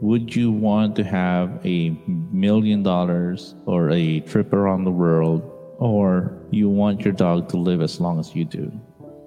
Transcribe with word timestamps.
Would 0.00 0.36
you 0.36 0.52
want 0.52 0.94
to 0.96 1.02
have 1.02 1.58
a 1.66 1.90
million 2.06 2.84
dollars 2.84 3.56
or 3.66 3.90
a 3.90 4.20
trip 4.20 4.52
around 4.52 4.84
the 4.84 4.92
world 4.92 5.42
or 5.78 6.38
you 6.50 6.68
want 6.68 7.02
your 7.02 7.12
dog 7.12 7.48
to 7.48 7.56
live 7.56 7.82
as 7.82 8.00
long 8.00 8.20
as 8.20 8.32
you 8.32 8.44
do? 8.44 8.70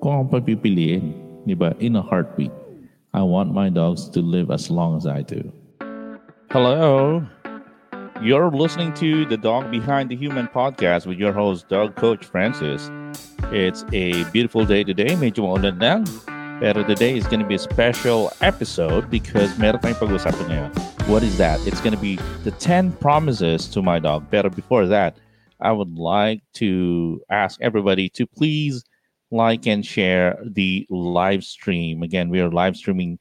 Kung 0.02 0.32
ang 0.32 1.44
di 1.44 1.54
ba? 1.56 1.76
In 1.80 1.96
a 1.98 2.02
heartbeat, 2.02 2.52
I 3.14 3.22
want 3.22 3.52
my 3.52 3.68
dogs 3.68 4.08
to 4.16 4.22
live 4.22 4.50
as 4.50 4.72
long 4.72 4.96
as 4.96 5.06
I 5.06 5.24
do. 5.24 5.52
Hello. 6.52 7.28
You're 8.24 8.50
listening 8.50 8.94
to 9.04 9.26
the 9.26 9.36
Dog 9.36 9.72
Behind 9.72 10.08
the 10.08 10.16
Human 10.16 10.48
podcast 10.48 11.06
with 11.06 11.18
your 11.18 11.34
host, 11.34 11.68
Dog 11.68 11.98
Coach 11.98 12.24
Francis. 12.24 12.90
It's 13.52 13.84
a 13.92 14.24
beautiful 14.32 14.64
day 14.64 14.86
today. 14.86 15.20
Medyo 15.20 15.44
maulan 15.52 15.82
lang. 15.84 16.08
Pero 16.62 16.84
today 16.84 17.18
is 17.18 17.26
going 17.26 17.40
to 17.40 17.46
be 17.46 17.56
a 17.56 17.60
special 17.60 18.32
episode 18.42 19.10
because 19.10 19.50
meron 19.58 19.82
tayong 19.82 19.98
pag-usapan 19.98 20.46
ngayon. 20.46 20.70
What 21.10 21.26
is 21.26 21.34
that? 21.42 21.58
It's 21.66 21.82
going 21.82 21.98
to 21.98 22.00
be 22.00 22.22
the 22.46 22.54
10 22.62 22.94
promises 23.02 23.66
to 23.74 23.82
my 23.82 23.98
dog. 23.98 24.30
Pero 24.30 24.46
before 24.54 24.86
that, 24.86 25.18
I 25.58 25.74
would 25.74 25.98
like 25.98 26.46
to 26.62 27.18
ask 27.34 27.58
everybody 27.66 28.14
to 28.14 28.30
please 28.30 28.86
like 29.34 29.66
and 29.66 29.82
share 29.82 30.38
the 30.46 30.86
live 30.94 31.42
stream. 31.42 32.06
Again, 32.06 32.30
we 32.30 32.38
are 32.46 32.54
live 32.54 32.78
streaming 32.78 33.18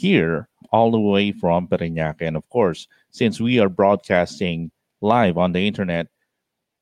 here 0.00 0.48
all 0.72 0.88
the 0.88 0.96
way 0.96 1.28
from 1.36 1.68
Parañaque. 1.68 2.24
And 2.24 2.40
of 2.40 2.48
course, 2.48 2.88
since 3.12 3.36
we 3.36 3.60
are 3.60 3.68
broadcasting 3.68 4.72
live 5.04 5.36
on 5.36 5.52
the 5.52 5.60
internet, 5.60 6.08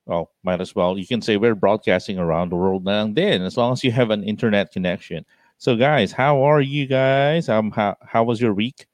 well, 0.06 0.30
might 0.46 0.62
as 0.62 0.70
well. 0.70 0.94
You 0.94 1.06
can 1.10 1.18
say 1.18 1.36
we're 1.36 1.58
broadcasting 1.58 2.22
around 2.22 2.54
the 2.54 2.62
world 2.62 2.86
now 2.86 3.02
and 3.02 3.18
then, 3.18 3.42
as 3.42 3.58
long 3.58 3.74
as 3.74 3.82
you 3.82 3.90
have 3.90 4.14
an 4.14 4.22
internet 4.22 4.70
connection. 4.70 5.26
So, 5.58 5.74
guys, 5.74 6.12
how 6.12 6.44
are 6.44 6.60
you 6.60 6.86
guys? 6.86 7.48
Um, 7.48 7.70
how 7.72 7.96
how 8.04 8.24
was 8.24 8.40
your 8.40 8.52
week? 8.52 8.86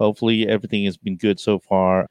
Hopefully, 0.00 0.48
everything 0.48 0.84
has 0.88 0.96
been 0.96 1.16
good 1.16 1.38
so 1.38 1.58
far. 1.58 2.08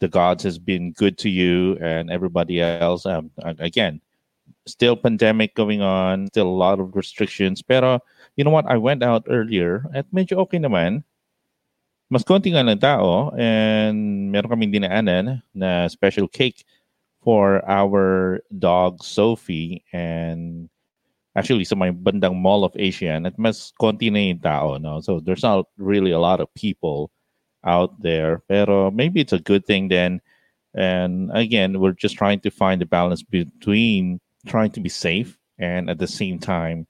The 0.00 0.08
gods 0.08 0.42
has 0.44 0.58
been 0.58 0.92
good 0.92 1.18
to 1.18 1.28
you 1.28 1.76
and 1.80 2.10
everybody 2.10 2.62
else. 2.62 3.04
Um, 3.04 3.30
again, 3.44 4.00
still 4.66 4.96
pandemic 4.96 5.54
going 5.54 5.82
on, 5.82 6.28
still 6.28 6.48
a 6.48 6.56
lot 6.56 6.80
of 6.80 6.96
restrictions. 6.96 7.60
Pero, 7.60 8.00
you 8.36 8.44
know 8.44 8.50
what? 8.50 8.66
I 8.66 8.78
went 8.78 9.02
out 9.02 9.26
earlier 9.28 9.84
at 9.92 10.08
medyo 10.08 10.38
okay 10.48 10.58
naman. 10.58 11.04
Mas 12.08 12.24
konti 12.24 12.52
nga 12.52 12.64
ng 12.64 12.80
tao 12.80 13.32
and 13.36 14.32
meron 14.32 14.48
kaming 14.48 14.72
dinaanan 14.72 15.42
na 15.52 15.88
special 15.88 16.28
cake 16.28 16.64
for 17.20 17.60
our 17.68 18.40
dog 18.56 19.04
Sophie 19.04 19.84
and 19.92 20.68
actually 21.36 21.64
sa 21.64 21.74
may 21.74 21.90
bandang 21.90 22.38
Mall 22.38 22.64
of 22.64 22.76
Asian 22.78 23.26
at 23.26 23.38
mas 23.38 23.72
konti 23.80 24.10
na 24.10 24.18
yung 24.18 24.38
tao, 24.38 24.78
no? 24.78 25.00
So 25.00 25.20
there's 25.20 25.42
not 25.42 25.66
really 25.76 26.10
a 26.10 26.22
lot 26.22 26.40
of 26.40 26.52
people 26.54 27.10
out 27.64 27.94
there. 28.00 28.42
Pero 28.48 28.90
maybe 28.90 29.20
it's 29.20 29.34
a 29.34 29.42
good 29.42 29.66
thing 29.66 29.88
then. 29.88 30.20
And 30.74 31.30
again, 31.34 31.78
we're 31.78 31.94
just 31.94 32.16
trying 32.16 32.40
to 32.40 32.50
find 32.50 32.80
the 32.80 32.86
balance 32.86 33.22
between 33.22 34.20
trying 34.46 34.70
to 34.72 34.80
be 34.80 34.90
safe 34.90 35.38
and 35.58 35.88
at 35.88 35.98
the 35.98 36.10
same 36.10 36.38
time 36.38 36.86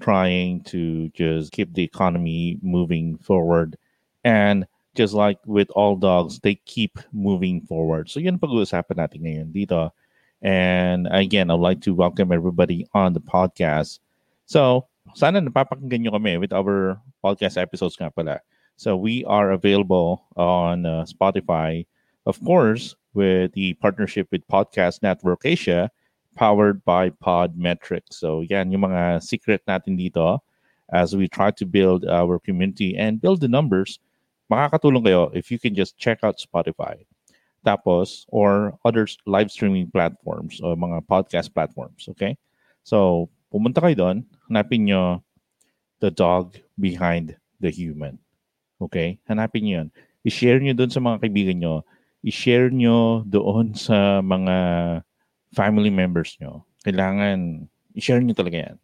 trying 0.00 0.60
to 0.64 1.08
just 1.10 1.52
keep 1.52 1.72
the 1.72 1.82
economy 1.82 2.58
moving 2.62 3.18
forward. 3.18 3.76
And 4.24 4.66
just 4.94 5.14
like 5.14 5.38
with 5.46 5.70
all 5.70 5.96
dogs, 5.96 6.40
they 6.40 6.56
keep 6.66 6.98
moving 7.12 7.62
forward. 7.62 8.10
So 8.10 8.20
yun 8.20 8.38
pag-uusapan 8.38 8.96
natin 9.00 9.20
ngayon 9.24 9.48
dito 9.52 9.90
and 10.42 11.06
again, 11.10 11.50
I'd 11.50 11.62
like 11.62 11.80
to 11.82 11.94
welcome 11.94 12.32
everybody 12.32 12.86
on 12.92 13.14
the 13.14 13.20
podcast. 13.20 14.00
So, 14.46 14.90
sana 15.14 15.40
napapakinggan 15.40 16.02
nyo 16.02 16.12
kami 16.18 16.36
with 16.38 16.52
our 16.52 16.98
podcast 17.22 17.54
episodes 17.56 17.94
nga 17.94 18.10
pala. 18.10 18.42
So, 18.74 18.98
we 18.98 19.24
are 19.24 19.54
available 19.54 20.26
on 20.34 20.84
uh, 20.84 21.06
Spotify, 21.06 21.86
of 22.26 22.42
course, 22.42 22.98
with 23.14 23.54
the 23.54 23.74
partnership 23.78 24.26
with 24.34 24.42
Podcast 24.50 25.02
Network 25.02 25.46
Asia, 25.46 25.90
powered 26.34 26.82
by 26.84 27.10
Podmetrics. 27.10 28.18
So, 28.18 28.42
yan, 28.42 28.74
yung 28.74 28.82
mga 28.82 29.22
secret 29.22 29.62
natin 29.70 29.94
dito 29.94 30.42
as 30.90 31.14
we 31.14 31.30
try 31.30 31.54
to 31.54 31.64
build 31.64 32.04
our 32.04 32.42
community 32.42 32.98
and 32.98 33.22
build 33.22 33.40
the 33.40 33.48
numbers. 33.48 34.02
Makakatulong 34.50 35.06
kayo 35.06 35.30
if 35.32 35.54
you 35.54 35.58
can 35.62 35.78
just 35.78 35.96
check 35.96 36.20
out 36.26 36.42
Spotify. 36.42 37.06
Tapos, 37.62 38.26
or 38.34 38.74
other 38.82 39.06
live 39.26 39.50
streaming 39.50 39.86
platforms 39.86 40.58
o 40.62 40.74
mga 40.74 41.06
podcast 41.06 41.54
platforms. 41.54 42.10
Okay? 42.10 42.34
So, 42.82 43.30
pumunta 43.54 43.78
kayo 43.78 43.94
doon, 43.94 44.16
hanapin 44.50 44.90
nyo 44.90 45.22
the 46.02 46.10
dog 46.10 46.58
behind 46.74 47.38
the 47.62 47.70
human. 47.70 48.18
Okay? 48.82 49.22
Hanapin 49.30 49.62
nyo 49.62 49.74
yun. 49.82 49.88
I-share 50.26 50.58
nyo 50.58 50.74
doon 50.74 50.90
sa 50.90 50.98
mga 50.98 51.22
kaibigan 51.22 51.58
nyo. 51.62 51.86
I-share 52.26 52.70
nyo 52.74 53.22
doon 53.26 53.78
sa 53.78 54.18
mga 54.18 54.56
family 55.54 55.90
members 55.90 56.34
nyo. 56.42 56.66
Kailangan, 56.82 57.70
i-share 57.94 58.22
nyo 58.22 58.34
talaga 58.34 58.70
yan. 58.70 58.76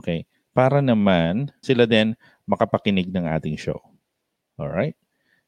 Okay? 0.00 0.24
Para 0.56 0.80
naman, 0.80 1.52
sila 1.60 1.84
din 1.84 2.16
makapakinig 2.48 3.12
ng 3.12 3.28
ating 3.28 3.60
show. 3.60 3.80
Alright? 4.56 4.96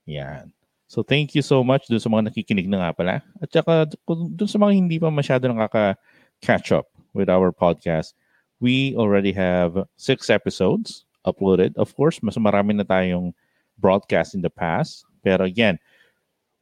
Yan. 0.05 0.53
So 0.95 1.03
thank 1.03 1.35
you 1.35 1.43
so 1.43 1.67
much 1.67 1.91
dun 1.91 1.99
sa 1.99 2.07
mga 2.07 2.31
nakikinig 2.31 2.71
na 2.71 2.87
nga 2.87 2.91
pala. 2.95 3.19
At 3.43 3.51
saka 3.51 3.91
dun 4.07 4.47
sa 4.47 4.63
mga 4.63 4.79
hindi 4.79 5.03
pa 5.03 5.11
masyado 5.11 5.51
nakaka-catch 5.51 6.71
up 6.71 6.87
with 7.19 7.27
our 7.27 7.51
podcast, 7.51 8.15
we 8.63 8.95
already 8.95 9.35
have 9.35 9.75
six 9.99 10.31
episodes 10.31 11.03
uploaded. 11.27 11.75
Of 11.75 11.91
course, 11.99 12.23
mas 12.23 12.39
marami 12.39 12.79
na 12.79 12.87
tayong 12.87 13.35
broadcast 13.83 14.39
in 14.39 14.47
the 14.47 14.55
past. 14.55 15.03
Pero 15.27 15.43
again, 15.43 15.83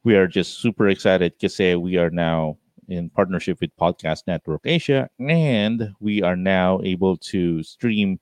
we 0.01 0.17
are 0.17 0.25
just 0.25 0.65
super 0.65 0.89
excited 0.89 1.37
kasi 1.37 1.77
we 1.77 2.01
are 2.01 2.09
now 2.09 2.57
in 2.89 3.13
partnership 3.13 3.61
with 3.61 3.69
Podcast 3.77 4.25
Network 4.25 4.65
Asia 4.65 5.13
and 5.21 5.93
we 6.01 6.25
are 6.25 6.33
now 6.33 6.81
able 6.81 7.21
to 7.29 7.61
stream 7.61 8.17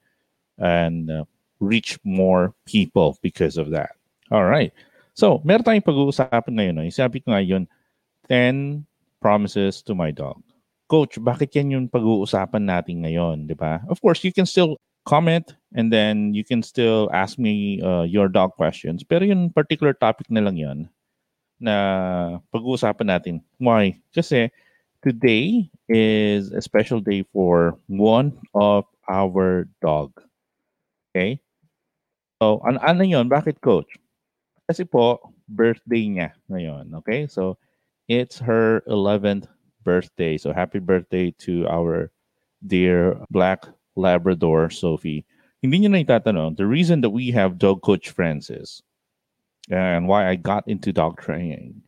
and 0.59 1.07
uh, 1.07 1.23
reach 1.63 1.95
more 2.03 2.51
people 2.67 3.15
because 3.23 3.55
of 3.55 3.71
that. 3.71 3.95
All 4.27 4.43
right. 4.43 4.75
So, 5.21 5.37
meron 5.45 5.61
tayong 5.61 5.85
pag-uusapan 5.85 6.49
ngayon. 6.49 6.73
No? 6.81 6.89
Sabi 6.89 7.21
ko 7.21 7.29
ngayon, 7.29 7.69
10 8.25 8.89
promises 9.21 9.85
to 9.85 9.93
my 9.93 10.09
dog. 10.09 10.41
Coach, 10.89 11.21
bakit 11.21 11.53
yan 11.53 11.77
yung 11.77 11.85
pag-uusapan 11.85 12.65
natin 12.65 13.05
ngayon, 13.05 13.45
di 13.45 13.53
ba? 13.53 13.85
Of 13.85 14.01
course, 14.01 14.25
you 14.25 14.33
can 14.33 14.49
still 14.49 14.81
comment 15.05 15.53
and 15.77 15.93
then 15.93 16.33
you 16.33 16.41
can 16.41 16.65
still 16.65 17.05
ask 17.13 17.37
me 17.37 17.77
uh, 17.85 18.01
your 18.01 18.33
dog 18.33 18.57
questions. 18.57 19.05
Pero 19.05 19.21
yung 19.21 19.53
particular 19.53 19.93
topic 19.93 20.25
na 20.33 20.41
lang 20.41 20.57
yon 20.57 20.89
na 21.61 22.41
pag-uusapan 22.49 23.13
natin. 23.13 23.45
Why? 23.61 24.01
Kasi 24.17 24.49
today 25.05 25.69
is 25.85 26.49
a 26.49 26.65
special 26.65 26.97
day 26.97 27.21
for 27.29 27.77
one 27.85 28.41
of 28.57 28.89
our 29.05 29.69
dog. 29.85 30.17
Okay? 31.13 31.37
So, 32.41 32.57
an 32.65 32.81
ano 32.81 33.05
yun? 33.05 33.29
Bakit, 33.29 33.61
coach? 33.61 34.00
Kasi 34.71 34.87
po, 34.87 35.19
birthday 35.51 36.07
niya 36.07 36.31
ngayon. 36.47 36.95
Okay? 37.03 37.27
So, 37.27 37.59
it's 38.07 38.39
her 38.39 38.87
11th 38.87 39.51
birthday. 39.83 40.39
So, 40.39 40.55
happy 40.55 40.79
birthday 40.79 41.35
to 41.43 41.67
our 41.67 42.07
dear 42.63 43.19
Black 43.27 43.67
Labrador, 43.99 44.71
Sophie. 44.71 45.27
Hindi 45.59 45.83
niyo 45.83 45.91
na 45.91 45.99
itatanong, 45.99 46.55
the 46.55 46.63
reason 46.63 47.03
that 47.03 47.11
we 47.11 47.35
have 47.35 47.59
Dog 47.59 47.83
Coach 47.83 48.15
Francis 48.15 48.79
and 49.67 50.07
why 50.07 50.31
I 50.31 50.39
got 50.39 50.63
into 50.71 50.95
dog 50.95 51.19
training 51.19 51.83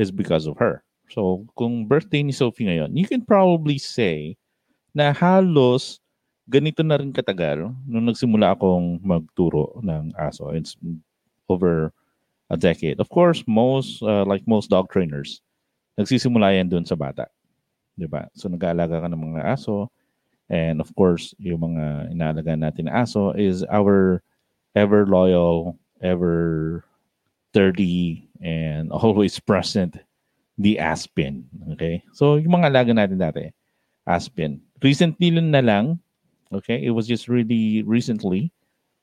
is 0.00 0.08
because 0.08 0.48
of 0.48 0.56
her. 0.56 0.80
So, 1.12 1.44
kung 1.60 1.84
birthday 1.84 2.24
ni 2.24 2.32
Sophie 2.32 2.72
ngayon, 2.72 2.96
you 2.96 3.04
can 3.04 3.20
probably 3.20 3.76
say 3.76 4.40
na 4.96 5.12
halos 5.12 6.00
ganito 6.48 6.80
na 6.80 6.96
rin 6.96 7.12
katagal 7.12 7.68
nung 7.84 8.08
nagsimula 8.08 8.56
akong 8.56 8.96
magturo 9.04 9.76
ng 9.84 10.16
aso. 10.16 10.48
It's 10.56 10.72
over 11.52 11.92
a 12.50 12.56
decade. 12.56 13.00
Of 13.00 13.08
course, 13.08 13.44
most 13.46 14.02
uh, 14.02 14.24
like 14.24 14.44
most 14.46 14.70
dog 14.70 14.90
trainers, 14.90 15.40
nagsisimula 15.98 16.56
yan 16.56 16.68
dun 16.68 16.84
sa 16.84 16.96
bata. 16.96 17.28
'Di 17.96 18.06
ba? 18.10 18.28
So 18.34 18.50
nag-aalaga 18.50 19.04
ka 19.04 19.08
ng 19.08 19.34
mga 19.34 19.42
aso 19.54 19.88
and 20.52 20.80
of 20.80 20.92
course, 20.94 21.32
yung 21.40 21.72
mga 21.72 22.12
inaalaga 22.12 22.52
natin 22.52 22.90
na 22.90 23.06
aso 23.06 23.32
is 23.32 23.64
our 23.72 24.20
ever 24.76 25.06
loyal, 25.06 25.78
ever 26.02 26.82
sturdy 27.54 28.28
and 28.42 28.90
always 28.98 29.38
present 29.38 29.96
the 30.58 30.78
Aspen. 30.78 31.46
Okay? 31.74 32.02
So 32.12 32.36
yung 32.36 32.60
mga 32.60 32.74
alaga 32.74 32.92
natin 32.92 33.18
dati, 33.22 33.54
Aspen. 34.04 34.60
Recently 34.84 35.32
na 35.32 35.64
lang, 35.64 35.96
okay, 36.52 36.76
it 36.76 36.92
was 36.92 37.08
just 37.08 37.24
really 37.30 37.80
recently 37.88 38.52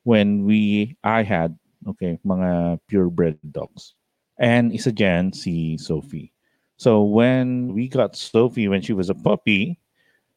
when 0.04 0.46
we 0.46 0.94
I 1.02 1.24
had 1.26 1.58
Okay, 1.88 2.20
mga 2.22 2.80
purebred 2.86 3.38
dogs. 3.42 3.96
And 4.38 4.74
isa 4.74 4.92
dyan 4.94 5.34
si 5.34 5.78
Sophie. 5.78 6.34
So 6.78 7.06
when 7.06 7.74
we 7.74 7.86
got 7.90 8.18
Sophie 8.18 8.68
when 8.70 8.82
she 8.82 8.94
was 8.94 9.10
a 9.10 9.18
puppy, 9.18 9.78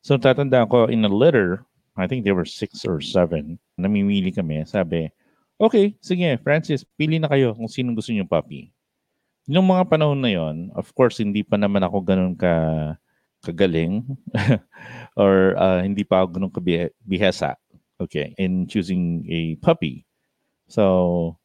so 0.04 0.16
tatanda 0.20 0.68
ko 0.68 0.88
in 0.88 1.04
a 1.04 1.12
litter, 1.12 1.64
I 1.96 2.06
think 2.06 2.24
they 2.24 2.36
were 2.36 2.44
six 2.44 2.84
or 2.84 3.00
seven, 3.00 3.56
namimili 3.80 4.34
kami. 4.34 4.64
Sabi, 4.68 5.08
okay, 5.56 5.96
sige, 6.04 6.36
Francis, 6.44 6.84
pili 7.00 7.16
na 7.16 7.32
kayo 7.32 7.56
kung 7.56 7.70
sino 7.70 7.96
gusto 7.96 8.12
niyo 8.12 8.28
puppy. 8.28 8.72
Yung 9.48 9.68
mga 9.68 9.88
panahon 9.88 10.20
na 10.20 10.32
yon, 10.32 10.72
of 10.76 10.88
course, 10.92 11.20
hindi 11.20 11.44
pa 11.44 11.56
naman 11.56 11.84
ako 11.84 12.00
ganun 12.00 12.36
ka 12.36 12.52
kagaling 13.44 14.00
or 15.20 15.52
uh, 15.60 15.84
hindi 15.84 16.00
pa 16.00 16.24
ako 16.24 16.28
ganun 16.40 16.52
kabihasa 16.52 17.56
okay, 18.00 18.34
in 18.38 18.66
choosing 18.66 19.26
a 19.28 19.56
puppy. 19.56 20.06
So, 20.68 21.36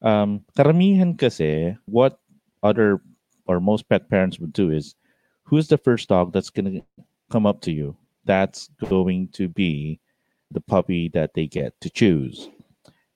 um, 0.00 0.44
karamihan 0.56 1.18
kasi, 1.18 1.76
what 1.86 2.18
other 2.62 3.00
or 3.46 3.60
most 3.60 3.88
pet 3.88 4.08
parents 4.08 4.38
would 4.38 4.52
do 4.52 4.70
is, 4.70 4.94
who's 5.42 5.68
the 5.68 5.78
first 5.78 6.08
dog 6.08 6.32
that's 6.32 6.50
going 6.50 6.80
to 6.80 7.04
come 7.30 7.46
up 7.46 7.60
to 7.62 7.72
you? 7.72 7.96
That's 8.24 8.70
going 8.88 9.28
to 9.34 9.48
be 9.48 9.98
the 10.50 10.60
puppy 10.60 11.10
that 11.10 11.34
they 11.34 11.46
get 11.46 11.74
to 11.80 11.90
choose. 11.90 12.48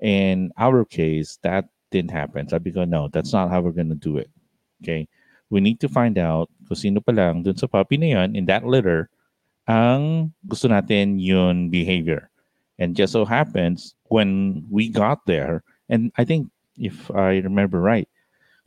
In 0.01 0.53
our 0.59 0.85
case, 0.85 1.39
that 1.43 1.69
didn't 1.91 2.11
happen. 2.11 2.49
So 2.49 2.57
I 2.57 2.59
go, 2.59 2.85
no, 2.85 3.09
that's 3.09 3.33
not 3.33 3.51
how 3.51 3.61
we're 3.61 3.77
going 3.77 3.89
to 3.89 3.95
do 3.95 4.19
it. 4.19 4.31
Okay. 4.83 5.09
We 5.49 5.61
need 5.61 5.79
to 5.81 5.89
find 5.89 6.19
out 6.19 6.51
kung 6.67 6.77
sino 6.77 7.01
pa 7.01 7.13
lang 7.13 7.45
dun 7.45 7.57
sa 7.57 7.71
puppy 7.71 7.97
na 7.97 8.19
yun, 8.19 8.35
in 8.35 8.47
that 8.51 8.67
litter, 8.67 9.09
ang 9.69 10.35
gusto 10.47 10.67
natin 10.67 11.23
yun 11.23 11.71
behavior. 11.71 12.31
And 12.79 12.95
just 12.95 13.13
so 13.13 13.25
happens, 13.25 13.95
when 14.09 14.67
we 14.71 14.89
got 14.89 15.25
there, 15.27 15.63
and 15.89 16.13
I 16.19 16.25
think 16.25 16.51
if 16.79 17.11
I 17.11 17.39
remember 17.39 17.81
right, 17.81 18.09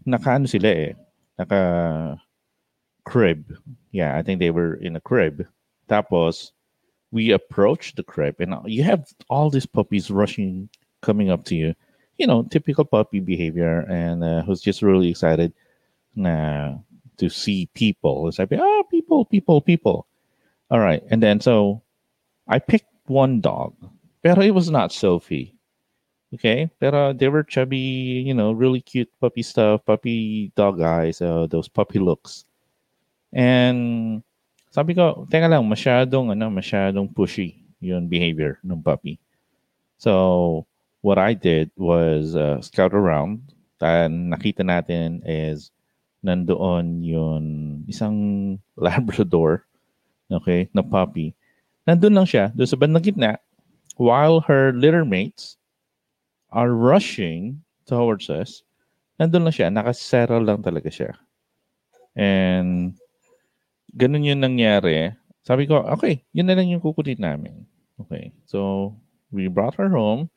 naka 0.06 0.32
ano 0.32 0.46
sila 0.46 0.70
eh, 0.70 0.94
naka 1.38 2.20
crib. 3.04 3.58
Yeah, 3.92 4.18
I 4.18 4.22
think 4.22 4.40
they 4.40 4.52
were 4.52 4.76
in 4.76 4.96
a 4.96 5.02
crib. 5.02 5.46
Tapos, 5.90 6.52
we 7.12 7.32
approached 7.32 7.96
the 7.96 8.04
crib 8.04 8.36
and 8.40 8.54
you 8.66 8.84
have 8.84 9.10
all 9.30 9.50
these 9.50 9.66
puppies 9.66 10.12
rushing, 10.12 10.70
coming 11.02 11.30
up 11.30 11.44
to 11.46 11.56
you. 11.56 11.76
You 12.18 12.28
know, 12.28 12.44
typical 12.44 12.86
puppy 12.86 13.20
behavior 13.20 13.82
and 13.90 14.24
uh, 14.24 14.42
who's 14.44 14.62
just 14.62 14.82
really 14.82 15.10
excited 15.10 15.54
uh, 16.24 16.76
to 17.18 17.30
see 17.30 17.70
people. 17.74 18.28
It's 18.28 18.38
like, 18.38 18.50
oh, 18.54 18.84
people, 18.92 19.26
people, 19.26 19.62
people. 19.62 20.06
All 20.70 20.80
right. 20.80 21.02
And 21.10 21.24
then 21.24 21.40
so 21.40 21.82
I 22.48 22.60
picked 22.60 22.92
one 23.08 23.42
dog, 23.42 23.74
but 24.24 24.38
it 24.44 24.52
was 24.52 24.70
not 24.70 24.92
Sophie. 24.92 25.56
Okay, 26.30 26.70
pero 26.78 27.10
they 27.10 27.26
were 27.26 27.42
chubby, 27.42 28.22
you 28.22 28.38
know, 28.38 28.54
really 28.54 28.82
cute 28.82 29.10
puppy 29.18 29.42
stuff, 29.42 29.82
puppy 29.82 30.52
dog 30.54 30.78
eyes, 30.78 31.22
uh, 31.26 31.50
those 31.50 31.68
puppy 31.68 31.98
looks. 31.98 32.46
And 33.34 34.22
sabi 34.70 34.94
ko, 34.94 35.26
teka 35.26 35.50
lang, 35.50 35.66
masyadong, 35.66 36.38
ano, 36.38 36.54
masyadong 36.54 37.10
pushy 37.10 37.66
yung 37.82 38.06
behavior 38.06 38.62
ng 38.62 38.78
puppy. 38.86 39.18
So, 39.98 40.70
what 41.02 41.18
I 41.18 41.34
did 41.34 41.74
was 41.74 42.38
uh, 42.38 42.62
scout 42.62 42.94
around. 42.94 43.42
And 43.82 44.30
nakita 44.30 44.62
natin 44.62 45.26
is 45.26 45.74
nandoon 46.22 47.02
yung 47.02 47.44
isang 47.90 48.16
Labrador, 48.78 49.66
okay, 50.30 50.70
na 50.78 50.86
puppy. 50.86 51.34
Nandun 51.90 52.14
lang 52.14 52.28
siya, 52.30 52.54
doon 52.54 52.70
sa 52.70 52.78
bandang 52.78 53.02
gitna, 53.02 53.42
while 54.00 54.40
her 54.40 54.72
littermates 54.72 55.60
are 56.56 56.72
rushing 56.72 57.60
towards 57.84 58.32
us, 58.32 58.64
nandun 59.20 59.44
lang 59.44 59.52
siya, 59.52 59.68
nakasettle 59.68 60.40
lang 60.40 60.64
talaga 60.64 60.88
siya. 60.88 61.12
And 62.16 62.96
ganun 63.92 64.24
yung 64.24 64.40
nangyari. 64.40 65.12
Sabi 65.44 65.68
ko, 65.68 65.84
okay, 65.92 66.24
yun 66.32 66.48
na 66.48 66.56
lang 66.56 66.72
yung 66.72 66.80
kukunin 66.80 67.20
namin. 67.20 67.68
Okay, 68.00 68.32
so 68.48 68.96
we 69.36 69.52
brought 69.52 69.76
her 69.76 69.92
home 69.92 70.32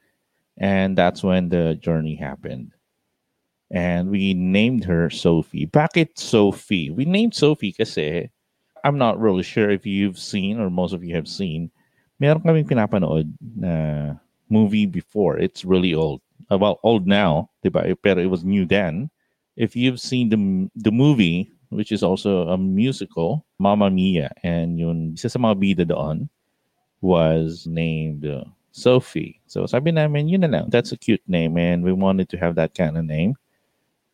and 0.58 0.98
that's 0.98 1.22
when 1.22 1.46
the 1.46 1.78
journey 1.78 2.18
happened. 2.18 2.74
And 3.70 4.10
we 4.10 4.34
named 4.34 4.82
her 4.90 5.08
Sophie. 5.08 5.70
Bakit 5.70 6.18
Sophie? 6.18 6.90
We 6.90 7.06
named 7.06 7.38
Sophie 7.38 7.72
kasi 7.72 8.26
I'm 8.82 8.98
not 8.98 9.22
really 9.22 9.46
sure 9.46 9.70
if 9.70 9.86
you've 9.86 10.18
seen 10.18 10.58
or 10.58 10.68
most 10.68 10.92
of 10.92 11.06
you 11.06 11.14
have 11.14 11.30
seen, 11.30 11.70
meron 12.22 12.46
kaming 12.46 12.70
pinapanood 12.70 13.26
na 13.58 14.14
movie 14.46 14.86
before. 14.86 15.42
It's 15.42 15.66
really 15.66 15.90
old. 15.90 16.22
Uh, 16.46 16.58
well, 16.62 16.78
old 16.86 17.10
now, 17.10 17.50
diba? 17.66 17.82
Pero 17.98 18.22
it 18.22 18.30
was 18.30 18.46
new 18.46 18.62
then. 18.62 19.10
If 19.58 19.74
you've 19.74 19.98
seen 19.98 20.30
the 20.30 20.38
the 20.78 20.94
movie, 20.94 21.50
which 21.74 21.90
is 21.90 22.06
also 22.06 22.46
a 22.46 22.56
musical, 22.56 23.42
Mamma 23.58 23.90
Mia, 23.90 24.30
and 24.46 24.78
yun, 24.78 25.18
isa 25.18 25.26
sa 25.26 25.42
mga 25.42 25.58
bida 25.58 25.84
doon 25.90 26.30
was 27.02 27.66
named 27.66 28.22
uh, 28.22 28.46
Sophie. 28.70 29.42
So 29.50 29.66
sabi 29.66 29.90
namin, 29.90 30.30
yun 30.30 30.46
na 30.46 30.50
lang. 30.52 30.70
That's 30.70 30.94
a 30.94 31.00
cute 31.00 31.24
name 31.26 31.58
and 31.58 31.82
we 31.82 31.92
wanted 31.92 32.30
to 32.30 32.38
have 32.38 32.54
that 32.56 32.78
kind 32.78 32.96
of 32.96 33.04
name. 33.04 33.34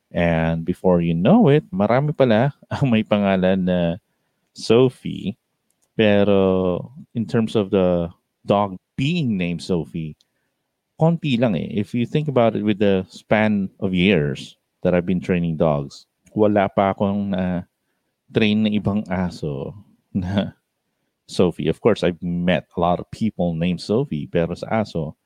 And 0.09 0.65
before 0.65 1.05
you 1.05 1.13
know 1.13 1.53
it, 1.53 1.69
marami 1.69 2.17
pala 2.17 2.57
ang 2.73 2.89
may 2.89 3.05
pangalan 3.05 3.69
na 3.69 3.79
Sophie. 4.57 5.37
Pero 5.99 6.95
in 7.19 7.27
terms 7.27 7.59
of 7.59 7.75
the 7.75 8.07
dog 8.47 8.79
being 8.95 9.35
named 9.35 9.59
Sophie, 9.59 10.15
konti 10.95 11.35
lang 11.35 11.59
eh. 11.59 11.67
If 11.75 11.91
you 11.91 12.07
think 12.07 12.31
about 12.31 12.55
it 12.55 12.63
with 12.63 12.79
the 12.79 13.03
span 13.11 13.67
of 13.83 13.91
years 13.91 14.55
that 14.87 14.95
I've 14.95 15.07
been 15.07 15.19
training 15.19 15.59
dogs, 15.59 16.07
wala 16.39 16.71
pa 16.71 16.95
akong 16.95 17.35
na 17.35 17.67
train 18.31 18.63
na 18.63 18.71
ibang 18.71 19.03
aso 19.11 19.75
na 20.15 20.55
Sophie. 21.27 21.67
Of 21.67 21.83
course, 21.83 22.07
I've 22.07 22.23
met 22.23 22.71
a 22.77 22.81
lot 22.81 23.03
of 23.03 23.11
people 23.11 23.59
named 23.59 23.83
Sophie, 23.83 24.31
pero 24.31 24.55
sa 24.55 24.87
aso, 24.87 25.19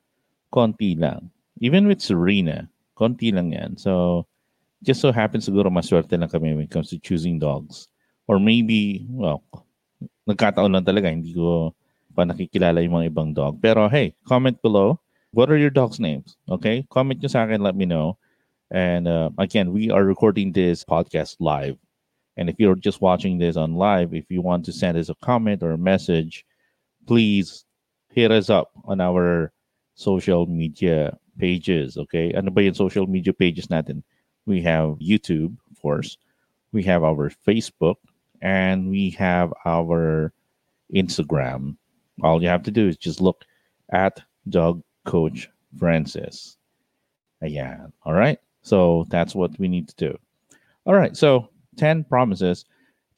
konti 0.49 0.97
lang. 0.97 1.29
Even 1.61 1.85
with 1.85 2.01
Serena, 2.01 2.67
konti 2.97 3.29
lang 3.29 3.53
yan. 3.53 3.77
So, 3.77 4.25
just 4.83 4.99
so 4.99 5.13
happens 5.13 5.47
siguro 5.47 5.71
maswerte 5.71 6.17
lang 6.19 6.27
kami 6.27 6.53
when 6.57 6.65
it 6.65 6.73
comes 6.73 6.89
to 6.89 6.99
choosing 6.99 7.39
dogs. 7.39 7.87
Or 8.27 8.39
maybe, 8.39 9.05
well, 9.09 9.43
nagkataon 10.27 10.71
lang 10.71 10.85
talaga, 10.87 11.11
hindi 11.11 11.33
ko 11.33 11.73
pa 12.13 12.23
nakikilala 12.23 12.79
yung 12.85 13.01
mga 13.01 13.09
ibang 13.09 13.31
dog. 13.33 13.57
Pero 13.59 13.89
hey, 13.89 14.13
comment 14.23 14.55
below 14.61 14.99
what 15.33 15.49
are 15.49 15.57
your 15.57 15.73
dog's 15.73 15.99
names? 15.99 16.37
Okay, 16.47 16.85
comment 16.89 17.19
nyo 17.19 17.27
sa 17.27 17.43
akin, 17.43 17.61
let 17.61 17.75
me 17.75 17.85
know. 17.85 18.17
And 18.71 19.07
uh, 19.07 19.29
again, 19.37 19.73
we 19.73 19.91
are 19.91 20.05
recording 20.05 20.53
this 20.53 20.85
podcast 20.85 21.37
live. 21.39 21.77
And 22.37 22.49
if 22.49 22.55
you're 22.57 22.75
just 22.75 23.01
watching 23.01 23.37
this 23.37 23.57
on 23.57 23.75
live, 23.75 24.13
if 24.13 24.25
you 24.29 24.41
want 24.41 24.65
to 24.65 24.73
send 24.73 24.97
us 24.97 25.09
a 25.09 25.15
comment 25.21 25.61
or 25.61 25.71
a 25.71 25.77
message, 25.77 26.45
please 27.05 27.65
hit 28.09 28.31
us 28.31 28.49
up 28.49 28.71
on 28.85 29.01
our 29.01 29.51
social 29.93 30.45
media 30.45 31.17
pages. 31.37 31.97
Okay, 31.97 32.33
ano 32.33 32.49
ba 32.49 32.63
yung 32.63 32.73
social 32.73 33.05
media 33.05 33.33
pages 33.33 33.67
natin? 33.67 34.01
We 34.45 34.61
have 34.63 34.97
YouTube, 35.01 35.57
of 35.69 35.81
course. 35.81 36.17
We 36.73 36.81
have 36.89 37.03
our 37.03 37.29
Facebook, 37.29 38.01
and 38.43 38.91
we 38.91 39.09
have 39.11 39.55
our 39.65 40.31
Instagram. 40.93 41.79
All 42.21 42.43
you 42.43 42.49
have 42.51 42.61
to 42.63 42.71
do 42.71 42.87
is 42.87 42.99
just 42.99 43.23
look 43.23 43.47
at 43.91 44.21
Dog 44.49 44.83
Coach 45.07 45.49
Francis. 45.79 46.57
Uh, 47.41 47.47
Ayan. 47.47 47.91
All 48.03 48.13
right. 48.13 48.37
So 48.61 49.07
that's 49.09 49.33
what 49.33 49.57
we 49.57 49.67
need 49.67 49.87
to 49.87 49.95
do. 49.95 50.11
All 50.85 50.93
right. 50.93 51.15
So 51.15 51.49
10 51.77 52.03
promises 52.03 52.65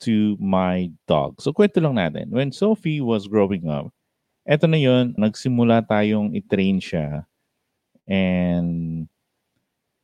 to 0.01 0.37
my 0.39 0.91
dog. 1.07 1.41
So 1.41 1.51
kwento 1.51 1.81
lang 1.81 1.97
natin. 1.97 2.29
When 2.29 2.53
Sophie 2.53 3.01
was 3.01 3.27
growing 3.27 3.67
up, 3.67 3.89
eto 4.45 4.69
na 4.69 4.77
yun, 4.77 5.17
nagsimula 5.17 5.89
tayong 5.89 6.37
i-train 6.37 6.77
siya. 6.77 7.25
And 8.05 9.09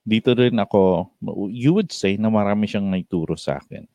dito 0.01 0.33
rin 0.33 0.57
ako, 0.57 1.13
you 1.53 1.73
would 1.77 1.93
say 1.93 2.17
na 2.17 2.33
marami 2.33 2.65
siyang 2.65 2.89
naituro 2.89 3.37
sa 3.37 3.61
akin. 3.61 3.85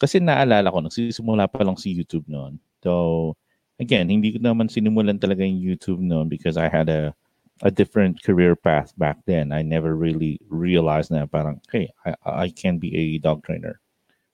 Kasi 0.00 0.18
naalala 0.18 0.72
ko, 0.72 0.82
nagsisimula 0.82 1.46
pa 1.46 1.62
lang 1.62 1.78
si 1.78 1.94
YouTube 1.94 2.26
noon. 2.26 2.58
So, 2.82 3.34
again, 3.78 4.10
hindi 4.10 4.34
ko 4.34 4.42
naman 4.42 4.66
sinimulan 4.66 5.22
talaga 5.22 5.46
yung 5.46 5.62
YouTube 5.62 6.02
noon 6.02 6.26
because 6.26 6.58
I 6.58 6.66
had 6.66 6.90
a 6.90 7.14
a 7.62 7.70
different 7.70 8.22
career 8.22 8.54
path 8.54 8.92
back 8.98 9.18
then. 9.26 9.52
I 9.52 9.62
never 9.62 9.96
really 9.96 10.40
realized 10.48 11.10
that 11.10 11.30
parang, 11.30 11.60
hey, 11.72 11.90
I, 12.06 12.14
I 12.24 12.48
can 12.50 12.78
be 12.78 12.94
a 12.94 13.18
dog 13.18 13.44
trainer. 13.44 13.80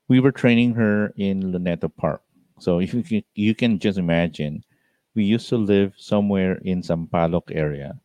We 0.09 0.21
were 0.21 0.33
training 0.33 0.75
her 0.75 1.13
in 1.17 1.43
Luneta 1.43 1.89
Park. 1.89 2.23
So 2.59 2.81
if 2.81 2.93
you 2.95 3.03
can, 3.03 3.23
you 3.35 3.55
can 3.55 3.79
just 3.79 3.99
imagine, 3.99 4.65
we 5.15 5.25
used 5.25 5.49
to 5.49 5.57
live 5.57 5.95
somewhere 5.97 6.57
in 6.65 6.83
Sampaloc 6.83 7.51
area. 7.51 7.99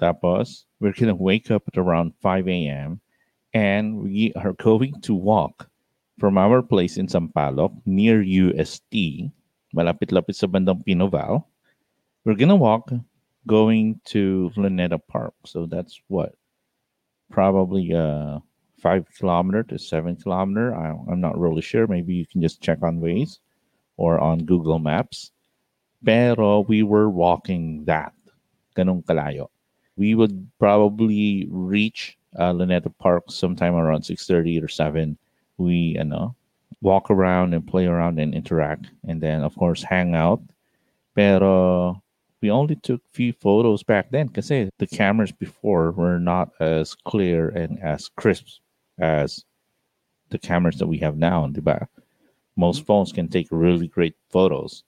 Tapos, 0.00 0.64
we're 0.78 0.92
going 0.92 1.08
to 1.08 1.14
wake 1.14 1.50
up 1.50 1.64
at 1.66 1.78
around 1.78 2.12
5 2.22 2.46
a.m. 2.48 3.00
and 3.52 3.98
we 3.98 4.32
are 4.36 4.52
going 4.52 5.00
to 5.02 5.14
walk 5.14 5.68
from 6.18 6.36
our 6.36 6.62
place 6.62 6.98
in 6.98 7.06
Sampaloc 7.06 7.72
near 7.86 8.22
UST 8.22 9.30
malapit-lapit 9.72 10.34
sa 10.34 10.46
bandang 10.46 10.84
P. 10.84 10.94
Noval. 10.94 11.44
We're 12.24 12.38
gonna 12.38 12.56
walk 12.56 12.90
going 13.46 14.00
to 14.12 14.50
Luneta 14.56 15.00
Park. 15.00 15.34
So 15.46 15.66
that's 15.66 16.00
what 16.08 16.36
probably 17.30 17.92
uh 17.94 18.40
five 18.78 19.06
kilometer 19.16 19.62
to 19.64 19.78
seven 19.78 20.16
kilometer. 20.16 20.74
I, 20.74 20.94
I'm 21.10 21.20
not 21.20 21.38
really 21.38 21.62
sure. 21.62 21.86
Maybe 21.86 22.14
you 22.14 22.26
can 22.26 22.40
just 22.40 22.62
check 22.62 22.82
on 22.82 23.00
Waze 23.00 23.38
or 23.96 24.20
on 24.20 24.44
Google 24.44 24.78
Maps. 24.78 25.32
Pero 26.04 26.60
we 26.60 26.82
were 26.82 27.10
walking 27.10 27.84
that 27.86 28.14
ganong 28.76 29.02
kalayo. 29.02 29.50
We 29.98 30.14
would 30.14 30.46
probably 30.62 31.48
reach 31.50 32.16
uh, 32.38 32.54
Luneta 32.54 32.92
Park 33.02 33.34
sometime 33.34 33.74
around 33.74 34.06
6.30 34.06 34.62
or 34.62 34.68
7. 34.68 35.18
We, 35.58 35.96
ano, 35.98 36.34
walk 36.80 37.10
around 37.10 37.54
and 37.54 37.66
play 37.66 37.86
around 37.86 38.18
and 38.18 38.34
interact. 38.34 38.90
And 39.06 39.20
then, 39.20 39.42
of 39.42 39.54
course, 39.56 39.82
hang 39.82 40.14
out. 40.14 40.40
Pero 41.14 42.02
we 42.40 42.50
only 42.50 42.76
took 42.76 43.02
few 43.12 43.32
photos 43.32 43.82
back 43.82 44.10
then 44.10 44.28
because 44.28 44.48
the 44.48 44.86
cameras 44.86 45.32
before 45.32 45.90
were 45.92 46.18
not 46.18 46.50
as 46.60 46.94
clear 46.94 47.48
and 47.48 47.78
as 47.82 48.08
crisp 48.16 48.60
as 48.98 49.44
the 50.30 50.38
cameras 50.38 50.76
that 50.78 50.86
we 50.86 50.98
have 50.98 51.16
now, 51.16 51.46
diba? 51.48 51.88
Most 52.56 52.86
phones 52.86 53.12
can 53.12 53.28
take 53.28 53.48
really 53.50 53.88
great 53.88 54.14
photos. 54.30 54.84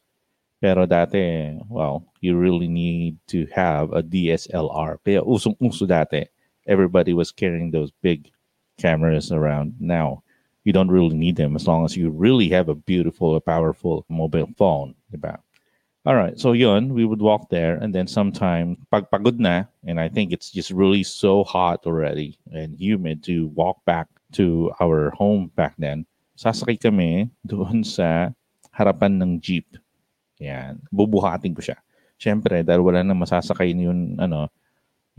Pero 0.61 0.87
dati, 0.87 1.59
well, 1.69 2.05
you 2.21 2.37
really 2.37 2.69
need 2.69 3.17
to 3.29 3.47
have 3.55 3.93
a 3.93 4.03
DSLR. 4.03 4.99
Kaya 5.05 5.23
usong-uso 5.23 5.87
dati, 5.87 6.27
everybody 6.67 7.15
was 7.15 7.33
carrying 7.33 7.71
those 7.71 7.91
big 8.03 8.31
cameras 8.77 9.33
around. 9.33 9.75
Now, 9.81 10.23
you 10.65 10.73
don't 10.73 10.91
really 10.91 11.17
need 11.17 11.37
them 11.37 11.57
as 11.57 11.67
long 11.67 11.85
as 11.85 11.97
you 11.97 12.11
really 12.11 12.49
have 12.51 12.69
a 12.69 12.75
beautiful, 12.75 13.39
powerful 13.41 14.05
mobile 14.09 14.49
phone, 14.57 14.95
diba? 15.13 15.39
All 16.09 16.17
right, 16.17 16.33
so 16.41 16.57
yun, 16.57 16.97
we 16.97 17.05
would 17.05 17.21
walk 17.21 17.53
there, 17.53 17.77
and 17.77 17.93
then 17.93 18.09
sometime 18.09 18.81
pagpagod 18.89 19.37
na, 19.37 19.69
and 19.85 20.01
I 20.01 20.09
think 20.09 20.33
it's 20.33 20.49
just 20.49 20.73
really 20.73 21.05
so 21.05 21.45
hot 21.45 21.85
already 21.85 22.41
and 22.57 22.73
humid 22.73 23.21
to 23.29 23.53
walk 23.53 23.85
back 23.85 24.09
to 24.33 24.73
our 24.81 25.13
home 25.13 25.53
back 25.53 25.77
then. 25.77 26.09
Sasakay 26.41 26.81
kami 26.81 27.29
doon 27.45 27.85
sa 27.85 28.33
harapan 28.73 29.21
ng 29.21 29.45
jeep. 29.45 29.77
Yan, 30.41 30.81
bubuhatin 30.89 31.53
ko 31.53 31.61
siya. 31.61 31.77
Siyempre, 32.17 32.65
dahil 32.65 32.81
wala 32.81 33.05
na 33.05 33.13
masasakay 33.13 33.77
yun, 33.77 34.17
ano, 34.17 34.49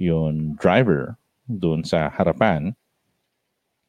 yun 0.02 0.58
driver 0.58 1.14
doon 1.46 1.86
sa 1.86 2.10
harapan, 2.10 2.74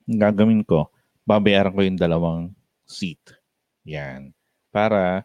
gagawin 0.04 0.60
ko, 0.60 0.91
babayaran 1.26 1.74
ko 1.74 1.80
yung 1.82 2.00
dalawang 2.00 2.50
seat. 2.86 3.20
Yan. 3.84 4.34
Para 4.70 5.24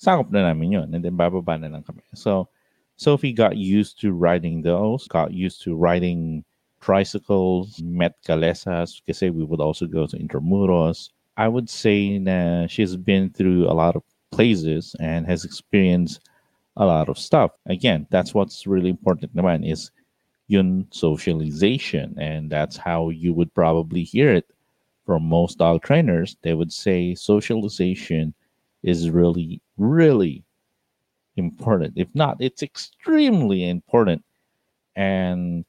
sakop 0.00 0.30
na 0.32 0.50
namin 0.50 0.80
yun. 0.80 0.88
And 0.94 1.04
then 1.04 1.16
bababa 1.16 1.60
na 1.60 1.68
lang 1.68 1.82
kami. 1.82 2.02
So, 2.14 2.48
Sophie 2.96 3.32
got 3.32 3.56
used 3.56 4.00
to 4.00 4.12
riding 4.12 4.60
those, 4.60 5.08
got 5.08 5.32
used 5.32 5.62
to 5.64 5.74
riding 5.74 6.44
tricycles, 6.80 7.80
met 7.80 8.16
calesas, 8.24 9.00
kasi 9.06 9.30
we 9.30 9.44
would 9.44 9.60
also 9.60 9.86
go 9.86 10.06
to 10.06 10.18
Intramuros. 10.18 11.10
I 11.36 11.48
would 11.48 11.70
say 11.70 12.18
that 12.18 12.70
she's 12.70 12.96
been 12.96 13.30
through 13.30 13.64
a 13.68 13.72
lot 13.72 13.96
of 13.96 14.02
places 14.30 14.94
and 15.00 15.26
has 15.26 15.44
experienced 15.44 16.20
a 16.76 16.84
lot 16.84 17.08
of 17.08 17.18
stuff. 17.18 17.52
Again, 17.66 18.06
that's 18.10 18.34
what's 18.34 18.66
really 18.66 18.90
important 18.90 19.34
naman 19.34 19.64
is 19.64 19.90
yun 20.48 20.86
socialization. 20.90 22.16
And 22.18 22.50
that's 22.50 22.76
how 22.76 23.08
you 23.10 23.32
would 23.32 23.52
probably 23.54 24.02
hear 24.04 24.32
it 24.32 24.46
from 25.04 25.24
most 25.24 25.58
dog 25.58 25.82
trainers. 25.82 26.36
They 26.42 26.54
would 26.54 26.72
say 26.72 27.14
socialization 27.14 28.34
is 28.82 29.10
really, 29.10 29.60
really 29.76 30.44
important. 31.36 31.94
If 31.96 32.08
not, 32.14 32.36
it's 32.40 32.62
extremely 32.62 33.68
important. 33.68 34.24
And 34.96 35.64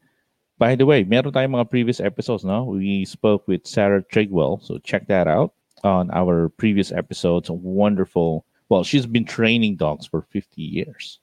by 0.58 0.76
the 0.76 0.86
way, 0.86 1.04
meron 1.04 1.34
tayong 1.34 1.58
mga 1.58 1.70
previous 1.70 2.00
episodes, 2.00 2.46
no? 2.46 2.66
We 2.66 3.06
spoke 3.06 3.48
with 3.48 3.66
Sarah 3.66 4.04
Trigwell, 4.04 4.62
so 4.62 4.78
check 4.80 5.08
that 5.08 5.28
out 5.28 5.54
on 5.84 6.12
our 6.12 6.50
previous 6.50 6.92
episodes. 6.92 7.50
Wonderful. 7.50 8.46
Well, 8.70 8.84
she's 8.84 9.06
been 9.06 9.26
training 9.26 9.78
dogs 9.78 10.06
for 10.06 10.22
50 10.30 10.62
years. 10.62 11.20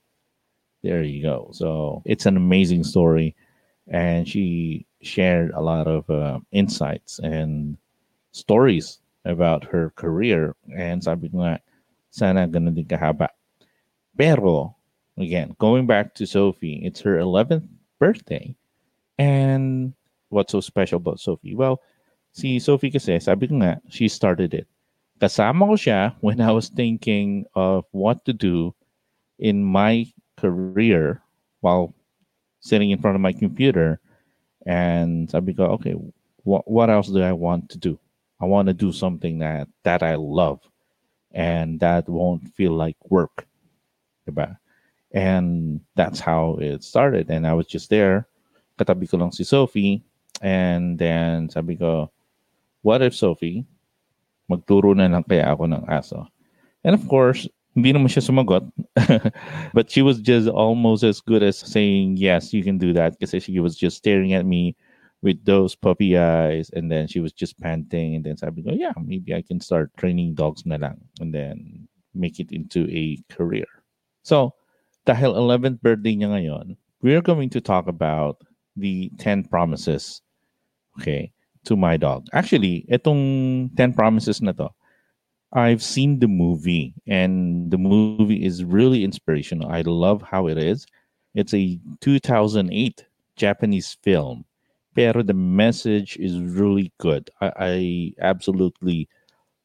There 0.83 1.03
you 1.03 1.23
go. 1.23 1.51
So 1.53 2.03
it's 2.05 2.27
an 2.27 2.37
amazing 2.37 2.85
story. 2.85 3.35
And 3.87 4.29
she 4.29 4.87
shared 5.03 5.53
a 5.53 5.61
lot 5.61 5.87
of 5.87 6.11
uh, 6.11 6.41
insights 6.53 7.19
and 7.21 7.79
stories 8.39 9.03
about 9.27 9.65
her 9.65 9.91
career. 9.99 10.55
And 10.71 11.03
sabi 11.03 11.29
ko 11.29 11.43
nga, 11.43 11.61
sana 12.11 12.47
ganun 12.47 12.75
din 12.75 12.87
kahaba. 12.87 13.29
Pero, 14.17 14.75
again, 15.19 15.55
going 15.59 15.87
back 15.87 16.15
to 16.17 16.27
Sophie, 16.27 16.81
it's 16.83 17.03
her 17.03 17.19
11th 17.19 17.67
birthday. 17.99 18.55
And 19.19 19.93
what's 20.31 20.53
so 20.53 20.61
special 20.61 20.97
about 20.97 21.21
Sophie? 21.21 21.55
Well, 21.55 21.83
si 22.33 22.59
Sophie 22.59 22.91
kasi, 22.91 23.19
sabi 23.19 23.49
ko 23.51 23.59
nga, 23.61 23.83
she 23.91 24.09
started 24.09 24.55
it. 24.55 24.67
Kasama 25.19 25.67
ko 25.67 25.75
siya 25.75 26.15
when 26.23 26.41
I 26.41 26.55
was 26.55 26.71
thinking 26.71 27.45
of 27.55 27.85
what 27.91 28.25
to 28.27 28.33
do 28.33 28.75
in 29.39 29.67
my 29.67 30.07
career 30.39 31.23
while 31.61 31.95
sitting 32.61 32.91
in 32.91 33.03
front 33.03 33.19
of 33.19 33.23
my 33.23 33.35
computer. 33.35 33.99
And 34.67 35.27
sabi 35.31 35.55
ko, 35.55 35.75
okay, 35.79 35.95
what, 36.47 36.71
what 36.71 36.91
else 36.91 37.09
do 37.09 37.23
I 37.23 37.33
want 37.33 37.71
to 37.71 37.79
do? 37.79 37.99
I 38.41 38.47
want 38.47 38.69
to 38.69 38.75
do 38.75 38.93
something 38.93 39.39
that, 39.41 39.69
that 39.83 40.03
I 40.03 40.15
love 40.15 40.61
and 41.33 41.81
that 41.81 42.09
won't 42.09 42.49
feel 42.55 42.73
like 42.73 42.97
work. 43.11 43.47
And 45.13 45.81
that's 45.97 46.21
how 46.21 46.59
it 46.61 46.85
started. 46.85 47.31
And 47.31 47.47
I 47.47 47.55
was 47.55 47.67
just 47.67 47.91
there, 47.91 48.29
katabi 48.79 49.09
ko 49.09 49.17
lang 49.17 49.33
si 49.33 49.43
Sophie, 49.43 50.05
and 50.43 50.99
then 50.99 51.49
sabi 51.49 51.77
ko, 51.77 52.11
what 52.83 53.03
if 53.03 53.15
Sophie, 53.15 53.65
magturo 54.51 54.95
na 54.95 55.09
lang 55.09 55.25
kaya 55.25 55.49
ako 55.49 55.65
ng 55.65 55.85
aso? 55.89 56.29
And 56.85 56.95
of 56.95 57.09
course, 57.09 57.49
hindi 57.75 57.93
naman 57.93 58.11
siya 58.11 58.27
sumagot. 58.27 58.67
but 59.75 59.91
she 59.91 60.03
was 60.03 60.21
just 60.21 60.49
almost 60.49 61.03
as 61.03 61.21
good 61.21 61.43
as 61.43 61.59
saying, 61.59 62.17
yes, 62.17 62.53
you 62.53 62.63
can 62.63 62.79
do 62.79 62.93
that. 62.93 63.19
Kasi 63.19 63.41
she 63.41 63.59
was 63.61 63.77
just 63.77 63.97
staring 63.97 64.35
at 64.35 64.47
me 64.47 64.77
with 65.23 65.45
those 65.45 65.75
puppy 65.75 66.17
eyes 66.17 66.71
and 66.75 66.91
then 66.91 67.07
she 67.09 67.21
was 67.21 67.33
just 67.33 67.59
panting 67.59 68.15
and 68.15 68.25
then 68.25 68.37
sabi 68.37 68.63
ko, 68.63 68.71
yeah, 68.73 68.93
maybe 69.03 69.35
I 69.35 69.43
can 69.43 69.61
start 69.61 69.91
training 69.97 70.35
dogs 70.35 70.65
na 70.65 70.77
lang 70.77 71.01
and 71.21 71.35
then 71.35 71.89
make 72.15 72.39
it 72.39 72.53
into 72.53 72.87
a 72.91 73.19
career. 73.29 73.67
So, 74.23 74.55
dahil 75.07 75.35
11th 75.35 75.83
birthday 75.83 76.15
niya 76.15 76.31
ngayon, 76.31 76.77
we're 77.03 77.23
going 77.23 77.51
to 77.51 77.61
talk 77.61 77.89
about 77.89 78.43
the 78.77 79.11
10 79.19 79.45
promises, 79.45 80.23
okay, 81.01 81.33
to 81.65 81.77
my 81.77 81.97
dog. 81.97 82.27
Actually, 82.33 82.87
itong 82.91 83.75
10 83.75 83.95
promises 83.95 84.41
na 84.41 84.53
to, 84.53 84.71
I've 85.53 85.83
seen 85.83 86.21
the 86.21 86.29
movie 86.29 86.95
and 87.07 87.71
the 87.71 87.79
movie 87.79 88.45
is 88.45 88.63
really 88.63 89.03
inspirational. 89.03 89.71
I 89.71 89.81
love 89.81 90.23
how 90.23 90.47
it 90.47 90.59
is. 90.59 90.87
It's 91.35 91.55
a 91.55 91.81
2008 92.01 93.07
Japanese 93.37 93.97
film 94.03 94.45
pero 94.99 95.23
the 95.23 95.33
message 95.33 96.17
is 96.17 96.41
really 96.41 96.91
good. 96.99 97.31
I, 97.41 97.53
I 97.57 98.13
absolutely 98.21 99.09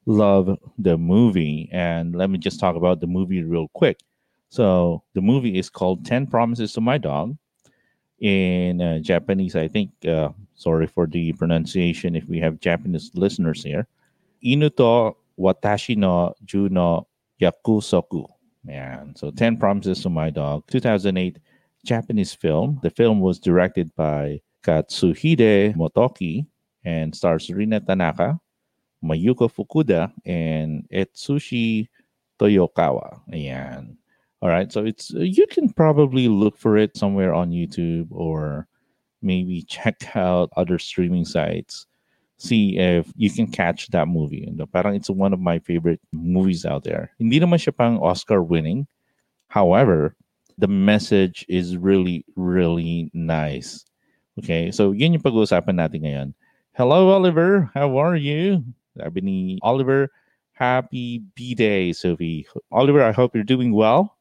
love 0.05 0.59
the 0.77 0.95
movie. 0.95 1.67
And 1.71 2.15
let 2.15 2.29
me 2.29 2.37
just 2.37 2.59
talk 2.59 2.75
about 2.75 3.01
the 3.01 3.07
movie 3.07 3.41
real 3.41 3.67
quick. 3.69 3.97
So 4.49 5.01
the 5.15 5.21
movie 5.21 5.57
is 5.57 5.71
called 5.71 6.05
10 6.05 6.27
Promises 6.27 6.73
to 6.73 6.81
My 6.81 6.99
Dog. 6.99 7.35
In 8.19 8.79
uh, 8.79 8.99
Japanese, 8.99 9.55
I 9.55 9.67
think, 9.67 9.89
uh, 10.07 10.29
sorry 10.53 10.85
for 10.85 11.07
the 11.07 11.33
pronunciation 11.33 12.15
if 12.15 12.25
we 12.29 12.39
have 12.39 12.59
Japanese 12.59 13.09
listeners 13.15 13.63
here. 13.63 13.87
Inuto 14.45 15.15
watashi 15.39 15.97
no 15.97 16.35
ju 16.45 16.69
no 16.69 17.07
yakusoku. 17.41 18.27
Man, 18.63 19.15
so 19.15 19.31
10 19.31 19.57
Promises 19.57 20.03
to 20.03 20.11
My 20.11 20.29
Dog, 20.29 20.67
2008 20.67 21.39
Japanese 21.83 22.35
film. 22.35 22.79
The 22.83 22.91
film 22.91 23.19
was 23.19 23.39
directed 23.39 23.93
by 23.95 24.39
Katsuhide 24.63 25.75
Motoki 25.75 26.47
and 26.83 27.15
stars 27.15 27.49
Rina 27.49 27.79
Tanaka, 27.79 28.39
Mayuko 29.03 29.51
Fukuda, 29.51 30.11
and 30.25 30.87
Etsushi 30.91 31.87
Toyokawa. 32.39 33.19
Ayan. 33.31 33.95
All 34.41 34.49
right, 34.49 34.71
so 34.71 34.83
it's 34.83 35.11
you 35.11 35.47
can 35.47 35.71
probably 35.71 36.27
look 36.27 36.57
for 36.57 36.77
it 36.77 36.97
somewhere 36.97 37.33
on 37.33 37.51
YouTube 37.51 38.07
or 38.11 38.67
maybe 39.21 39.61
check 39.67 40.15
out 40.15 40.51
other 40.57 40.77
streaming 40.77 41.25
sites. 41.25 41.87
See 42.37 42.77
if 42.77 43.07
you 43.15 43.31
can 43.31 43.47
catch 43.47 43.87
that 43.89 44.09
movie. 44.09 44.51
Parang 44.73 44.95
it's 44.95 45.09
one 45.09 45.31
of 45.31 45.39
my 45.39 45.59
favorite 45.59 46.01
movies 46.11 46.65
out 46.65 46.83
there. 46.83 47.11
Hindi 47.19 47.39
naman 47.39 47.55
siya 47.55 47.71
pang 47.71 47.99
Oscar 47.99 48.43
winning. 48.43 48.85
However, 49.47 50.15
the 50.57 50.67
message 50.67 51.45
is 51.47 51.77
really, 51.77 52.25
really 52.35 53.09
nice. 53.13 53.85
Okay, 54.39 54.71
so 54.73 54.97
yun 54.97 55.13
yung 55.13 55.21
pag-uusapan 55.21 55.77
natin 55.77 56.01
ngayon. 56.09 56.29
Hello, 56.73 57.13
Oliver. 57.13 57.69
How 57.77 58.01
are 58.01 58.17
you? 58.17 58.65
Sabi 58.97 59.21
ni 59.21 59.37
Oliver, 59.61 60.09
happy 60.57 61.21
B-Day, 61.37 61.93
Sophie. 61.93 62.49
Oliver, 62.73 63.05
I 63.05 63.13
hope 63.13 63.37
you're 63.37 63.45
doing 63.45 63.77
well. 63.77 64.17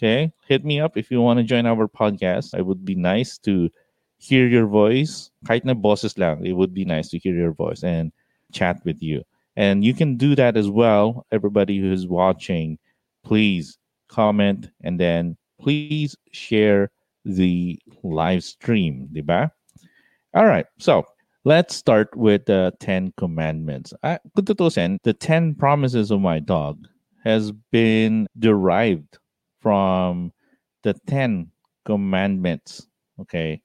Okay, 0.00 0.32
hit 0.48 0.64
me 0.64 0.80
up 0.80 0.96
if 0.96 1.12
you 1.12 1.20
want 1.20 1.36
to 1.36 1.44
join 1.44 1.68
our 1.68 1.84
podcast. 1.84 2.56
It 2.56 2.64
would 2.64 2.84
be 2.84 2.96
nice 2.96 3.36
to 3.44 3.68
hear 4.16 4.48
your 4.48 4.64
voice. 4.64 5.30
Kahit 5.44 5.68
na 5.68 5.76
bosses 5.76 6.16
lang, 6.16 6.40
it 6.46 6.56
would 6.56 6.72
be 6.72 6.88
nice 6.88 7.12
to 7.12 7.20
hear 7.20 7.36
your 7.36 7.52
voice 7.52 7.84
and 7.84 8.08
chat 8.56 8.80
with 8.88 9.04
you. 9.04 9.20
And 9.56 9.84
you 9.84 9.92
can 9.92 10.16
do 10.16 10.34
that 10.34 10.56
as 10.56 10.72
well. 10.72 11.26
Everybody 11.28 11.76
who's 11.76 12.08
watching, 12.08 12.80
please 13.22 13.76
comment 14.08 14.72
and 14.80 14.98
then 14.98 15.36
please 15.60 16.16
share 16.32 16.88
the 17.24 17.78
live 18.02 18.44
stream, 18.44 19.08
di 19.12 19.20
ba? 19.20 19.50
All 20.34 20.46
right. 20.46 20.66
So 20.78 21.04
let's 21.44 21.76
start 21.76 22.16
with 22.16 22.46
the 22.46 22.72
Ten 22.80 23.12
Commandments. 23.16 23.92
Uh, 24.02 24.18
kung 24.34 24.98
the 25.04 25.14
Ten 25.14 25.54
Promises 25.54 26.10
of 26.10 26.20
my 26.20 26.38
dog 26.40 26.88
has 27.24 27.52
been 27.70 28.26
derived 28.38 29.18
from 29.60 30.32
the 30.82 30.94
Ten 31.06 31.50
Commandments. 31.84 32.86
Okay. 33.20 33.60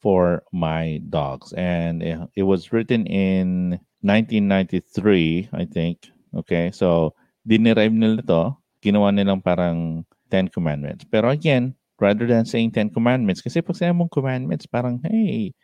For 0.00 0.42
my 0.52 1.00
dogs. 1.08 1.52
And 1.54 2.02
it, 2.02 2.18
it 2.34 2.42
was 2.42 2.72
written 2.72 3.06
in 3.06 3.78
1993, 4.02 5.48
I 5.52 5.64
think. 5.64 6.10
Okay. 6.34 6.72
So, 6.74 7.14
dinerive 7.46 7.94
nila 7.94 8.22
to. 8.26 8.58
Ginawa 8.82 9.14
nilang 9.14 9.44
parang 9.44 10.04
Ten 10.28 10.48
Commandments. 10.48 11.06
Pero 11.06 11.30
again, 11.30 11.78
rather 12.02 12.26
than 12.26 12.42
saying 12.42 12.74
Ten 12.74 12.90
Commandments, 12.90 13.38
kasi 13.38 13.62
pag 13.62 13.78
sinabi 13.78 14.02
mong 14.02 14.10
commandments, 14.10 14.66
parang, 14.66 14.98
hey, 15.06 15.54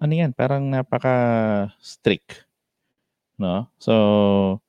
ano 0.00 0.12
yan, 0.16 0.32
parang 0.32 0.72
napaka-strict. 0.72 2.48
No? 3.36 3.68
So, 3.76 4.64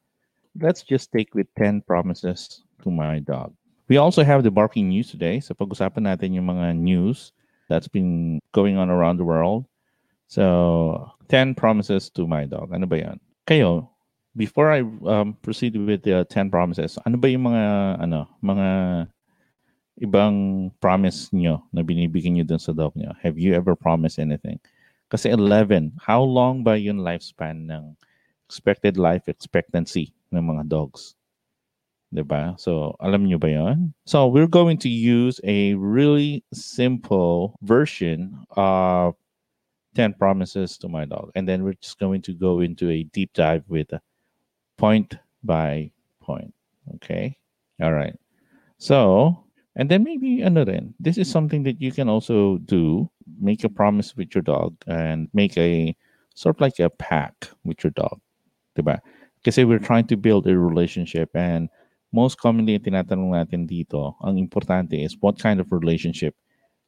let's 0.60 0.84
just 0.84 1.16
take 1.16 1.32
with 1.32 1.48
10 1.56 1.88
promises 1.88 2.68
to 2.84 2.92
my 2.92 3.24
dog. 3.24 3.56
We 3.88 3.96
also 3.96 4.28
have 4.28 4.44
the 4.44 4.52
barking 4.52 4.90
news 4.90 5.08
today. 5.16 5.40
So, 5.40 5.56
pag-usapan 5.56 6.04
natin 6.04 6.36
yung 6.36 6.52
mga 6.52 6.76
news 6.76 7.32
that's 7.72 7.88
been 7.88 8.44
going 8.52 8.76
on 8.76 8.92
around 8.92 9.18
the 9.18 9.26
world. 9.26 9.64
So, 10.28 11.08
10 11.30 11.56
promises 11.56 12.10
to 12.18 12.28
my 12.28 12.44
dog. 12.46 12.74
Ano 12.74 12.90
ba 12.90 12.98
yan? 12.98 13.18
Kayo, 13.46 13.88
before 14.36 14.74
I 14.74 14.82
um, 15.06 15.38
proceed 15.42 15.78
with 15.78 16.04
the 16.04 16.26
10 16.28 16.50
promises, 16.50 16.98
ano 17.06 17.16
ba 17.16 17.30
yung 17.30 17.46
mga, 17.46 17.64
ano, 18.02 18.26
mga 18.42 18.68
ibang 20.02 20.70
promise 20.84 21.32
nyo 21.32 21.64
na 21.72 21.84
binibigyan 21.84 22.36
nyo 22.36 22.46
dun 22.46 22.60
sa 22.60 22.76
dog 22.76 22.92
nyo? 22.96 23.16
Have 23.24 23.40
you 23.40 23.56
ever 23.56 23.76
promised 23.76 24.20
anything? 24.20 24.60
Kasi 25.08 25.32
11, 25.32 25.96
how 26.02 26.20
long 26.20 26.66
ba 26.66 26.76
yung 26.76 27.00
lifespan 27.00 27.70
ng 27.70 27.96
expected 28.50 28.98
life 29.00 29.30
expectancy 29.32 30.12
ng 30.34 30.44
mga 30.44 30.68
dogs? 30.68 31.16
'Di 32.16 32.24
ba? 32.24 32.56
So, 32.56 32.96
alam 33.04 33.28
niyo 33.28 33.40
ba 33.42 33.50
'yon? 33.52 33.92
So, 34.08 34.28
we're 34.28 34.50
going 34.50 34.80
to 34.86 34.92
use 34.92 35.42
a 35.44 35.76
really 35.76 36.44
simple 36.54 37.60
version 37.62 38.46
of 38.56 39.16
10 39.96 40.14
promises 40.20 40.78
to 40.80 40.88
my 40.88 41.06
dog. 41.06 41.32
And 41.36 41.48
then 41.48 41.64
we're 41.64 41.80
just 41.80 42.00
going 42.00 42.22
to 42.28 42.34
go 42.34 42.60
into 42.60 42.92
a 42.92 43.04
deep 43.16 43.32
dive 43.34 43.64
with 43.68 43.92
point 44.78 45.16
by 45.44 45.92
point. 46.20 46.54
Okay? 46.96 47.40
All 47.82 47.94
right. 47.94 48.16
So, 48.78 49.45
and 49.76 49.92
then 49.92 50.04
maybe 50.04 50.42
ano 50.44 50.64
rin, 50.64 50.96
this 51.00 51.18
is 51.18 51.30
something 51.30 51.64
that 51.64 51.80
you 51.80 51.92
can 51.92 52.10
also 52.10 52.58
do 52.66 53.10
make 53.40 53.64
a 53.64 53.70
promise 53.70 54.16
with 54.16 54.34
your 54.34 54.42
dog 54.42 54.76
and 54.88 55.28
make 55.34 55.58
a 55.58 55.96
sort 56.36 56.56
of 56.56 56.62
like 56.62 56.80
a 56.80 56.90
pact 56.90 57.54
with 57.64 57.84
your 57.84 57.92
dog. 57.92 58.20
Diba? 58.76 59.00
Kasi 59.44 59.64
we're 59.64 59.84
trying 59.84 60.08
to 60.08 60.18
build 60.18 60.48
a 60.48 60.58
relationship 60.58 61.30
and 61.36 61.70
most 62.16 62.40
commonly 62.40 62.80
tinatanong 62.80 63.36
natin 63.36 63.68
dito, 63.68 64.16
ang 64.24 64.40
importante 64.40 64.96
is 64.96 65.20
what 65.20 65.36
kind 65.36 65.60
of 65.60 65.68
relationship 65.72 66.36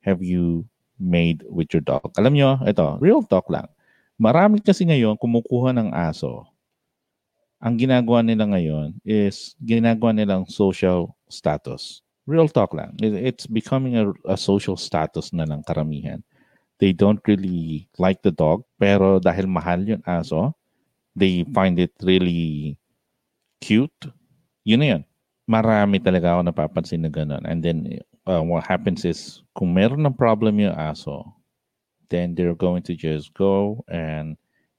have 0.08 0.24
you 0.24 0.64
made 1.00 1.44
with 1.52 1.68
your 1.76 1.84
dog? 1.84 2.16
Alam 2.16 2.34
nyo, 2.34 2.58
ito, 2.64 2.98
real 3.04 3.22
talk 3.22 3.52
lang. 3.52 3.68
Marami 4.18 4.64
kasi 4.64 4.88
ngayon 4.88 5.20
kumukuha 5.20 5.76
ng 5.76 5.92
aso. 5.94 6.48
Ang 7.60 7.78
ginagawa 7.78 8.24
nila 8.24 8.50
ngayon 8.50 8.98
is 9.04 9.54
ginagawa 9.62 10.14
nilang 10.14 10.48
social 10.48 11.14
status. 11.28 12.02
Real 12.28 12.52
talk 12.52 12.76
lang. 12.76 13.00
It's 13.00 13.48
becoming 13.48 13.96
a, 13.96 14.12
a 14.28 14.36
social 14.36 14.76
status 14.76 15.32
na 15.32 15.48
lang 15.48 15.64
karamihan 15.64 16.22
they 16.80 16.94
don't 16.94 17.22
really 17.28 17.90
like 17.98 18.22
the 18.22 18.32
dog, 18.32 18.64
pero 18.78 19.18
dahil 19.18 19.50
mahal 19.50 19.82
yung 19.82 20.04
aso, 20.06 20.54
they 21.18 21.42
find 21.54 21.82
it 21.82 21.94
really 22.06 22.78
cute. 23.62 23.94
Yun 24.66 24.80
na 24.82 24.88
yun. 24.98 25.04
Marami 25.50 25.98
talaga 25.98 26.38
ako 26.38 26.42
napapansin 26.46 27.02
na 27.02 27.10
ganun. 27.10 27.42
And 27.48 27.64
then, 27.64 27.98
uh, 28.30 28.44
what 28.46 28.68
happens 28.68 29.06
is, 29.06 29.42
kung 29.58 29.74
meron 29.74 30.06
ng 30.06 30.18
problem 30.18 30.62
yung 30.62 30.76
aso, 30.78 31.26
then 32.14 32.36
they're 32.38 32.58
going 32.58 32.86
to 32.86 32.94
just 32.94 33.34
go 33.34 33.84
and 33.90 34.38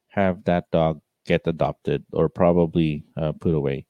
have 0.08 0.40
that 0.46 0.70
dog 0.70 1.00
get 1.28 1.44
adopted 1.44 2.04
or 2.12 2.28
probably 2.28 3.04
uh, 3.18 3.32
put 3.36 3.52
away. 3.52 3.84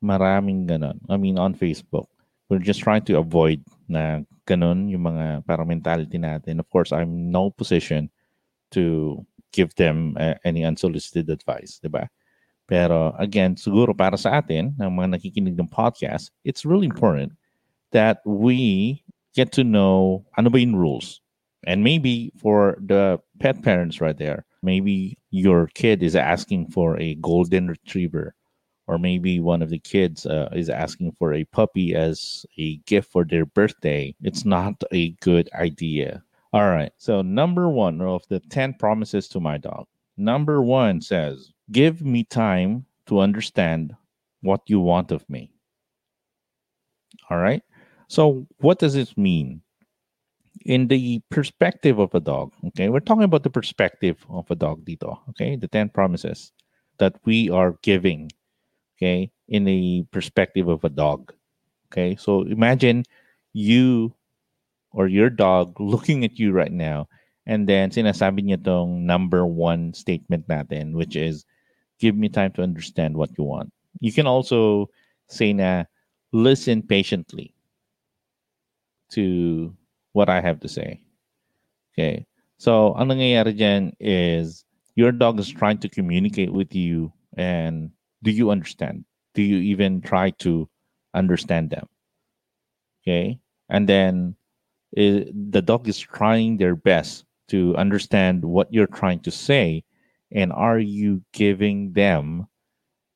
Maraming 0.00 0.68
ganun. 0.68 1.00
I 1.10 1.16
mean, 1.16 1.36
on 1.36 1.52
Facebook. 1.56 2.11
We're 2.52 2.60
just 2.60 2.84
trying 2.84 3.08
to 3.08 3.16
avoid 3.16 3.64
na 3.88 4.20
ganun 4.44 4.92
yung 4.92 5.08
mga 5.08 5.48
parang 5.48 5.72
mentality 5.72 6.20
natin. 6.20 6.60
Of 6.60 6.68
course, 6.68 6.92
I'm 6.92 7.32
no 7.32 7.48
position 7.48 8.12
to 8.76 9.24
give 9.56 9.72
them 9.80 10.20
uh, 10.20 10.36
any 10.44 10.60
unsolicited 10.60 11.32
advice, 11.32 11.80
di 11.80 11.88
ba? 11.88 12.12
Pero 12.68 13.16
again, 13.16 13.56
siguro 13.56 13.96
para 13.96 14.20
sa 14.20 14.44
atin, 14.44 14.76
ng 14.76 14.92
mga 14.92 15.16
nakikinig 15.16 15.56
ng 15.56 15.72
podcast, 15.72 16.28
it's 16.44 16.68
really 16.68 16.84
important 16.84 17.32
that 17.96 18.20
we 18.28 19.00
get 19.32 19.48
to 19.56 19.64
know 19.64 20.20
ano 20.36 20.52
ba 20.52 20.60
yung 20.60 20.76
rules. 20.76 21.24
And 21.64 21.80
maybe 21.80 22.36
for 22.36 22.76
the 22.84 23.16
pet 23.40 23.64
parents 23.64 24.00
right 24.04 24.16
there, 24.16 24.44
maybe 24.60 25.16
your 25.32 25.72
kid 25.72 26.04
is 26.04 26.16
asking 26.16 26.68
for 26.68 27.00
a 27.00 27.16
golden 27.16 27.68
retriever 27.68 28.36
or 28.92 28.98
maybe 28.98 29.40
one 29.40 29.62
of 29.62 29.70
the 29.70 29.78
kids 29.78 30.26
uh, 30.26 30.50
is 30.52 30.68
asking 30.68 31.12
for 31.12 31.32
a 31.32 31.44
puppy 31.46 31.94
as 31.94 32.44
a 32.58 32.76
gift 32.84 33.10
for 33.10 33.24
their 33.24 33.46
birthday, 33.46 34.14
it's 34.20 34.44
not 34.44 34.74
a 34.92 35.12
good 35.22 35.48
idea. 35.54 36.22
All 36.52 36.68
right. 36.68 36.92
So, 36.98 37.22
number 37.22 37.70
one 37.70 38.02
of 38.02 38.22
the 38.28 38.40
10 38.40 38.74
promises 38.74 39.28
to 39.28 39.40
my 39.40 39.56
dog. 39.56 39.86
Number 40.18 40.60
one 40.60 41.00
says, 41.00 41.52
Give 41.70 42.02
me 42.02 42.24
time 42.24 42.84
to 43.06 43.20
understand 43.20 43.96
what 44.42 44.60
you 44.66 44.78
want 44.78 45.10
of 45.10 45.28
me. 45.30 45.50
All 47.30 47.38
right. 47.38 47.62
So, 48.08 48.46
what 48.58 48.78
does 48.78 48.92
this 48.92 49.16
mean? 49.16 49.62
In 50.66 50.86
the 50.86 51.22
perspective 51.30 51.98
of 51.98 52.14
a 52.14 52.20
dog, 52.20 52.52
okay, 52.66 52.90
we're 52.90 53.00
talking 53.00 53.24
about 53.24 53.42
the 53.42 53.50
perspective 53.50 54.18
of 54.28 54.50
a 54.50 54.54
dog, 54.54 54.84
dito, 54.84 55.18
okay, 55.30 55.56
the 55.56 55.66
10 55.66 55.88
promises 55.88 56.52
that 56.98 57.16
we 57.24 57.48
are 57.48 57.78
giving 57.82 58.30
okay, 59.02 59.32
in 59.48 59.64
the 59.64 60.06
perspective 60.12 60.68
of 60.68 60.84
a 60.84 60.88
dog. 60.88 61.34
Okay, 61.90 62.14
so 62.14 62.42
imagine 62.42 63.02
you 63.52 64.14
or 64.92 65.08
your 65.08 65.28
dog 65.28 65.74
looking 65.80 66.24
at 66.24 66.38
you 66.38 66.52
right 66.52 66.70
now, 66.70 67.08
and 67.44 67.68
then 67.68 67.90
sinasabi 67.90 68.46
niya 68.46 68.62
tong 68.62 69.04
number 69.04 69.44
one 69.44 69.92
statement 69.92 70.46
natin, 70.46 70.94
which 70.94 71.16
is, 71.16 71.44
give 71.98 72.14
me 72.14 72.28
time 72.28 72.52
to 72.54 72.62
understand 72.62 73.16
what 73.18 73.34
you 73.36 73.42
want. 73.42 73.74
You 73.98 74.12
can 74.14 74.26
also 74.26 74.88
say 75.26 75.52
na, 75.52 75.84
listen 76.30 76.82
patiently 76.82 77.52
to 79.10 79.74
what 80.12 80.30
I 80.30 80.40
have 80.40 80.60
to 80.60 80.68
say. 80.68 81.02
Okay, 81.92 82.24
so 82.56 82.94
ang 82.94 83.10
nangyayari 83.10 83.58
dyan 83.58 83.98
is, 83.98 84.64
your 84.94 85.10
dog 85.10 85.42
is 85.42 85.50
trying 85.50 85.82
to 85.82 85.90
communicate 85.90 86.54
with 86.54 86.70
you 86.70 87.12
and 87.36 87.90
do 88.22 88.30
you 88.30 88.50
understand? 88.50 89.04
Do 89.34 89.42
you 89.42 89.58
even 89.58 90.00
try 90.00 90.30
to 90.44 90.68
understand 91.14 91.70
them? 91.70 91.88
Okay. 93.02 93.38
And 93.68 93.88
then 93.88 94.36
it, 94.92 95.28
eh, 95.28 95.30
the 95.50 95.62
dog 95.62 95.88
is 95.88 95.98
trying 95.98 96.56
their 96.58 96.76
best 96.76 97.24
to 97.48 97.76
understand 97.76 98.44
what 98.44 98.72
you're 98.72 98.86
trying 98.86 99.20
to 99.20 99.30
say. 99.30 99.84
And 100.30 100.52
are 100.52 100.78
you 100.78 101.22
giving 101.32 101.92
them 101.92 102.46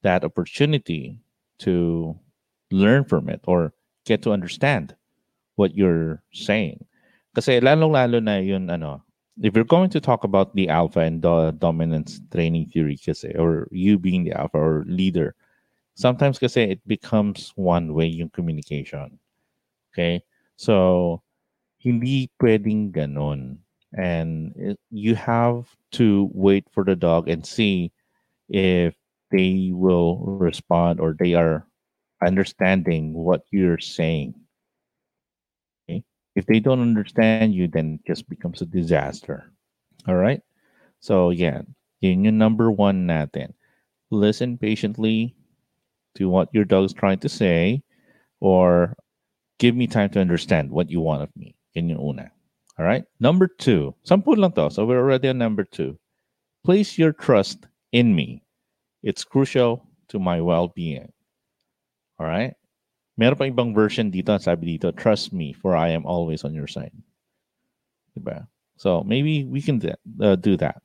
that 0.03 0.25
opportunity 0.25 1.21
to 1.61 2.19
learn 2.71 3.05
from 3.05 3.29
it 3.29 3.41
or 3.47 3.73
get 4.05 4.23
to 4.23 4.33
understand 4.33 4.95
what 5.55 5.75
you're 5.75 6.23
saying? 6.33 6.85
Kasi 7.35 7.61
lalong-lalo 7.61 8.21
na 8.21 8.37
yun, 8.41 8.69
ano, 8.69 9.06
if 9.43 9.55
you're 9.55 9.65
going 9.65 9.91
to 9.91 10.01
talk 10.01 10.25
about 10.25 10.55
the 10.55 10.69
alpha 10.69 11.01
and 11.01 11.21
the 11.21 11.53
dominance 11.59 12.21
training 12.33 12.67
theory 12.67 12.97
kasi, 12.97 13.35
or 13.37 13.69
you 13.71 13.99
being 13.99 14.25
the 14.25 14.33
alpha 14.33 14.59
or 14.59 14.85
leader, 14.87 15.35
sometimes 15.95 16.39
kasi 16.39 16.63
it 16.63 16.81
becomes 16.87 17.53
one 17.57 17.93
way 17.93 18.07
yung 18.07 18.31
communication. 18.31 19.19
Okay? 19.93 20.23
So, 20.57 21.23
hindi 21.79 22.31
pwedeng 22.41 22.93
ganon. 22.93 23.59
And 23.93 24.53
it, 24.57 24.81
you 24.91 25.15
have 25.15 25.69
to 25.93 26.29
wait 26.33 26.67
for 26.73 26.85
the 26.85 26.97
dog 26.97 27.29
and 27.29 27.45
see 27.45 27.93
if 28.49 28.95
they 29.31 29.71
will 29.73 30.19
respond 30.21 31.01
or 31.01 31.15
they 31.19 31.35
are 31.35 31.67
understanding 32.25 33.13
what 33.13 33.45
you're 33.51 33.79
saying. 33.79 34.35
If 36.37 36.47
they 36.47 36.61
don't 36.61 36.85
understand 36.85 37.55
you, 37.55 37.67
then 37.67 37.99
it 37.99 38.07
just 38.07 38.29
becomes 38.29 38.61
a 38.61 38.67
disaster. 38.67 39.51
All 40.07 40.15
right? 40.15 40.43
So, 41.01 41.31
yeah, 41.31 41.63
yun 42.01 42.25
yung 42.25 42.39
number 42.39 42.71
one 42.71 43.07
natin. 43.09 43.55
Listen 44.11 44.59
patiently 44.59 45.35
to 46.15 46.29
what 46.29 46.53
your 46.53 46.65
dog 46.65 46.85
is 46.85 46.93
trying 46.93 47.19
to 47.21 47.29
say 47.29 47.83
or 48.41 48.95
give 49.59 49.75
me 49.75 49.87
time 49.87 50.11
to 50.11 50.21
understand 50.21 50.71
what 50.71 50.91
you 50.91 51.01
want 51.01 51.23
of 51.23 51.35
me. 51.37 51.57
Yan 51.75 51.89
yung 51.89 52.01
una. 52.01 52.31
All 52.79 52.85
right. 52.85 53.05
Number 53.21 53.49
two. 53.49 53.95
Sampun 54.05 54.37
lang 54.37 54.53
to. 54.53 54.71
So 54.71 54.85
we're 54.85 55.01
already 55.01 55.29
on 55.29 55.39
number 55.39 55.65
two. 55.65 55.99
Place 56.65 56.99
your 56.99 57.13
trust 57.13 57.67
in 57.93 58.15
me. 58.15 58.43
It's 59.03 59.25
crucial 59.25 59.89
to 60.09 60.19
my 60.19 60.41
well-being. 60.41 61.13
All 62.19 62.27
right. 62.27 62.55
Meron 63.17 63.37
pa 63.37 63.45
ibang 63.49 63.75
version 63.75 64.11
dito. 64.13 64.37
Sabi 64.41 64.77
dito, 64.77 64.95
trust 64.95 65.33
me 65.33 65.53
for 65.53 65.75
I 65.75 65.89
am 65.89 66.05
always 66.05 66.45
on 66.45 66.53
your 66.53 66.67
side. 66.69 66.93
Diba? 68.17 68.47
So 68.77 69.03
maybe 69.05 69.45
we 69.45 69.63
can 69.63 69.81
uh, 70.21 70.37
do 70.37 70.57
that. 70.59 70.83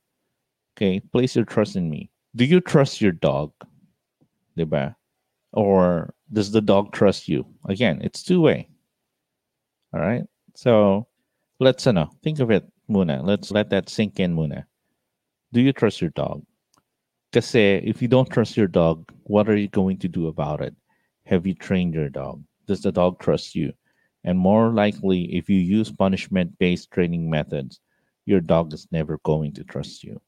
Okay. 0.76 1.00
Place 1.12 1.36
your 1.36 1.46
trust 1.46 1.76
in 1.76 1.90
me. 1.90 2.10
Do 2.36 2.46
you 2.46 2.62
trust 2.62 3.02
your 3.02 3.12
dog? 3.12 3.52
Diba? 4.58 4.96
Or 5.52 6.14
does 6.32 6.52
the 6.52 6.62
dog 6.62 6.94
trust 6.94 7.28
you? 7.28 7.46
Again, 7.68 8.00
it's 8.02 8.24
two 8.24 8.40
way. 8.40 8.70
All 9.94 10.00
right. 10.00 10.24
So 10.56 11.08
let's 11.60 11.86
uh, 11.86 12.06
think 12.24 12.40
of 12.40 12.52
it 12.52 12.64
muna. 12.90 13.20
Let's 13.24 13.52
let 13.52 13.70
that 13.72 13.90
sink 13.90 14.20
in 14.20 14.36
muna. 14.36 14.64
Do 15.52 15.60
you 15.60 15.74
trust 15.74 16.00
your 16.00 16.12
dog? 16.12 16.44
Because 17.32 17.56
if 17.56 18.02
you 18.02 18.08
don't 18.08 18.30
trust 18.30 18.56
your 18.56 18.68
dog, 18.68 19.12
what 19.24 19.50
are 19.50 19.56
you 19.56 19.68
going 19.68 19.98
to 20.00 20.08
do 20.08 20.28
about 20.28 20.62
it? 20.62 20.76
Have 21.32 21.48
you 21.48 21.54
trained 21.54 21.94
your 21.94 22.10
dog? 22.10 22.44
Does 22.68 22.82
the 22.82 22.92
dog 22.92 23.20
trust 23.20 23.56
you? 23.56 23.72
And 24.26 24.38
more 24.38 24.74
likely, 24.74 25.34
if 25.34 25.50
you 25.50 25.60
use 25.60 25.90
punishment 25.90 26.60
based 26.60 26.92
training 26.92 27.30
methods, 27.30 27.80
your 28.26 28.42
dog 28.42 28.74
is 28.74 28.86
never 28.92 29.18
going 29.24 29.54
to 29.54 29.64
trust 29.64 30.04
you. 30.04 30.20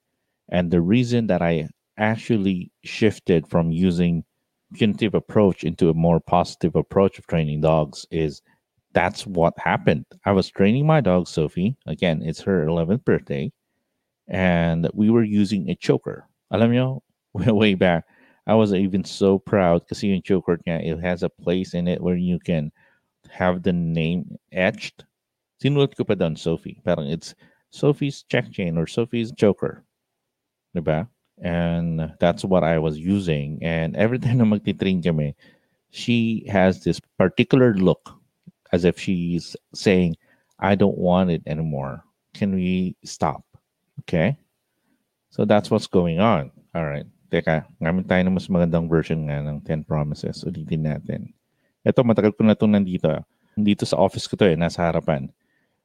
And 0.48 0.72
the 0.72 0.80
reason 0.80 1.28
that 1.28 1.42
I 1.42 1.68
actually 1.98 2.72
shifted 2.86 3.46
from 3.50 3.70
using 3.70 4.24
punitive 4.74 5.14
approach 5.14 5.66
into 5.66 5.90
a 5.90 5.94
more 5.94 6.22
positive 6.22 6.74
approach 6.78 7.20
of 7.20 7.28
training 7.28 7.60
dogs 7.60 8.06
is 8.10 8.42
that's 8.94 9.28
what 9.28 9.54
happened. 9.58 10.06
I 10.26 10.32
was 10.32 10.50
training 10.50 10.88
my 10.88 11.02
dog 11.02 11.28
Sophie. 11.28 11.76
Again, 11.86 12.22
it's 12.24 12.42
her 12.44 12.66
11th 12.66 13.04
birthday, 13.04 13.52
and 14.30 14.90
we 14.94 15.10
were 15.10 15.24
using 15.24 15.70
a 15.70 15.76
choker. 15.76 16.30
Alam 16.50 17.02
way 17.34 17.74
back, 17.74 18.06
I 18.46 18.56
was 18.56 18.74
even 18.74 19.04
so 19.04 19.40
proud 19.40 19.84
because 19.84 20.04
yung 20.04 20.22
choker 20.22 20.60
niya, 20.68 20.84
it 20.84 21.00
has 21.00 21.24
a 21.24 21.30
place 21.30 21.74
in 21.74 21.88
it 21.88 22.02
where 22.02 22.18
you 22.18 22.40
can 22.40 22.72
have 23.30 23.64
the 23.64 23.72
name 23.74 24.38
etched. 24.52 25.06
Sinulat 25.64 25.96
ko 25.96 26.04
pa 26.04 26.16
doon, 26.16 26.36
Sophie. 26.36 26.82
Parang 26.84 27.08
it's 27.08 27.36
Sophie's 27.72 28.24
check 28.28 28.52
chain 28.52 28.78
or 28.78 28.86
Sophie's 28.86 29.32
Joker. 29.32 29.84
Diba? 30.76 31.08
And 31.42 32.14
that's 32.20 32.44
what 32.44 32.64
I 32.64 32.80
was 32.80 33.00
using. 33.00 33.60
And 33.64 33.96
every 33.96 34.20
time 34.24 34.38
na 34.38 34.46
magtitrain 34.46 35.04
kami, 35.04 35.36
she 35.90 36.46
has 36.50 36.84
this 36.84 37.00
particular 37.18 37.74
look 37.76 38.12
as 38.74 38.84
if 38.84 39.00
she's 39.00 39.56
saying, 39.74 40.18
I 40.60 40.76
don't 40.76 40.98
want 40.98 41.32
it 41.32 41.44
anymore. 41.48 42.04
Can 42.34 42.56
we 42.56 42.96
stop? 43.06 43.46
Okay? 44.02 44.38
So 45.30 45.46
that's 45.46 45.72
what's 45.72 45.88
going 45.88 46.20
on. 46.20 46.52
All 46.76 46.86
right. 46.86 47.06
Teka, 47.34 47.66
gamit 47.82 48.06
tayo 48.06 48.22
ng 48.22 48.38
mas 48.38 48.46
magandang 48.46 48.86
version 48.86 49.26
nga 49.26 49.42
ng 49.42 49.58
10 49.66 49.90
Promises. 49.90 50.46
Ulitin 50.46 50.86
natin. 50.86 51.34
Ito, 51.82 52.06
matagal 52.06 52.38
ko 52.38 52.46
na 52.46 52.54
itong 52.54 52.78
nandito. 52.78 53.10
Dito 53.58 53.90
sa 53.90 53.98
office 53.98 54.30
ko 54.30 54.38
to 54.38 54.46
eh, 54.46 54.54
nasa 54.54 54.86
harapan. 54.86 55.34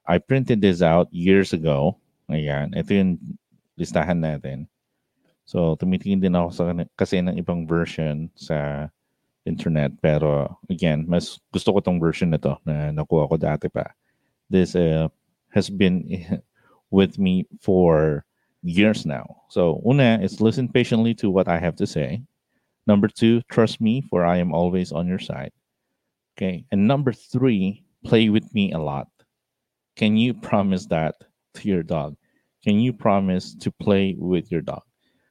I 0.05 0.21
printed 0.21 0.61
this 0.61 0.85
out 0.85 1.09
years 1.09 1.49
ago. 1.49 1.97
Ayan. 2.29 2.77
Ito 2.77 2.93
yung 2.93 3.17
listahan 3.81 4.21
natin. 4.21 4.69
So, 5.41 5.73
tumitingin 5.73 6.21
din 6.21 6.37
ako 6.37 6.53
sa 6.53 6.63
kasi 6.93 7.17
ng 7.17 7.41
ibang 7.41 7.65
version 7.65 8.29
sa 8.37 8.85
internet. 9.41 9.97
Pero 10.05 10.53
again, 10.69 11.09
mas 11.09 11.41
gusto 11.49 11.73
ko 11.73 11.81
tong 11.81 11.97
version 11.97 12.29
na 12.29 12.37
to 12.37 12.61
na 12.61 12.93
nakuha 12.93 13.25
ko 13.25 13.41
dati 13.41 13.73
pa. 13.73 13.89
This 14.53 14.77
uh, 14.77 15.09
has 15.49 15.73
been 15.73 16.05
with 16.93 17.17
me 17.17 17.49
for 17.57 18.21
years 18.63 19.05
now. 19.05 19.43
So 19.49 19.81
una 19.85 20.19
is 20.21 20.41
listen 20.41 20.67
patiently 20.67 21.13
to 21.15 21.29
what 21.29 21.47
I 21.47 21.59
have 21.59 21.75
to 21.77 21.87
say. 21.87 22.21
Number 22.87 23.07
two, 23.07 23.41
trust 23.51 23.81
me 23.81 24.01
for 24.09 24.25
I 24.25 24.37
am 24.37 24.53
always 24.53 24.91
on 24.91 25.07
your 25.07 25.19
side. 25.19 25.51
Okay. 26.37 26.65
And 26.71 26.87
number 26.87 27.13
three, 27.13 27.83
play 28.05 28.29
with 28.29 28.53
me 28.53 28.71
a 28.71 28.79
lot. 28.79 29.07
Can 29.95 30.17
you 30.17 30.33
promise 30.33 30.85
that 30.87 31.15
to 31.55 31.67
your 31.67 31.83
dog? 31.83 32.15
Can 32.63 32.79
you 32.79 32.93
promise 32.93 33.55
to 33.55 33.71
play 33.71 34.15
with 34.17 34.51
your 34.51 34.61
dog? 34.61 34.83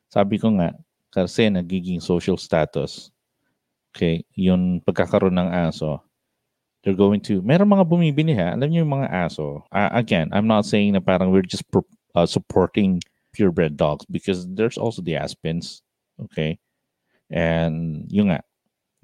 Sabi 0.09 0.39
ko 0.39 0.49
nga, 0.61 0.73
kasi 1.13 1.49
nagiging 1.49 2.01
social 2.01 2.37
status 2.37 3.11
Okay, 3.97 4.23
yun 4.37 4.79
pagkakaroon 4.85 5.35
ng 5.35 5.51
aso, 5.51 5.99
they're 6.85 6.95
going 6.95 7.19
to, 7.25 7.41
meron 7.43 7.67
mga 7.67 7.89
bumibili 7.89 8.37
ha, 8.37 8.55
alam 8.55 8.69
niyo 8.69 8.85
yung 8.85 8.95
mga 9.01 9.11
aso. 9.11 9.65
Uh, 9.73 9.91
again, 9.91 10.29
I'm 10.31 10.47
not 10.47 10.69
saying 10.69 10.93
na 10.93 11.03
parang 11.03 11.33
we're 11.33 11.43
just 11.43 11.65
pro, 11.73 11.83
uh, 12.15 12.29
supporting 12.29 13.01
purebred 13.39 13.79
dogs 13.79 14.03
because 14.11 14.51
there's 14.51 14.77
also 14.77 14.99
the 15.01 15.15
Aspins, 15.15 15.87
okay? 16.19 16.59
And 17.31 18.11
yun 18.11 18.35
nga, 18.35 18.43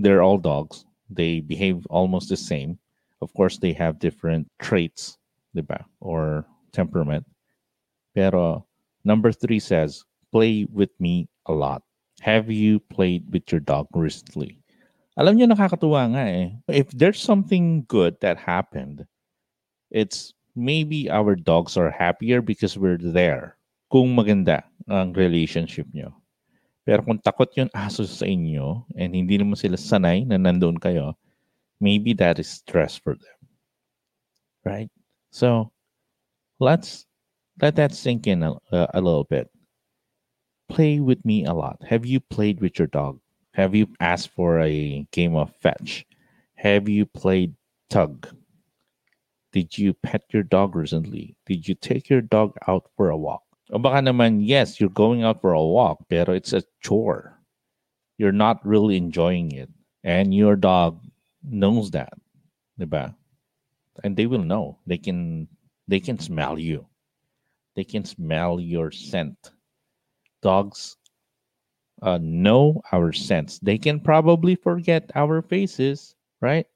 they're 0.03 0.27
all 0.27 0.43
dogs. 0.43 0.85
They 1.07 1.39
behave 1.39 1.87
almost 1.87 2.29
the 2.29 2.37
same. 2.37 2.83
Of 3.23 3.31
course, 3.39 3.63
they 3.63 3.73
have 3.79 4.03
different 4.03 4.51
traits, 4.59 5.17
diba? 5.55 5.87
Or 6.01 6.45
temperament. 6.75 7.25
Pero 8.15 8.67
number 9.05 9.31
three 9.31 9.63
says, 9.63 10.03
play 10.33 10.67
with 10.67 10.91
me 10.99 11.31
a 11.47 11.53
lot. 11.55 11.87
Have 12.21 12.51
you 12.51 12.81
played 12.91 13.31
with 13.31 13.47
your 13.55 13.63
dog 13.63 13.87
recently? 13.95 14.59
Alam 15.15 15.39
niyo 15.39 15.47
nakakatuwa 15.47 16.11
nga 16.11 16.25
eh. 16.27 16.51
If 16.67 16.91
there's 16.91 17.23
something 17.23 17.87
good 17.87 18.19
that 18.19 18.35
happened, 18.35 19.07
it's 19.95 20.35
maybe 20.59 21.07
our 21.07 21.39
dogs 21.39 21.79
are 21.79 21.95
happier 21.95 22.43
because 22.43 22.75
we're 22.75 22.99
there. 22.99 23.55
Kung 23.95 24.11
maganda 24.11 24.67
ang 24.91 25.15
relationship 25.15 25.87
niyo. 25.95 26.11
Pero 26.83 27.07
kung 27.07 27.23
takot 27.23 27.47
yung 27.55 27.71
aso 27.71 28.03
sa 28.03 28.27
inyo 28.27 28.91
and 28.99 29.15
hindi 29.15 29.39
naman 29.39 29.55
sila 29.55 29.79
sanay 29.79 30.27
na 30.27 30.35
nandoon 30.35 30.83
kayo, 30.83 31.15
maybe 31.79 32.11
that 32.11 32.43
is 32.43 32.51
stress 32.51 32.99
for 32.99 33.15
them. 33.15 33.39
Right? 34.67 34.91
So, 35.31 35.71
let's 36.59 37.07
let 37.63 37.79
that 37.79 37.95
sink 37.95 38.27
in 38.27 38.43
a, 38.43 38.59
a 38.73 38.99
little 38.99 39.31
bit. 39.31 39.47
Play 40.67 40.99
with 40.99 41.23
me 41.23 41.47
a 41.47 41.55
lot. 41.55 41.79
Have 41.87 42.05
you 42.05 42.19
played 42.19 42.59
with 42.59 42.83
your 42.83 42.91
dog? 42.91 43.23
Have 43.55 43.79
you 43.79 43.87
asked 44.03 44.35
for 44.35 44.59
a 44.59 45.07
game 45.15 45.39
of 45.39 45.55
fetch? 45.63 46.03
Have 46.59 46.89
you 46.91 47.07
played 47.07 47.55
tug? 47.89 48.27
Did 49.55 49.79
you 49.79 49.95
pet 49.95 50.27
your 50.35 50.43
dog 50.43 50.75
recently? 50.75 51.37
Did 51.47 51.69
you 51.69 51.79
take 51.79 52.11
your 52.11 52.27
dog 52.27 52.59
out 52.67 52.91
for 52.97 53.11
a 53.11 53.17
walk? 53.17 53.45
O 53.75 53.79
baka 53.81 53.99
naman, 53.99 54.39
yes, 54.39 54.79
you're 54.79 54.95
going 54.95 55.25
out 55.27 55.41
for 55.43 55.51
a 55.53 55.61
walk, 55.61 56.07
pero 56.09 56.33
it's 56.33 56.53
a 56.53 56.63
chore. 56.79 57.43
You're 58.19 58.31
not 58.31 58.65
really 58.65 58.97
enjoying 58.97 59.51
it. 59.51 59.69
And 60.05 60.33
your 60.33 60.55
dog 60.55 61.03
knows 61.43 61.91
that. 61.91 62.15
Diba? 62.79 63.17
And 64.05 64.17
they 64.17 64.27
will 64.27 64.47
know. 64.47 64.79
They 64.87 64.97
can 64.97 65.49
they 65.89 65.99
can 65.99 66.21
smell 66.21 66.57
you. 66.57 66.87
They 67.75 67.83
can 67.83 68.05
smell 68.05 68.61
your 68.61 68.93
scent. 68.93 69.51
Dogs 70.41 70.95
uh, 72.01 72.21
know 72.23 72.81
our 72.93 73.11
scents. 73.11 73.59
They 73.59 73.79
can 73.79 73.99
probably 73.99 74.55
forget 74.55 75.11
our 75.17 75.43
faces, 75.43 76.15
right? 76.41 76.67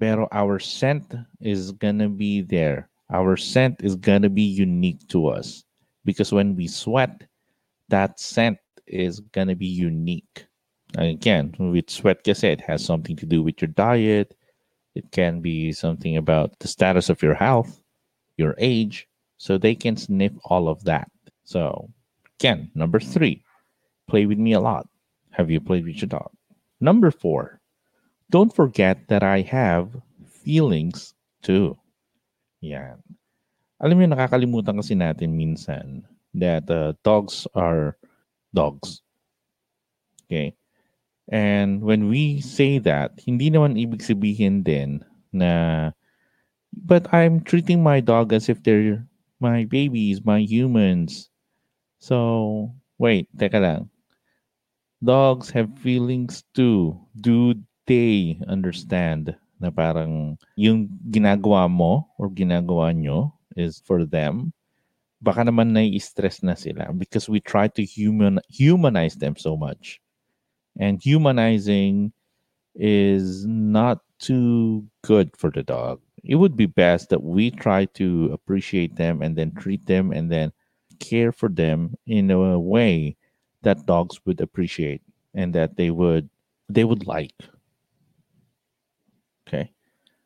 Pero 0.00 0.28
our 0.32 0.58
scent 0.58 1.12
is 1.44 1.72
gonna 1.72 2.08
be 2.08 2.40
there. 2.40 2.88
Our 3.12 3.36
scent 3.36 3.84
is 3.84 3.96
gonna 3.96 4.32
be 4.32 4.48
unique 4.48 5.04
to 5.08 5.28
us 5.28 5.67
because 6.08 6.32
when 6.32 6.56
we 6.56 6.66
sweat, 6.66 7.28
that 7.90 8.18
scent 8.18 8.56
is 8.88 9.20
gonna 9.20 9.54
be 9.54 9.68
unique. 9.68 10.46
And 10.96 11.06
Again, 11.12 11.54
with 11.58 11.90
sweat 11.90 12.24
cassette 12.24 12.62
has 12.62 12.82
something 12.82 13.16
to 13.16 13.26
do 13.26 13.42
with 13.42 13.60
your 13.60 13.68
diet. 13.68 14.34
It 14.94 15.12
can 15.12 15.40
be 15.40 15.72
something 15.72 16.16
about 16.16 16.58
the 16.60 16.68
status 16.68 17.10
of 17.10 17.22
your 17.22 17.34
health, 17.34 17.82
your 18.38 18.54
age. 18.56 19.06
So 19.36 19.58
they 19.58 19.74
can 19.74 19.96
sniff 19.96 20.32
all 20.44 20.68
of 20.68 20.82
that. 20.84 21.10
So 21.44 21.90
again, 22.40 22.70
number 22.74 22.98
three, 22.98 23.44
Play 24.08 24.24
with 24.24 24.38
me 24.38 24.54
a 24.54 24.60
lot. 24.60 24.88
Have 25.32 25.50
you 25.50 25.60
played 25.60 25.84
with 25.84 25.96
your 25.96 26.08
dog? 26.08 26.32
Number 26.80 27.10
four, 27.10 27.60
don't 28.30 28.54
forget 28.54 29.06
that 29.08 29.22
I 29.22 29.42
have 29.42 30.00
feelings 30.26 31.14
too. 31.42 31.76
Yan. 32.60 33.02
Alam 33.78 34.02
mo, 34.02 34.04
nakakalimutan 34.10 34.78
kasi 34.78 34.98
natin 34.98 35.38
minsan 35.38 36.02
that 36.34 36.66
uh, 36.70 36.94
dogs 37.06 37.46
are 37.54 37.94
dogs. 38.50 39.02
Okay? 40.26 40.54
And 41.28 41.84
when 41.84 42.08
we 42.08 42.40
say 42.40 42.80
that, 42.82 43.14
hindi 43.22 43.52
naman 43.52 43.78
ibig 43.78 44.02
sabihin 44.02 44.64
din 44.64 45.04
na 45.30 45.92
but 46.72 47.06
I'm 47.12 47.44
treating 47.44 47.84
my 47.84 48.00
dog 48.00 48.32
as 48.32 48.48
if 48.48 48.60
they're 48.64 49.04
my 49.38 49.64
babies, 49.68 50.24
my 50.24 50.40
humans. 50.40 51.30
So, 52.00 52.72
wait, 52.98 53.28
teka 53.36 53.60
lang. 53.60 53.82
dogs 55.02 55.50
have 55.50 55.70
feelings 55.78 56.42
too. 56.54 56.98
Do 57.18 57.54
they 57.86 58.38
understand 58.46 59.34
na 59.58 59.70
parang 59.70 60.38
yung 60.54 60.86
ginagawa 61.10 61.66
mo 61.66 62.06
or 62.18 62.30
ginagawa 62.30 62.94
nyo 62.94 63.34
is 63.58 63.82
for 63.84 64.06
them, 64.06 64.54
baka 65.20 65.42
naman 65.42 65.74
nai-stress 65.74 66.42
na 66.46 66.54
sila 66.54 66.94
because 66.94 67.28
we 67.28 67.40
try 67.42 67.66
to 67.66 67.82
human 67.82 68.38
humanize 68.48 69.18
them 69.18 69.34
so 69.34 69.56
much. 69.56 70.00
And 70.78 71.02
humanizing 71.02 72.12
is 72.78 73.44
not 73.46 73.98
too 74.18 74.86
good 75.02 75.34
for 75.36 75.50
the 75.50 75.62
dog. 75.62 76.00
It 76.22 76.36
would 76.36 76.56
be 76.56 76.66
best 76.66 77.10
that 77.10 77.22
we 77.22 77.50
try 77.50 77.86
to 77.98 78.30
appreciate 78.32 78.94
them 78.96 79.22
and 79.22 79.34
then 79.34 79.54
treat 79.54 79.86
them 79.86 80.12
and 80.12 80.30
then 80.30 80.52
care 81.00 81.32
for 81.32 81.48
them 81.48 81.94
in 82.06 82.30
a 82.30 82.58
way 82.58 83.16
that 83.62 83.86
dogs 83.86 84.20
would 84.24 84.40
appreciate 84.40 85.02
and 85.34 85.54
that 85.54 85.76
they 85.76 85.90
would 85.90 86.28
they 86.68 86.84
would 86.84 87.06
like. 87.06 87.34
Okay? 89.46 89.72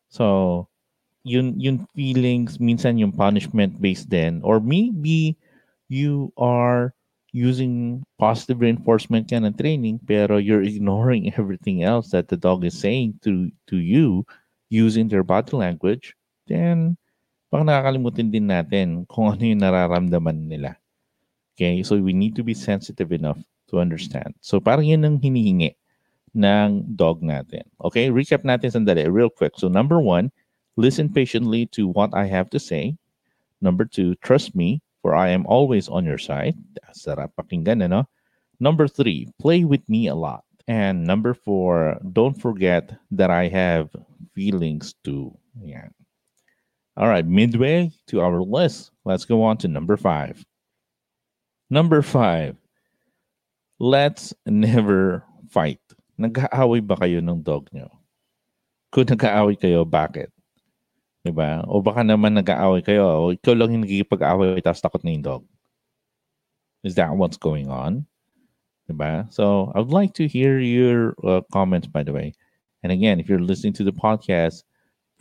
So, 0.08 0.68
yun 1.22 1.54
yung 1.58 1.86
feelings 1.94 2.58
minsan 2.58 2.98
yung 2.98 3.14
punishment 3.14 3.78
based 3.78 4.10
then 4.10 4.40
or 4.42 4.58
maybe 4.58 5.38
you 5.86 6.32
are 6.36 6.94
using 7.32 8.04
positive 8.18 8.60
reinforcement 8.60 9.30
ka 9.30 9.38
ng 9.40 9.54
training 9.56 9.96
pero 10.04 10.36
you're 10.36 10.66
ignoring 10.66 11.32
everything 11.38 11.82
else 11.82 12.10
that 12.10 12.28
the 12.28 12.36
dog 12.36 12.66
is 12.66 12.76
saying 12.76 13.14
to 13.22 13.48
to 13.70 13.78
you 13.78 14.26
using 14.68 15.06
their 15.06 15.24
body 15.24 15.54
language 15.56 16.12
then 16.50 16.96
baka 17.52 17.68
nakakalimutin 17.68 18.32
din 18.32 18.48
natin 18.48 19.04
kung 19.12 19.28
ano 19.28 19.44
yung 19.44 19.60
nararamdaman 19.60 20.48
nila. 20.48 20.80
Okay? 21.52 21.84
So 21.84 22.00
we 22.00 22.16
need 22.16 22.32
to 22.40 22.42
be 22.42 22.56
sensitive 22.56 23.12
enough 23.12 23.36
to 23.68 23.76
understand. 23.76 24.32
So 24.40 24.56
parang 24.56 24.88
yun 24.88 25.04
ang 25.04 25.20
hinihingi 25.20 25.76
ng 26.32 26.96
dog 26.96 27.20
natin. 27.20 27.68
Okay? 27.84 28.08
Recap 28.08 28.48
natin 28.48 28.72
sandali 28.72 29.04
real 29.04 29.28
quick. 29.28 29.52
So 29.60 29.68
number 29.68 30.00
one 30.00 30.32
Listen 30.76 31.12
patiently 31.12 31.66
to 31.76 31.88
what 31.88 32.14
I 32.14 32.26
have 32.26 32.48
to 32.50 32.58
say. 32.58 32.96
Number 33.60 33.84
two, 33.84 34.14
trust 34.16 34.54
me, 34.54 34.80
for 35.02 35.14
I 35.14 35.30
am 35.30 35.46
always 35.46 35.88
on 35.88 36.04
your 36.04 36.18
side. 36.18 36.56
Number 38.60 38.88
three, 38.88 39.28
play 39.38 39.64
with 39.64 39.88
me 39.88 40.06
a 40.06 40.14
lot. 40.14 40.44
And 40.68 41.04
number 41.04 41.34
four, 41.34 41.98
don't 42.12 42.38
forget 42.38 42.96
that 43.10 43.30
I 43.30 43.48
have 43.48 43.90
feelings 44.34 44.94
too. 45.04 45.36
Yeah. 45.60 45.88
All 46.96 47.08
right, 47.08 47.26
midway 47.26 47.90
to 48.08 48.20
our 48.20 48.42
list, 48.42 48.92
let's 49.04 49.24
go 49.24 49.42
on 49.42 49.56
to 49.58 49.68
number 49.68 49.96
five. 49.96 50.44
Number 51.68 52.02
five, 52.02 52.56
let's 53.80 54.34
never 54.46 55.24
fight. 55.48 55.80
Nag-aaway 56.20 56.84
ba 56.86 56.96
kayo 56.96 57.18
ng 57.18 57.42
dog 57.42 57.68
nyo? 57.72 57.88
Kung 58.92 59.08
nag-aaway 59.08 59.56
kayo, 59.56 59.88
bakit? 59.88 60.28
Diba? 61.22 61.62
O 61.70 61.78
baka 61.78 62.02
naman 62.02 62.34
nag-aaway 62.34 62.82
kayo, 62.82 63.06
o 63.06 63.30
ikaw 63.30 63.54
lang 63.54 63.70
yung 63.78 63.84
nagkikipag-aaway 63.86 64.58
tapos 64.58 64.82
takot 64.82 65.02
na 65.06 65.14
yung 65.14 65.22
dog. 65.22 65.42
Is 66.82 66.98
that 66.98 67.14
what's 67.14 67.38
going 67.38 67.70
on? 67.70 68.06
Diba? 68.90 69.30
So, 69.30 69.70
I 69.74 69.78
would 69.78 69.94
like 69.94 70.14
to 70.18 70.26
hear 70.26 70.58
your 70.58 71.14
uh, 71.22 71.42
comments, 71.52 71.86
by 71.86 72.02
the 72.02 72.12
way. 72.12 72.34
And 72.82 72.90
again, 72.90 73.20
if 73.20 73.28
you're 73.28 73.38
listening 73.38 73.72
to 73.74 73.84
the 73.84 73.94
podcast, 73.94 74.64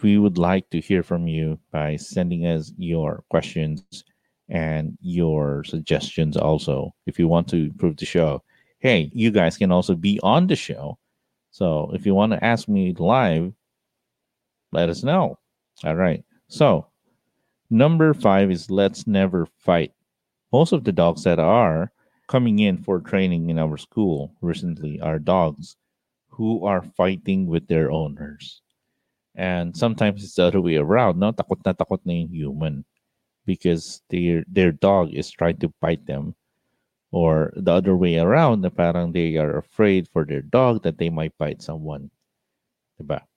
we 0.01 0.17
would 0.17 0.39
like 0.39 0.67
to 0.71 0.81
hear 0.81 1.03
from 1.03 1.27
you 1.27 1.59
by 1.71 1.95
sending 1.97 2.47
us 2.47 2.73
your 2.77 3.23
questions 3.29 4.03
and 4.49 4.97
your 4.99 5.63
suggestions 5.63 6.35
also. 6.35 6.95
If 7.05 7.19
you 7.19 7.27
want 7.27 7.47
to 7.49 7.69
improve 7.69 7.97
the 7.97 8.05
show, 8.05 8.41
hey, 8.79 9.11
you 9.13 9.29
guys 9.29 9.57
can 9.57 9.71
also 9.71 9.93
be 9.93 10.19
on 10.23 10.47
the 10.47 10.55
show. 10.55 10.97
So, 11.51 11.91
if 11.93 12.05
you 12.07 12.15
want 12.15 12.33
to 12.33 12.43
ask 12.43 12.67
me 12.67 12.95
live, 12.97 13.53
let 14.71 14.89
us 14.89 15.03
know. 15.03 15.37
All 15.83 15.95
right. 15.95 16.23
So, 16.47 16.87
number 17.69 18.13
five 18.13 18.51
is 18.51 18.69
let's 18.69 19.07
never 19.07 19.47
fight. 19.57 19.93
Most 20.51 20.73
of 20.73 20.83
the 20.83 20.91
dogs 20.91 21.23
that 21.23 21.39
are 21.39 21.91
coming 22.27 22.59
in 22.59 22.77
for 22.77 22.99
training 22.99 23.49
in 23.49 23.57
our 23.57 23.77
school 23.77 24.35
recently 24.41 24.99
are 25.01 25.19
dogs 25.19 25.75
who 26.29 26.65
are 26.65 26.83
fighting 26.83 27.47
with 27.47 27.67
their 27.67 27.91
owners. 27.91 28.61
And 29.35 29.75
sometimes 29.75 30.23
it's 30.23 30.35
the 30.35 30.45
other 30.45 30.61
way 30.61 30.75
around, 30.75 31.19
no? 31.19 31.31
Takot 31.31 31.63
na 31.65 31.73
takot 31.73 31.99
na 32.05 32.13
yung 32.13 32.29
human 32.29 32.85
because 33.45 34.03
their 34.09 34.43
their 34.47 34.71
dog 34.71 35.13
is 35.13 35.31
trying 35.31 35.57
to 35.59 35.73
bite 35.81 36.05
them. 36.05 36.35
Or 37.11 37.51
the 37.55 37.71
other 37.71 37.95
way 37.95 38.15
around, 38.15 38.61
na 38.63 38.71
parang 38.71 39.11
they 39.11 39.35
are 39.35 39.59
afraid 39.59 40.07
for 40.07 40.23
their 40.23 40.41
dog 40.41 40.83
that 40.83 40.95
they 40.95 41.11
might 41.11 41.35
bite 41.35 41.61
someone. 41.61 42.11
Diba? 42.95 43.27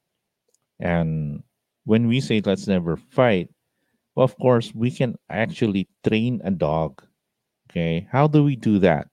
And 0.79 1.43
when 1.85 2.09
we 2.09 2.21
say 2.21 2.41
let's 2.45 2.67
never 2.67 2.97
fight, 2.97 3.49
well, 4.15 4.25
of 4.25 4.37
course, 4.39 4.73
we 4.75 4.91
can 4.91 5.17
actually 5.29 5.89
train 6.07 6.41
a 6.45 6.51
dog. 6.51 7.03
Okay. 7.71 8.07
How 8.11 8.27
do 8.27 8.45
we 8.45 8.57
do 8.57 8.79
that? 8.81 9.09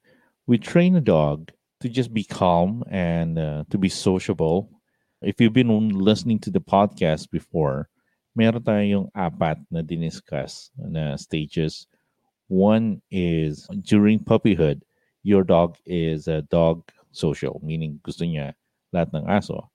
We 0.47 0.57
train 0.57 0.95
a 0.95 1.01
dog 1.01 1.51
to 1.81 1.89
just 1.89 2.13
be 2.13 2.23
calm 2.23 2.83
and 2.89 3.39
uh, 3.39 3.63
to 3.69 3.77
be 3.77 3.89
sociable. 3.89 4.69
If 5.21 5.39
you've 5.39 5.53
been 5.53 5.89
listening 5.89 6.39
to 6.39 6.51
the 6.51 6.61
podcast 6.61 7.29
before, 7.31 7.89
meron 8.35 8.61
tayong 8.61 9.09
apat 9.17 9.57
na 9.71 9.81
diniscuss 9.81 10.69
na 10.77 11.15
stages. 11.17 11.87
One 12.47 13.01
is 13.09 13.65
during 13.81 14.19
puppyhood, 14.19 14.81
your 15.23 15.43
dog 15.43 15.77
is 15.85 16.27
a 16.27 16.41
dog 16.43 16.83
social, 17.11 17.59
meaning 17.63 17.99
gusto 18.03 18.27
niya 18.27 18.53
lahat 18.93 19.15
ng 19.15 19.25
aso. 19.25 19.70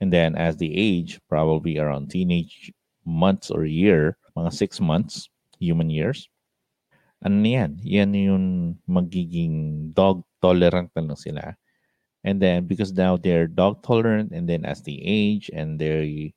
And 0.00 0.12
then 0.12 0.34
as 0.34 0.56
they 0.56 0.66
age, 0.66 1.20
probably 1.28 1.78
around 1.78 2.10
teenage 2.10 2.72
months 3.04 3.50
or 3.50 3.64
year, 3.64 4.16
mga 4.36 4.52
six 4.52 4.80
months, 4.80 5.28
human 5.58 5.90
years, 5.90 6.28
ano 7.24 7.40
yan? 7.40 7.80
Yan 7.80 8.12
yung 8.12 8.46
magiging 8.84 9.90
dog 9.94 10.24
tolerant 10.42 10.92
na 10.92 11.02
lang 11.02 11.16
sila. 11.16 11.56
And 12.24 12.40
then 12.40 12.66
because 12.66 12.92
now 12.92 13.16
they're 13.16 13.48
dog 13.48 13.84
tolerant 13.84 14.32
and 14.32 14.48
then 14.48 14.64
as 14.64 14.82
they 14.82 15.00
age 15.00 15.50
and 15.52 15.78
they 15.78 16.32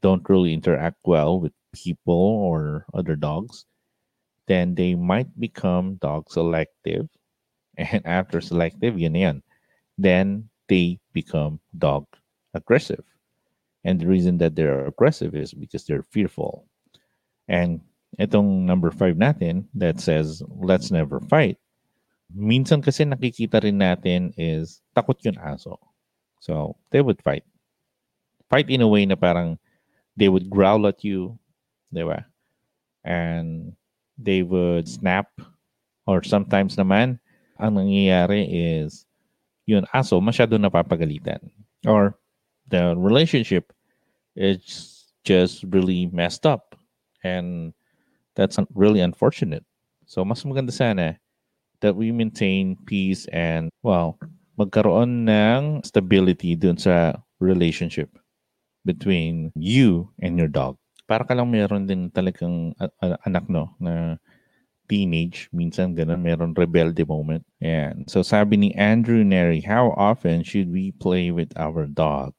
don't 0.00 0.26
really 0.30 0.54
interact 0.54 0.98
well 1.04 1.38
with 1.38 1.52
people 1.74 2.42
or 2.42 2.86
other 2.94 3.14
dogs, 3.14 3.66
then 4.46 4.74
they 4.74 4.94
might 4.94 5.30
become 5.38 5.98
dog 6.02 6.30
selective. 6.30 7.08
And 7.78 8.04
after 8.04 8.40
selective, 8.40 9.00
yun 9.00 9.16
yan. 9.16 9.38
Then 9.96 10.50
they 10.68 11.00
become 11.16 11.60
dog 11.72 12.04
aggressive. 12.54 13.04
And 13.84 13.98
the 14.00 14.06
reason 14.06 14.38
that 14.38 14.54
they're 14.54 14.86
aggressive 14.86 15.34
is 15.34 15.52
because 15.52 15.84
they're 15.84 16.06
fearful. 16.10 16.66
And 17.48 17.80
itong 18.18 18.64
number 18.64 18.90
five 18.90 19.16
natin 19.16 19.66
that 19.74 20.00
says, 20.00 20.42
let's 20.48 20.90
never 20.90 21.20
fight. 21.20 21.58
Minsan 22.32 22.80
kasi 22.80 23.04
nakikita 23.04 23.60
rin 23.62 23.82
natin 23.82 24.32
is 24.38 24.80
takot 24.96 25.18
yung 25.26 25.36
aso. 25.36 25.76
So, 26.40 26.76
they 26.90 27.02
would 27.02 27.20
fight. 27.22 27.44
Fight 28.48 28.70
in 28.70 28.80
a 28.80 28.88
way 28.88 29.04
na 29.06 29.16
parang 29.16 29.58
they 30.16 30.28
would 30.28 30.48
growl 30.48 30.86
at 30.86 31.04
you, 31.04 31.38
di 31.92 32.02
ba? 32.02 32.26
And 33.04 33.76
they 34.16 34.42
would 34.42 34.88
snap. 34.88 35.28
Or 36.06 36.22
sometimes 36.22 36.74
naman, 36.74 37.20
ang 37.60 37.78
nangyayari 37.78 38.48
is 38.48 39.06
yun 39.66 39.86
aso 39.94 40.18
masyado 40.18 40.58
napapagalitan. 40.58 41.38
Or 41.86 42.18
the 42.72 42.96
relationship 42.96 43.70
is 44.34 45.12
just 45.22 45.62
really 45.68 46.08
messed 46.10 46.48
up 46.48 46.74
and 47.22 47.76
that's 48.34 48.56
really 48.74 49.04
unfortunate 49.04 49.62
so 50.08 50.24
mas 50.24 50.42
maganda 50.42 50.72
sana 50.72 51.14
that 51.84 51.94
we 51.94 52.10
maintain 52.10 52.74
peace 52.88 53.28
and 53.30 53.68
well 53.84 54.16
magkaroon 54.56 55.28
ng 55.28 55.84
stability 55.84 56.56
dun 56.56 56.80
sa 56.80 57.12
relationship 57.38 58.08
between 58.88 59.52
you 59.54 60.08
and 60.24 60.40
your 60.40 60.48
dog 60.48 60.74
para 61.04 61.28
ka 61.28 61.36
lang 61.36 61.52
meron 61.52 61.84
din 61.84 62.08
talagang 62.08 62.72
anak 63.28 63.44
no 63.52 63.76
na 63.76 64.16
teenage, 64.92 65.48
minsan 65.56 65.96
ganun, 65.96 66.20
meron 66.20 66.52
rebelde 66.52 67.06
moment. 67.08 67.40
And 67.64 68.04
so 68.10 68.20
sabi 68.20 68.60
ni 68.60 68.70
Andrew 68.76 69.24
Neri, 69.24 69.64
how 69.64 69.96
often 69.96 70.44
should 70.44 70.68
we 70.68 70.92
play 71.00 71.32
with 71.32 71.48
our 71.56 71.88
dog? 71.88 72.36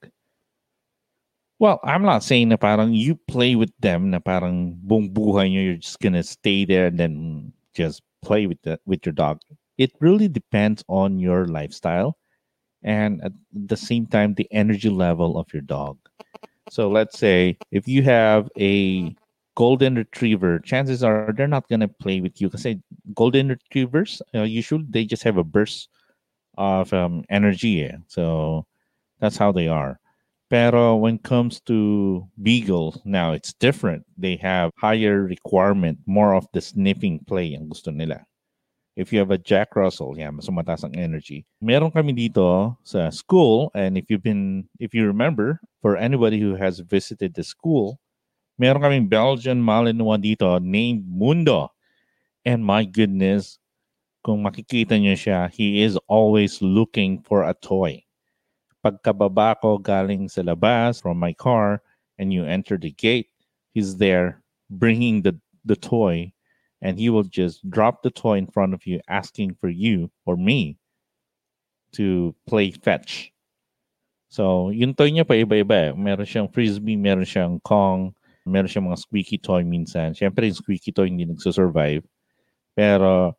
Well, 1.63 1.79
I'm 1.85 2.03
not 2.03 2.27
saying 2.27 2.49
na 2.49 2.59
parang 2.59 2.91
you 2.91 3.15
play 3.15 3.55
with 3.55 3.71
them 3.79 4.11
na 4.11 4.19
parang 4.19 4.75
buong 4.83 5.15
buhay 5.15 5.47
nyo, 5.47 5.63
you're 5.63 5.79
just 5.79 6.03
gonna 6.03 6.19
stay 6.19 6.67
there 6.67 6.91
and 6.91 6.99
then 6.99 7.53
just 7.71 8.03
play 8.19 8.51
with 8.51 8.59
the, 8.67 8.75
with 8.83 9.07
your 9.07 9.15
dog. 9.15 9.39
It 9.79 9.95
really 10.03 10.27
depends 10.27 10.83
on 10.91 11.23
your 11.23 11.47
lifestyle 11.47 12.19
and 12.83 13.23
at 13.23 13.31
the 13.55 13.79
same 13.79 14.11
time 14.11 14.35
the 14.35 14.43
energy 14.51 14.89
level 14.89 15.39
of 15.39 15.47
your 15.55 15.63
dog. 15.63 15.95
So 16.67 16.91
let's 16.91 17.17
say 17.17 17.55
if 17.71 17.87
you 17.87 18.03
have 18.03 18.51
a 18.59 19.15
golden 19.55 19.95
retriever, 19.95 20.59
chances 20.59 21.01
are 21.01 21.31
they're 21.31 21.47
not 21.47 21.69
gonna 21.71 21.87
play 21.87 22.19
with 22.19 22.41
you 22.43 22.49
because 22.49 22.67
golden 23.15 23.55
retrievers 23.55 24.21
uh, 24.35 24.43
usually 24.43 24.83
they 24.89 25.05
just 25.05 25.23
have 25.23 25.39
a 25.39 25.47
burst 25.47 25.87
of 26.57 26.91
um, 26.91 27.23
energy. 27.29 27.87
So 28.11 28.67
that's 29.23 29.39
how 29.39 29.53
they 29.55 29.69
are. 29.69 30.02
Pero 30.53 31.01
when 31.01 31.17
it 31.17 31.25
comes 31.25 31.57
to 31.65 32.29
beagle, 32.37 33.01
now 33.09 33.33
it's 33.33 33.57
different. 33.57 34.05
They 34.13 34.37
have 34.37 34.69
higher 34.77 35.25
requirement, 35.25 35.97
more 36.05 36.37
of 36.37 36.45
the 36.53 36.61
sniffing 36.61 37.25
play 37.25 37.57
ang 37.57 37.73
gusto 37.73 37.89
nila. 37.89 38.21
If 38.93 39.09
you 39.09 39.17
have 39.17 39.33
a 39.33 39.41
Jack 39.41 39.73
Russell, 39.73 40.13
yeah, 40.13 40.29
mas 40.29 40.45
mataas 40.53 40.85
ang 40.85 40.93
energy. 40.93 41.49
Meron 41.57 41.89
kami 41.89 42.13
dito 42.13 42.77
sa 42.85 43.09
school, 43.09 43.73
and 43.73 43.97
if 43.97 44.13
you've 44.13 44.21
been, 44.21 44.69
if 44.77 44.93
you 44.93 45.09
remember, 45.09 45.57
for 45.81 45.97
anybody 45.97 46.37
who 46.37 46.53
has 46.53 46.85
visited 46.85 47.33
the 47.33 47.41
school, 47.41 47.97
meron 48.61 48.85
kaming 48.85 49.09
Belgian 49.09 49.57
Malinois 49.57 50.21
dito 50.21 50.61
named 50.61 51.01
Mundo. 51.09 51.73
And 52.45 52.61
my 52.61 52.85
goodness, 52.85 53.57
kung 54.21 54.45
makikita 54.45 55.01
niyo 55.01 55.17
siya, 55.17 55.49
he 55.49 55.81
is 55.81 55.97
always 56.05 56.61
looking 56.61 57.25
for 57.25 57.41
a 57.41 57.57
toy. 57.57 58.02
Pagkababa 58.83 59.55
ko 59.63 59.79
galing 59.79 60.27
sa 60.27 60.43
labas 60.43 61.01
from 61.01 61.17
my 61.17 61.31
car 61.31 61.81
and 62.19 62.35
you 62.35 62.43
enter 62.43 62.77
the 62.77 62.91
gate, 62.91 63.31
he's 63.71 63.95
there 63.97 64.43
bringing 64.69 65.23
the, 65.23 65.39
the 65.63 65.75
toy 65.75 66.31
and 66.83 66.99
he 66.99 67.09
will 67.09 67.23
just 67.23 67.63
drop 67.71 68.03
the 68.03 68.11
toy 68.11 68.37
in 68.37 68.47
front 68.47 68.75
of 68.75 68.85
you 68.85 68.99
asking 69.07 69.55
for 69.55 69.69
you 69.69 70.11
or 70.27 70.35
me 70.35 70.77
to 71.93 72.35
play 72.45 72.71
fetch. 72.71 73.31
So, 74.27 74.73
yung 74.73 74.97
toy 74.97 75.13
niya 75.13 75.23
pa 75.23 75.37
iba-iba. 75.37 75.77
Eh. 75.89 75.91
Meron 75.93 76.25
siyang 76.25 76.49
frisbee, 76.49 76.97
meron 76.97 77.23
siyang 77.23 77.61
kong, 77.61 78.11
meron 78.49 78.67
siyang 78.67 78.89
mga 78.89 78.99
squeaky 78.99 79.37
toy 79.37 79.61
minsan. 79.61 80.11
Siyempre, 80.17 80.49
yung 80.49 80.57
squeaky 80.57 80.91
toy 80.91 81.07
hindi 81.07 81.23
nagsusurvive. 81.29 82.03
Pero, 82.73 83.37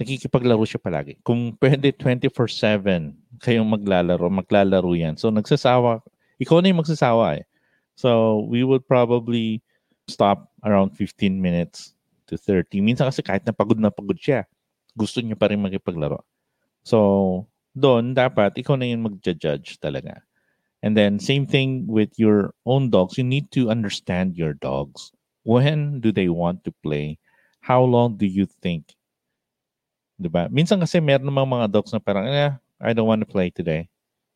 nakikipaglaro 0.00 0.64
siya 0.64 0.80
palagi. 0.80 1.20
Kung 1.20 1.52
pwede 1.60 1.92
24-7 1.92 3.12
kayong 3.36 3.68
maglalaro, 3.68 4.32
maglalaro 4.32 4.96
yan. 4.96 5.20
So, 5.20 5.28
nagsasawa. 5.28 6.00
Ikaw 6.40 6.64
na 6.64 6.72
yung 6.72 6.80
magsasawa 6.80 7.36
eh. 7.36 7.44
So, 8.00 8.40
we 8.48 8.64
would 8.64 8.88
probably 8.88 9.60
stop 10.08 10.48
around 10.64 10.96
15 10.96 11.36
minutes 11.36 11.92
to 12.32 12.40
30. 12.40 12.80
Minsan 12.80 13.12
kasi 13.12 13.20
kahit 13.20 13.44
na 13.44 13.52
pagod 13.52 13.76
na 13.76 13.92
pagod 13.92 14.16
siya, 14.16 14.48
gusto 14.96 15.20
niya 15.20 15.36
pa 15.36 15.52
rin 15.52 15.60
makipaglaro. 15.60 16.24
So, 16.80 17.44
doon 17.76 18.16
dapat 18.16 18.56
ikaw 18.56 18.80
na 18.80 18.88
yung 18.88 19.04
mag-judge 19.04 19.76
talaga. 19.84 20.24
And 20.80 20.96
then 20.96 21.20
same 21.20 21.44
thing 21.44 21.84
with 21.84 22.16
your 22.16 22.56
own 22.64 22.88
dogs. 22.88 23.20
You 23.20 23.24
need 23.28 23.52
to 23.52 23.68
understand 23.68 24.40
your 24.40 24.56
dogs. 24.56 25.12
When 25.44 26.00
do 26.00 26.08
they 26.08 26.32
want 26.32 26.64
to 26.64 26.72
play? 26.80 27.20
How 27.60 27.84
long 27.84 28.16
do 28.16 28.24
you 28.24 28.48
think? 28.48 28.96
'Di 30.20 30.28
ba? 30.28 30.46
Minsan 30.52 30.84
kasi 30.84 31.00
meron 31.00 31.24
namang 31.24 31.48
mga 31.48 31.72
dogs 31.72 31.90
na 31.96 31.98
parang, 31.98 32.28
eh, 32.28 32.52
I 32.76 32.92
don't 32.92 33.08
want 33.08 33.24
to 33.24 33.28
play 33.28 33.48
today. 33.48 33.88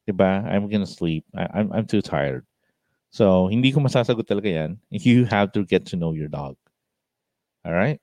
'Di 0.08 0.16
ba? 0.16 0.40
I'm 0.48 0.66
gonna 0.72 0.88
sleep. 0.88 1.28
I, 1.36 1.44
I'm 1.52 1.68
I'm 1.76 1.86
too 1.86 2.00
tired. 2.00 2.48
So, 3.12 3.46
hindi 3.52 3.70
ko 3.70 3.84
masasagot 3.84 4.24
talaga 4.24 4.48
'yan. 4.48 4.80
You 5.04 5.28
have 5.28 5.52
to 5.54 5.68
get 5.68 5.84
to 5.92 6.00
know 6.00 6.16
your 6.16 6.32
dog. 6.32 6.56
All 7.68 7.76
right? 7.76 8.00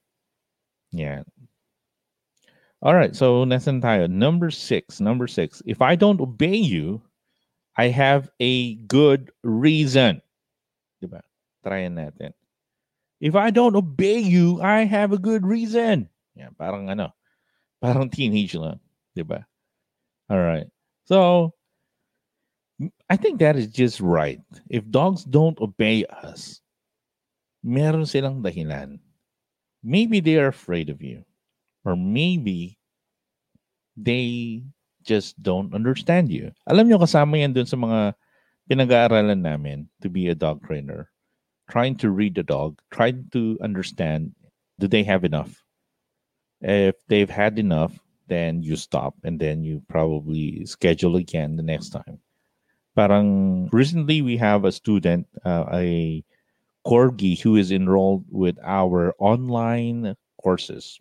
Yeah. 0.94 1.26
All 2.82 2.98
right, 2.98 3.13
so 3.13 3.46
nasan 3.46 3.78
tayo? 3.78 4.10
Number 4.10 4.50
six. 4.50 4.98
Number 4.98 5.30
six. 5.30 5.62
If 5.70 5.86
I 5.86 5.94
don't 5.94 6.17
obey 6.17 6.58
you, 6.58 7.02
I 7.78 7.94
have 7.94 8.34
a 8.41 8.82
good 8.89 9.30
reason. 9.46 10.22
Diba? 10.98 11.22
Tryin 11.62 11.94
natin. 11.94 12.34
If 13.22 13.38
I 13.38 13.54
don't 13.54 13.78
obey 13.78 14.17
you, 14.17 14.58
I 14.65 14.89
have 14.89 15.13
a 15.13 15.22
good 15.22 15.46
reason. 15.46 16.10
Yeah, 16.34 16.50
parang 16.58 16.89
ano, 16.89 17.13
parang 17.82 18.10
teenage 18.13 18.56
lang. 18.56 18.80
Diba? 19.17 19.44
All 20.30 20.39
right. 20.39 20.67
So, 21.06 21.52
I 23.10 23.17
think 23.17 23.39
that 23.39 23.58
is 23.58 23.67
just 23.67 24.00
right. 24.00 24.39
If 24.70 24.88
dogs 24.89 25.26
don't 25.26 25.60
obey 25.60 26.06
us, 26.06 26.62
meron 27.62 28.08
silang 28.08 28.41
dahilan 28.41 29.02
maybe 29.84 30.20
they 30.20 30.38
are 30.38 30.48
afraid 30.48 30.89
of 30.89 31.02
you 31.02 31.24
or 31.86 31.96
maybe 31.96 32.78
they 33.98 34.63
just 35.04 35.41
don't 35.41 35.74
understand 35.74 36.30
you. 36.30 36.54
Alam 36.70 36.88
nyo, 36.88 37.02
kasama 37.02 37.41
yan 37.41 37.54
dun 37.54 37.65
sa 37.65 37.78
mga 37.78 38.13
pinag-aaralan 38.70 39.41
namin 39.41 39.89
to 40.02 40.10
be 40.10 40.30
a 40.30 40.38
dog 40.38 40.62
trainer. 40.62 41.10
Trying 41.70 41.98
to 42.06 42.12
read 42.13 42.36
the 42.36 42.46
dog, 42.46 42.78
trying 42.94 43.26
to 43.34 43.58
understand, 43.62 44.32
do 44.78 44.88
they 44.88 45.04
have 45.04 45.26
enough? 45.26 45.58
If 46.62 46.95
they've 47.08 47.30
had 47.30 47.58
enough, 47.58 47.97
then 48.28 48.62
you 48.62 48.76
stop 48.76 49.15
and 49.24 49.39
then 49.39 49.63
you 49.63 49.82
probably 49.89 50.65
schedule 50.65 51.17
again 51.17 51.58
the 51.58 51.63
next 51.63 51.89
time. 51.89 52.19
Parang 52.95 53.67
recently 53.71 54.21
we 54.21 54.38
have 54.38 54.65
a 54.65 54.71
student, 54.71 55.28
uh, 55.43 55.65
a 55.74 56.24
Corgi 56.86 57.39
who 57.39 57.56
is 57.56 57.71
enrolled 57.71 58.26
with 58.30 58.58
our 58.63 59.13
online 59.19 60.15
courses. 60.41 61.00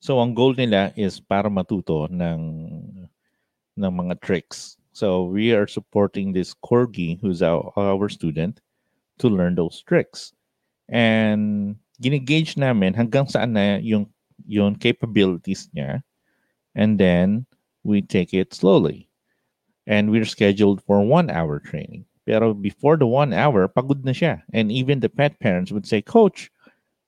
So 0.00 0.20
ang 0.20 0.34
goal 0.34 0.54
nila 0.54 0.92
is 0.94 1.18
para 1.18 1.50
matuto 1.50 2.06
ng 2.10 3.08
ng 3.78 3.94
mga 3.94 4.20
tricks. 4.20 4.76
So 4.92 5.24
we 5.24 5.54
are 5.54 5.66
supporting 5.66 6.32
this 6.32 6.54
Corgi 6.54 7.18
who's 7.20 7.42
our, 7.42 7.72
our 7.76 8.08
student 8.08 8.60
to 9.18 9.28
learn 9.28 9.54
those 9.54 9.82
tricks. 9.82 10.32
And 10.88 11.76
ginigage 12.00 12.56
namin 12.56 12.94
hanggang 12.94 13.26
saan 13.26 13.52
na 13.54 13.78
yung 13.82 14.06
yung 14.46 14.74
capabilities 14.74 15.68
niya. 15.74 16.02
And 16.74 16.98
then 16.98 17.46
we 17.82 18.02
take 18.02 18.32
it 18.32 18.54
slowly. 18.54 19.10
And 19.88 20.10
we're 20.10 20.28
scheduled 20.28 20.84
for 20.84 21.02
one 21.02 21.30
hour 21.30 21.58
training. 21.58 22.04
Pero 22.28 22.52
before 22.52 22.96
the 22.96 23.08
one 23.08 23.32
hour, 23.32 23.66
pagod 23.66 24.04
na 24.04 24.12
siya. 24.12 24.44
And 24.52 24.70
even 24.70 25.00
the 25.00 25.08
pet 25.08 25.40
parents 25.40 25.72
would 25.72 25.88
say, 25.88 26.04
Coach, 26.04 26.52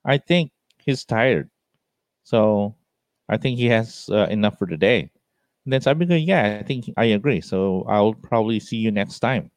I 0.05 0.17
think 0.17 0.51
he's 0.81 1.05
tired. 1.05 1.51
So 2.25 2.75
I 3.29 3.37
think 3.37 3.59
he 3.59 3.67
has 3.67 4.09
uh, 4.11 4.27
enough 4.31 4.59
for 4.59 4.67
the 4.67 4.77
day. 4.77 5.11
And 5.65 5.73
then 5.73 5.81
sabi 5.83 6.07
ko, 6.07 6.15
yeah, 6.15 6.59
I 6.59 6.65
think 6.65 6.89
I 6.97 7.13
agree. 7.13 7.41
So 7.41 7.85
I'll 7.87 8.15
probably 8.15 8.61
see 8.61 8.79
you 8.79 8.91
next 8.91 9.21
time. 9.21 9.51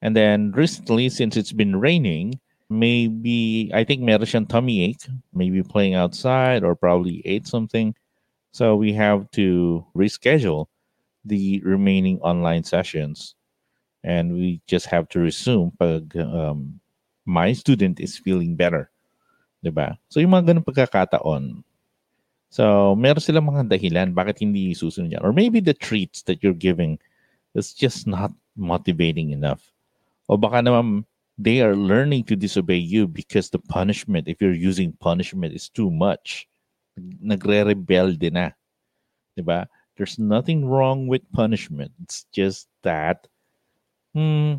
And 0.00 0.16
then 0.16 0.52
recently, 0.52 1.08
since 1.08 1.36
it's 1.36 1.52
been 1.52 1.76
raining, 1.76 2.40
maybe 2.68 3.70
I 3.72 3.84
think 3.84 4.02
meron 4.02 4.46
tummy 4.46 4.84
ache, 4.84 5.08
maybe 5.32 5.62
playing 5.62 5.94
outside 5.94 6.62
or 6.62 6.76
probably 6.76 7.22
ate 7.24 7.46
something. 7.46 7.94
So 8.52 8.76
we 8.76 8.92
have 8.94 9.30
to 9.32 9.84
reschedule 9.96 10.66
the 11.24 11.60
remaining 11.64 12.20
online 12.20 12.64
sessions 12.64 13.34
and 14.04 14.32
we 14.32 14.60
just 14.66 14.86
have 14.86 15.08
to 15.10 15.20
resume 15.20 15.72
pag 15.78 16.16
um, 16.16 16.80
my 17.24 17.52
student 17.52 18.00
is 18.00 18.16
feeling 18.16 18.56
better. 18.56 18.90
Diba? 19.64 19.98
So 20.08 20.20
yung 20.20 20.32
mga 20.32 20.52
ganun 20.52 20.64
pagkakataon. 20.64 21.64
So 22.48 22.96
meron 22.96 23.20
silang 23.20 23.48
mga 23.48 23.68
dahilan 23.68 24.16
bakit 24.16 24.40
hindi 24.40 24.72
susunod 24.72 25.12
yan. 25.12 25.24
Or 25.24 25.32
maybe 25.32 25.60
the 25.60 25.76
treats 25.76 26.24
that 26.24 26.40
you're 26.40 26.56
giving 26.56 26.96
is 27.52 27.72
just 27.76 28.08
not 28.08 28.32
motivating 28.56 29.32
enough. 29.32 29.72
O 30.28 30.36
baka 30.36 30.60
naman 30.64 31.04
they 31.38 31.62
are 31.62 31.76
learning 31.76 32.24
to 32.24 32.36
disobey 32.36 32.76
you 32.76 33.06
because 33.06 33.50
the 33.50 33.58
punishment, 33.60 34.28
if 34.28 34.42
you're 34.42 34.52
using 34.52 34.92
punishment, 35.00 35.54
is 35.54 35.68
too 35.68 35.90
much. 35.90 36.48
Na. 36.96 37.36
There's 39.96 40.18
nothing 40.18 40.66
wrong 40.66 41.06
with 41.06 41.22
punishment. 41.32 41.92
It's 42.02 42.26
just 42.32 42.68
that 42.82 43.28
Hmm, 44.14 44.54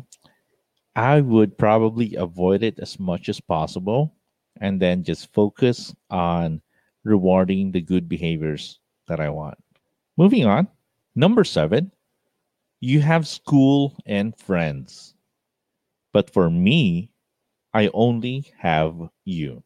I 0.96 1.20
would 1.20 1.58
probably 1.58 2.14
avoid 2.14 2.62
it 2.62 2.78
as 2.78 2.98
much 2.98 3.28
as 3.28 3.40
possible 3.40 4.14
and 4.60 4.80
then 4.80 5.04
just 5.04 5.32
focus 5.32 5.94
on 6.08 6.62
rewarding 7.04 7.72
the 7.72 7.80
good 7.80 8.08
behaviors 8.08 8.80
that 9.06 9.20
I 9.20 9.28
want. 9.28 9.58
Moving 10.16 10.46
on, 10.46 10.68
number 11.14 11.44
seven, 11.44 11.90
you 12.80 13.00
have 13.00 13.26
school 13.26 13.96
and 14.06 14.36
friends. 14.38 15.14
But 16.12 16.30
for 16.30 16.50
me, 16.50 17.10
I 17.72 17.90
only 17.94 18.52
have 18.58 18.96
you. 19.24 19.62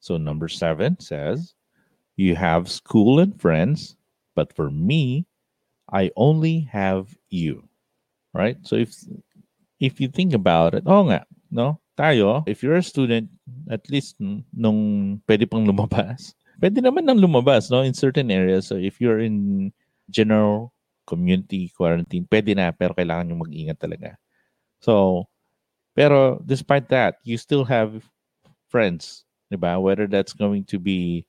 So 0.00 0.16
number 0.16 0.48
seven 0.48 0.98
says, 0.98 1.54
you 2.16 2.34
have 2.36 2.70
school 2.70 3.20
and 3.20 3.38
friends, 3.40 3.96
but 4.34 4.52
for 4.54 4.70
me, 4.70 5.26
I 5.92 6.10
only 6.16 6.60
have 6.72 7.14
you 7.28 7.70
right? 8.34 8.58
So 8.62 8.76
if 8.76 8.94
if 9.80 10.00
you 10.00 10.08
think 10.08 10.34
about 10.34 10.74
it, 10.74 10.84
oh 10.86 11.06
nga, 11.08 11.26
no? 11.50 11.80
Tayo, 11.98 12.44
if 12.48 12.62
you're 12.64 12.80
a 12.80 12.84
student, 12.84 13.28
at 13.68 13.84
least 13.92 14.16
nung 14.20 15.20
pwede 15.28 15.44
pang 15.44 15.66
lumabas, 15.68 16.32
pwede 16.62 16.80
naman 16.80 17.04
nang 17.04 17.20
lumabas, 17.20 17.68
no? 17.68 17.84
In 17.84 17.92
certain 17.92 18.30
areas. 18.32 18.68
So 18.68 18.80
if 18.80 19.00
you're 19.00 19.20
in 19.20 19.68
general 20.08 20.72
community 21.04 21.68
quarantine, 21.74 22.24
pwede 22.30 22.56
na, 22.56 22.72
pero 22.72 22.96
kailangan 22.96 23.28
nyo 23.28 23.44
mag-ingat 23.44 23.76
talaga. 23.76 24.16
So, 24.80 25.28
pero 25.94 26.42
despite 26.44 26.88
that, 26.88 27.16
you 27.24 27.36
still 27.36 27.64
have 27.64 28.02
friends, 28.68 29.24
ba? 29.50 29.78
Whether 29.78 30.06
that's 30.06 30.32
going 30.32 30.64
to 30.64 30.78
be 30.78 31.26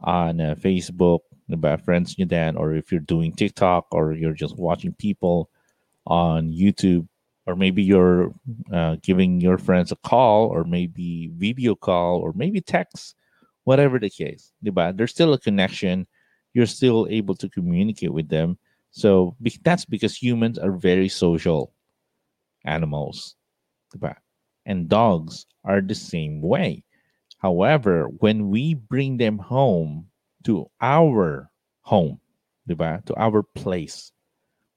on 0.00 0.40
uh, 0.40 0.54
Facebook, 0.58 1.20
ba? 1.48 1.78
Friends 1.78 2.16
nyo 2.18 2.26
then, 2.26 2.56
or 2.56 2.74
if 2.74 2.90
you're 2.90 3.00
doing 3.00 3.32
TikTok, 3.32 3.86
or 3.92 4.12
you're 4.12 4.32
just 4.32 4.56
watching 4.56 4.94
people 4.94 5.50
on 6.06 6.52
YouTube, 6.52 7.06
or 7.46 7.54
maybe 7.54 7.82
you're 7.82 8.32
uh, 8.72 8.96
giving 9.02 9.40
your 9.40 9.58
friends 9.58 9.92
a 9.92 9.96
call, 9.96 10.48
or 10.48 10.64
maybe 10.64 11.30
video 11.36 11.74
call, 11.74 12.18
or 12.18 12.32
maybe 12.34 12.60
text, 12.60 13.14
whatever 13.64 13.98
the 13.98 14.10
case. 14.10 14.52
Diba? 14.64 14.96
There's 14.96 15.12
still 15.12 15.34
a 15.34 15.38
connection. 15.38 16.06
You're 16.54 16.66
still 16.66 17.06
able 17.10 17.34
to 17.36 17.48
communicate 17.50 18.12
with 18.12 18.28
them. 18.28 18.56
So 18.90 19.36
that's 19.62 19.84
because 19.84 20.16
humans 20.16 20.58
are 20.58 20.72
very 20.72 21.08
social 21.10 21.75
animals. 22.66 23.36
And 24.66 24.88
dogs 24.88 25.46
are 25.64 25.80
the 25.80 25.94
same 25.94 26.42
way. 26.42 26.82
However, 27.38 28.08
when 28.18 28.50
we 28.50 28.74
bring 28.74 29.16
them 29.16 29.38
home 29.38 30.08
to 30.44 30.66
our 30.80 31.50
home, 31.82 32.20
to 32.68 33.14
our 33.16 33.42
place, 33.42 34.10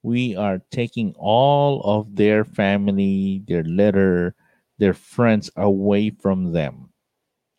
we 0.04 0.36
are 0.36 0.62
taking 0.72 1.14
all 1.18 1.82
of 1.82 2.16
their 2.16 2.46
family, 2.46 3.44
their 3.48 3.64
litter, 3.64 4.36
their 4.78 4.94
friends 4.94 5.50
away 5.56 6.12
from 6.12 6.54
them. 6.54 6.90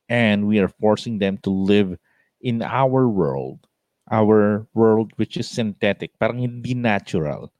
And 0.08 0.46
we 0.46 0.58
are 0.58 0.68
forcing 0.68 1.18
them 1.18 1.38
to 1.38 1.50
live 1.50 1.98
in 2.40 2.62
our 2.62 3.08
world, 3.08 3.66
our 4.10 4.66
world 4.74 5.12
which 5.16 5.36
is 5.36 5.48
synthetic, 5.48 6.18
parang 6.18 6.38
hindi 6.38 6.74
natural. 6.74 7.52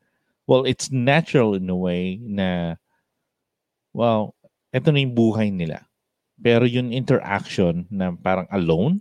Well, 0.51 0.66
it's 0.66 0.90
natural 0.90 1.55
in 1.55 1.70
a 1.70 1.78
way 1.78 2.18
na, 2.18 2.74
well, 3.94 4.34
ito 4.74 4.90
na 4.90 4.98
yung 4.98 5.14
buhay 5.14 5.55
nila. 5.55 5.86
Pero 6.42 6.66
yung 6.66 6.90
interaction 6.90 7.86
na 7.86 8.11
parang 8.11 8.51
alone 8.51 8.98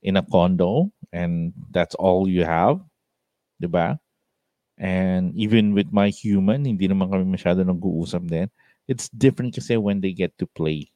in 0.00 0.16
a 0.16 0.24
condo 0.24 0.88
and 1.12 1.52
that's 1.68 1.92
all 2.00 2.24
you 2.24 2.48
have, 2.48 2.80
di 3.60 3.68
ba? 3.68 4.00
And 4.80 5.36
even 5.36 5.76
with 5.76 5.92
my 5.92 6.08
human, 6.08 6.64
hindi 6.64 6.88
naman 6.88 7.12
kami 7.12 7.28
masyado 7.28 7.60
nag-uusap 7.60 8.24
din. 8.32 8.48
It's 8.88 9.12
different 9.12 9.52
kasi 9.52 9.76
when 9.76 10.00
they 10.00 10.16
get 10.16 10.32
to 10.40 10.48
play. 10.48 10.88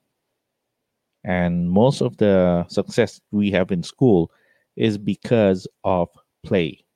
And 1.29 1.69
most 1.69 2.01
of 2.01 2.17
the 2.17 2.65
success 2.73 3.21
we 3.37 3.53
have 3.53 3.69
in 3.69 3.85
school 3.85 4.33
is 4.81 4.97
because 4.97 5.69
of 5.85 6.09
play. 6.41 6.89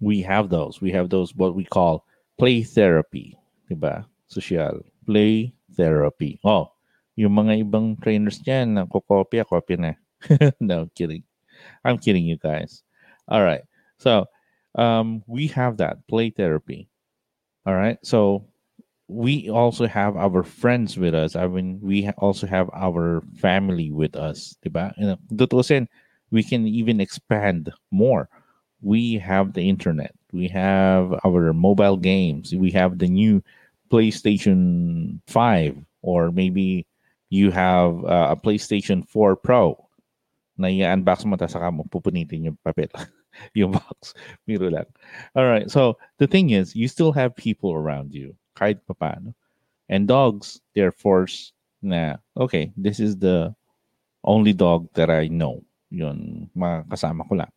We 0.00 0.22
have 0.22 0.50
those. 0.50 0.80
We 0.80 0.90
have 0.92 1.10
those 1.10 1.34
what 1.34 1.54
we 1.54 1.64
call 1.64 2.04
play 2.38 2.62
therapy, 2.62 3.36
diba? 3.70 4.04
Social 4.26 4.80
play 5.06 5.54
therapy. 5.76 6.40
Oh, 6.44 6.72
yung 7.14 7.38
mga 7.38 7.62
ibang 7.62 8.00
trainers 8.02 8.42
diyan 8.42 8.74
na 8.74 8.82
kokopya, 8.86 9.46
kopya 9.46 9.78
na. 9.78 9.92
no, 10.60 10.90
kidding. 10.94 11.22
I'm 11.84 11.98
kidding 11.98 12.24
you 12.24 12.36
guys. 12.36 12.82
All 13.28 13.42
right. 13.42 13.62
So, 13.98 14.26
um, 14.74 15.22
we 15.26 15.46
have 15.48 15.78
that 15.78 16.06
play 16.08 16.30
therapy. 16.30 16.88
All 17.66 17.74
right. 17.74 17.98
So 18.02 18.44
we 19.08 19.48
also 19.48 19.86
have 19.86 20.16
our 20.16 20.42
friends 20.42 20.96
with 20.96 21.14
us. 21.14 21.36
I 21.36 21.46
mean, 21.46 21.78
we 21.82 22.08
also 22.18 22.46
have 22.46 22.70
our 22.74 23.22
family 23.40 23.90
with 23.90 24.16
us, 24.16 24.56
diba? 24.64 24.92
And 24.96 25.16
tutusin, 25.32 25.88
we 26.30 26.42
can 26.42 26.66
even 26.66 27.00
expand 27.00 27.72
more. 27.90 28.28
We 28.84 29.16
have 29.18 29.56
the 29.56 29.64
internet. 29.64 30.12
We 30.32 30.48
have 30.48 31.16
our 31.24 31.52
mobile 31.56 31.96
games. 31.96 32.54
We 32.54 32.70
have 32.72 32.98
the 32.98 33.08
new 33.08 33.42
PlayStation 33.90 35.20
5 35.26 35.76
or 36.02 36.30
maybe 36.30 36.86
you 37.30 37.50
have 37.50 38.04
uh, 38.04 38.28
a 38.30 38.36
PlayStation 38.36 39.08
4 39.08 39.36
Pro 39.36 39.80
na 40.60 40.68
i-unbox 40.68 41.24
mo 41.24 41.34
ta 41.34 41.48
saka 41.50 41.72
mo 41.72 41.82
pupunitin 41.88 42.52
yung 42.52 42.58
papel. 42.62 42.92
yung 43.58 43.72
box. 43.72 44.14
Miro 44.46 44.70
lang. 44.70 44.86
All 45.34 45.48
right. 45.48 45.70
So 45.70 45.98
the 46.18 46.26
thing 46.26 46.50
is, 46.50 46.76
you 46.76 46.86
still 46.86 47.10
have 47.12 47.34
people 47.34 47.72
around 47.72 48.14
you. 48.14 48.36
Kahit 48.54 48.84
paano. 48.86 49.34
And 49.88 50.06
dogs, 50.06 50.60
they're 50.74 50.94
forced 50.94 51.52
na, 51.82 52.16
okay, 52.36 52.72
this 52.76 53.00
is 53.00 53.18
the 53.18 53.54
only 54.22 54.52
dog 54.52 54.88
that 54.94 55.10
I 55.10 55.28
know. 55.28 55.62
Yun, 55.90 56.50
mga 56.56 56.88
kasama 56.88 57.28
ko 57.28 57.34
lang. 57.38 57.52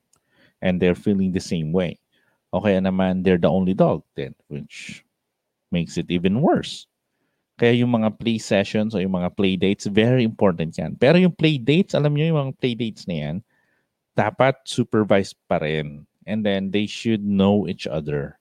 And 0.61 0.81
they're 0.81 0.97
feeling 0.97 1.31
the 1.31 1.43
same 1.43 1.71
way. 1.71 1.99
Okay 2.53 2.79
naman, 2.79 3.23
they're 3.23 3.37
the 3.37 3.51
only 3.51 3.73
dog 3.73 4.03
then, 4.15 4.33
which 4.47 5.03
makes 5.71 5.97
it 5.97 6.09
even 6.09 6.41
worse. 6.41 6.87
Kaya 7.57 7.73
yung 7.73 7.91
mga 7.91 8.17
play 8.21 8.37
sessions 8.37 8.93
o 8.93 9.01
yung 9.01 9.17
mga 9.17 9.33
play 9.35 9.57
dates, 9.57 9.89
very 9.89 10.23
important 10.23 10.77
yan. 10.77 10.95
Pero 10.95 11.17
yung 11.17 11.33
play 11.33 11.57
dates, 11.57 11.97
alam 11.97 12.13
niyo 12.13 12.29
yung 12.29 12.41
mga 12.53 12.57
play 12.61 12.73
dates 12.77 13.09
na 13.09 13.15
yan, 13.17 13.35
dapat 14.13 14.55
supervised 14.65 15.37
pa 15.49 15.57
rin. 15.57 16.05
And 16.29 16.45
then 16.45 16.69
they 16.69 16.85
should 16.85 17.25
know 17.25 17.65
each 17.65 17.89
other. 17.89 18.37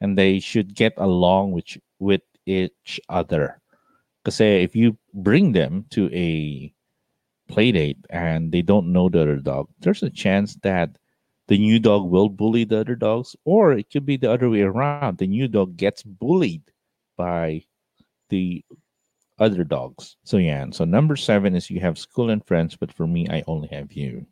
And 0.00 0.16
they 0.16 0.38
should 0.38 0.76
get 0.76 0.92
along 1.00 1.52
with, 1.52 1.80
with 1.98 2.22
each 2.46 3.00
other. 3.08 3.60
Kasi 4.24 4.62
if 4.62 4.76
you 4.76 4.96
bring 5.14 5.52
them 5.52 5.88
to 5.96 6.12
a 6.12 6.68
play 7.48 7.72
date 7.72 7.98
and 8.10 8.52
they 8.52 8.60
don't 8.60 8.92
know 8.92 9.08
the 9.08 9.24
other 9.24 9.40
dog, 9.40 9.68
there's 9.80 10.02
a 10.02 10.12
chance 10.12 10.60
that 10.60 11.00
the 11.48 11.58
new 11.58 11.80
dog 11.80 12.08
will 12.08 12.28
bully 12.28 12.64
the 12.64 12.80
other 12.80 12.94
dogs, 12.94 13.34
or 13.44 13.72
it 13.72 13.90
could 13.90 14.04
be 14.04 14.16
the 14.16 14.30
other 14.30 14.48
way 14.48 14.62
around. 14.62 15.18
The 15.18 15.26
new 15.26 15.48
dog 15.48 15.76
gets 15.76 16.02
bullied 16.02 16.62
by 17.16 17.64
the 18.28 18.64
other 19.40 19.64
dogs. 19.64 20.16
So 20.24 20.36
yeah, 20.36 20.66
so 20.70 20.84
number 20.84 21.16
seven 21.16 21.56
is 21.56 21.70
you 21.70 21.80
have 21.80 21.98
school 21.98 22.30
and 22.30 22.44
friends, 22.44 22.76
but 22.76 22.92
for 22.92 23.06
me, 23.06 23.26
I 23.30 23.42
only 23.46 23.68
have 23.68 23.92
you. 23.92 24.26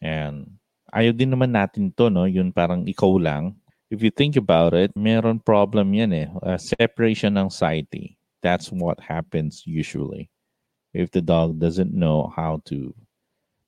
And 0.00 0.58
ayaw 0.94 1.16
din 1.18 1.34
naman 1.34 1.50
natin 1.50 1.96
to, 1.98 2.08
no? 2.08 2.24
Yun 2.24 2.54
parang 2.54 2.86
ikaw 2.86 3.20
lang. 3.20 3.56
If 3.90 4.06
you 4.06 4.14
think 4.14 4.38
about 4.38 4.72
it, 4.72 4.94
meron 4.94 5.42
problem 5.42 5.90
yan 5.98 6.14
eh. 6.14 6.30
Uh, 6.46 6.56
separation 6.56 7.34
anxiety. 7.34 8.16
That's 8.40 8.70
what 8.70 9.02
happens 9.02 9.66
usually. 9.66 10.30
If 10.94 11.10
the 11.10 11.20
dog 11.20 11.58
doesn't 11.58 11.90
know 11.90 12.30
how 12.34 12.62
to 12.70 12.94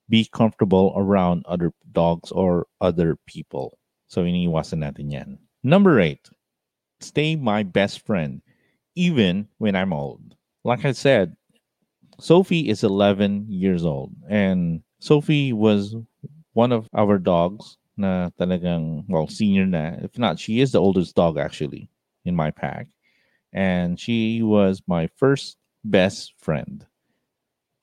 be 0.09 0.27
comfortable 0.31 0.93
around 0.95 1.45
other 1.47 1.71
dogs 1.91 2.31
or 2.31 2.67
other 2.81 3.17
people. 3.25 3.77
So 4.07 4.23
iniiwasan 4.23 4.83
natin 4.83 5.11
yan. 5.11 5.39
Number 5.63 5.99
eight, 5.99 6.29
stay 6.99 7.35
my 7.35 7.63
best 7.63 8.05
friend 8.05 8.41
even 8.95 9.47
when 9.57 9.75
I'm 9.75 9.93
old. 9.93 10.35
Like 10.63 10.85
I 10.85 10.91
said, 10.91 11.35
Sophie 12.19 12.69
is 12.69 12.83
11 12.83 13.47
years 13.49 13.85
old 13.85 14.13
and 14.29 14.83
Sophie 14.99 15.51
was 15.51 15.95
one 16.53 16.71
of 16.71 16.87
our 16.93 17.17
dogs 17.17 17.77
na 17.97 18.29
talagang, 18.39 19.05
well, 19.07 19.27
senior 19.27 19.65
na. 19.65 19.97
If 20.01 20.17
not, 20.17 20.39
she 20.39 20.61
is 20.61 20.71
the 20.71 20.81
oldest 20.81 21.15
dog 21.15 21.37
actually 21.37 21.89
in 22.25 22.35
my 22.35 22.51
pack. 22.51 22.87
And 23.51 23.99
she 23.99 24.41
was 24.41 24.81
my 24.87 25.07
first 25.17 25.57
best 25.83 26.33
friend. 26.37 26.85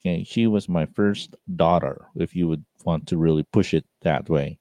Okay, 0.00 0.24
she 0.24 0.46
was 0.46 0.68
my 0.68 0.86
first 0.86 1.36
daughter, 1.56 2.06
if 2.16 2.34
you 2.34 2.48
would 2.48 2.64
want 2.84 3.06
to 3.08 3.18
really 3.18 3.42
push 3.42 3.74
it 3.74 3.84
that 4.00 4.28
way. 4.30 4.58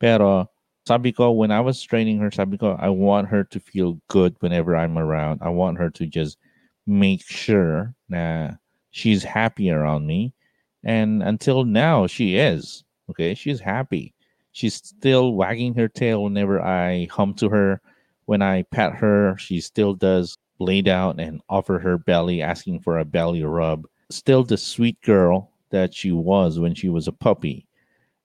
Pero 0.00 0.50
sabi 0.86 1.12
ko, 1.12 1.30
when 1.30 1.50
I 1.50 1.60
was 1.60 1.80
training 1.80 2.18
her, 2.18 2.30
sabi 2.30 2.58
ko, 2.58 2.76
I 2.80 2.88
want 2.88 3.28
her 3.28 3.44
to 3.44 3.60
feel 3.60 4.00
good 4.08 4.34
whenever 4.40 4.76
I'm 4.76 4.98
around. 4.98 5.40
I 5.42 5.48
want 5.50 5.78
her 5.78 5.90
to 5.90 6.06
just 6.06 6.38
make 6.86 7.22
sure 7.24 7.94
that 8.08 8.58
she's 8.90 9.22
happy 9.22 9.70
around 9.70 10.06
me. 10.06 10.34
And 10.82 11.22
until 11.22 11.64
now, 11.64 12.06
she 12.06 12.36
is. 12.36 12.84
Okay, 13.10 13.34
she's 13.34 13.60
happy. 13.60 14.12
She's 14.52 14.74
still 14.74 15.34
wagging 15.34 15.74
her 15.74 15.88
tail 15.88 16.24
whenever 16.24 16.60
I 16.60 17.08
hum 17.10 17.34
to 17.34 17.48
her. 17.48 17.80
When 18.26 18.42
I 18.42 18.62
pat 18.62 18.94
her, 18.94 19.36
she 19.38 19.60
still 19.60 19.94
does 19.94 20.36
lay 20.58 20.82
down 20.82 21.20
and 21.20 21.40
offer 21.48 21.78
her 21.78 21.98
belly, 21.98 22.42
asking 22.42 22.80
for 22.80 22.98
a 22.98 23.04
belly 23.04 23.42
rub. 23.44 23.86
Still 24.10 24.44
the 24.44 24.56
sweet 24.56 25.00
girl 25.02 25.50
that 25.70 25.94
she 25.94 26.12
was 26.12 26.58
when 26.58 26.74
she 26.74 26.88
was 26.88 27.08
a 27.08 27.12
puppy. 27.12 27.66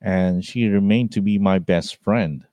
And 0.02 0.44
she 0.44 0.68
remained 0.68 1.12
to 1.14 1.22
be 1.22 1.38
my 1.38 1.60
best 1.60 2.02
friend. 2.04 2.46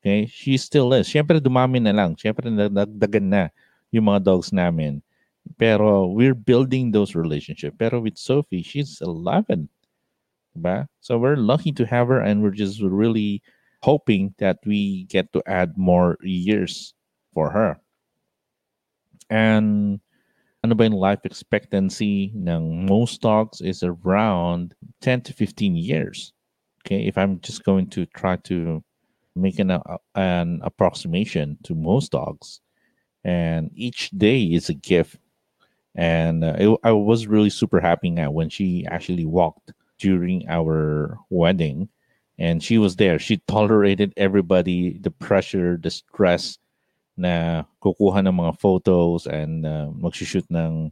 Okay? 0.00 0.26
She 0.26 0.56
still 0.56 0.92
is. 0.92 1.08
Siyempre, 1.08 1.40
dumami 1.40 1.82
na 1.82 1.90
lang. 1.90 2.16
Siyempre, 2.16 2.46
nagdagan 2.48 3.28
na 3.28 3.48
yung 3.90 4.04
mga 4.04 4.24
dogs 4.24 4.52
namin. 4.52 5.02
Pero 5.58 6.06
we're 6.06 6.34
building 6.34 6.92
those 6.92 7.14
relationships. 7.14 7.74
Pero 7.78 8.00
with 8.00 8.18
Sophie, 8.18 8.62
she's 8.62 9.00
11. 9.00 9.68
So 11.00 11.16
we're 11.16 11.36
lucky 11.36 11.72
to 11.72 11.86
have 11.86 12.08
her, 12.08 12.20
and 12.20 12.42
we're 12.42 12.50
just 12.50 12.82
really 12.82 13.40
hoping 13.82 14.34
that 14.38 14.58
we 14.66 15.04
get 15.04 15.32
to 15.32 15.42
add 15.46 15.78
more 15.78 16.18
years 16.22 16.92
for 17.32 17.50
her. 17.50 17.80
And 19.30 20.00
ano 20.62 20.74
ba 20.74 20.84
yung 20.84 20.94
life 20.94 21.24
expectancy 21.24 22.32
ng 22.36 22.86
most 22.86 23.22
dogs 23.22 23.60
is 23.60 23.82
around 23.82 24.74
10 25.00 25.22
to 25.22 25.32
15 25.32 25.76
years. 25.76 26.32
Okay, 26.84 27.06
if 27.06 27.16
I'm 27.16 27.40
just 27.40 27.64
going 27.64 27.88
to 27.90 28.06
try 28.06 28.36
to 28.48 28.82
make 29.36 29.58
an, 29.58 29.70
uh, 29.70 29.82
an 30.14 30.60
approximation 30.62 31.56
to 31.64 31.74
most 31.74 32.12
dogs, 32.12 32.60
and 33.24 33.70
each 33.74 34.10
day 34.10 34.42
is 34.42 34.68
a 34.68 34.74
gift. 34.74 35.16
And 35.94 36.44
uh, 36.44 36.56
it, 36.58 36.78
I 36.84 36.92
was 36.92 37.26
really 37.26 37.50
super 37.50 37.80
happy 37.80 38.10
now 38.10 38.30
when 38.30 38.48
she 38.48 38.86
actually 38.90 39.26
walked 39.26 39.72
during 39.98 40.48
our 40.48 41.18
wedding 41.28 41.88
and 42.40 42.62
she 42.62 42.78
was 42.78 42.96
there 42.96 43.18
she 43.18 43.36
tolerated 43.46 44.14
everybody 44.16 44.98
the 44.98 45.10
pressure 45.10 45.78
the 45.80 45.90
stress 45.90 46.58
na 47.20 47.68
kukuha 47.84 48.24
ng 48.24 48.32
mga 48.32 48.56
photos 48.56 49.28
and 49.28 49.68
uh, 49.68 49.92
mag-shoot 49.92 50.48
ng 50.48 50.88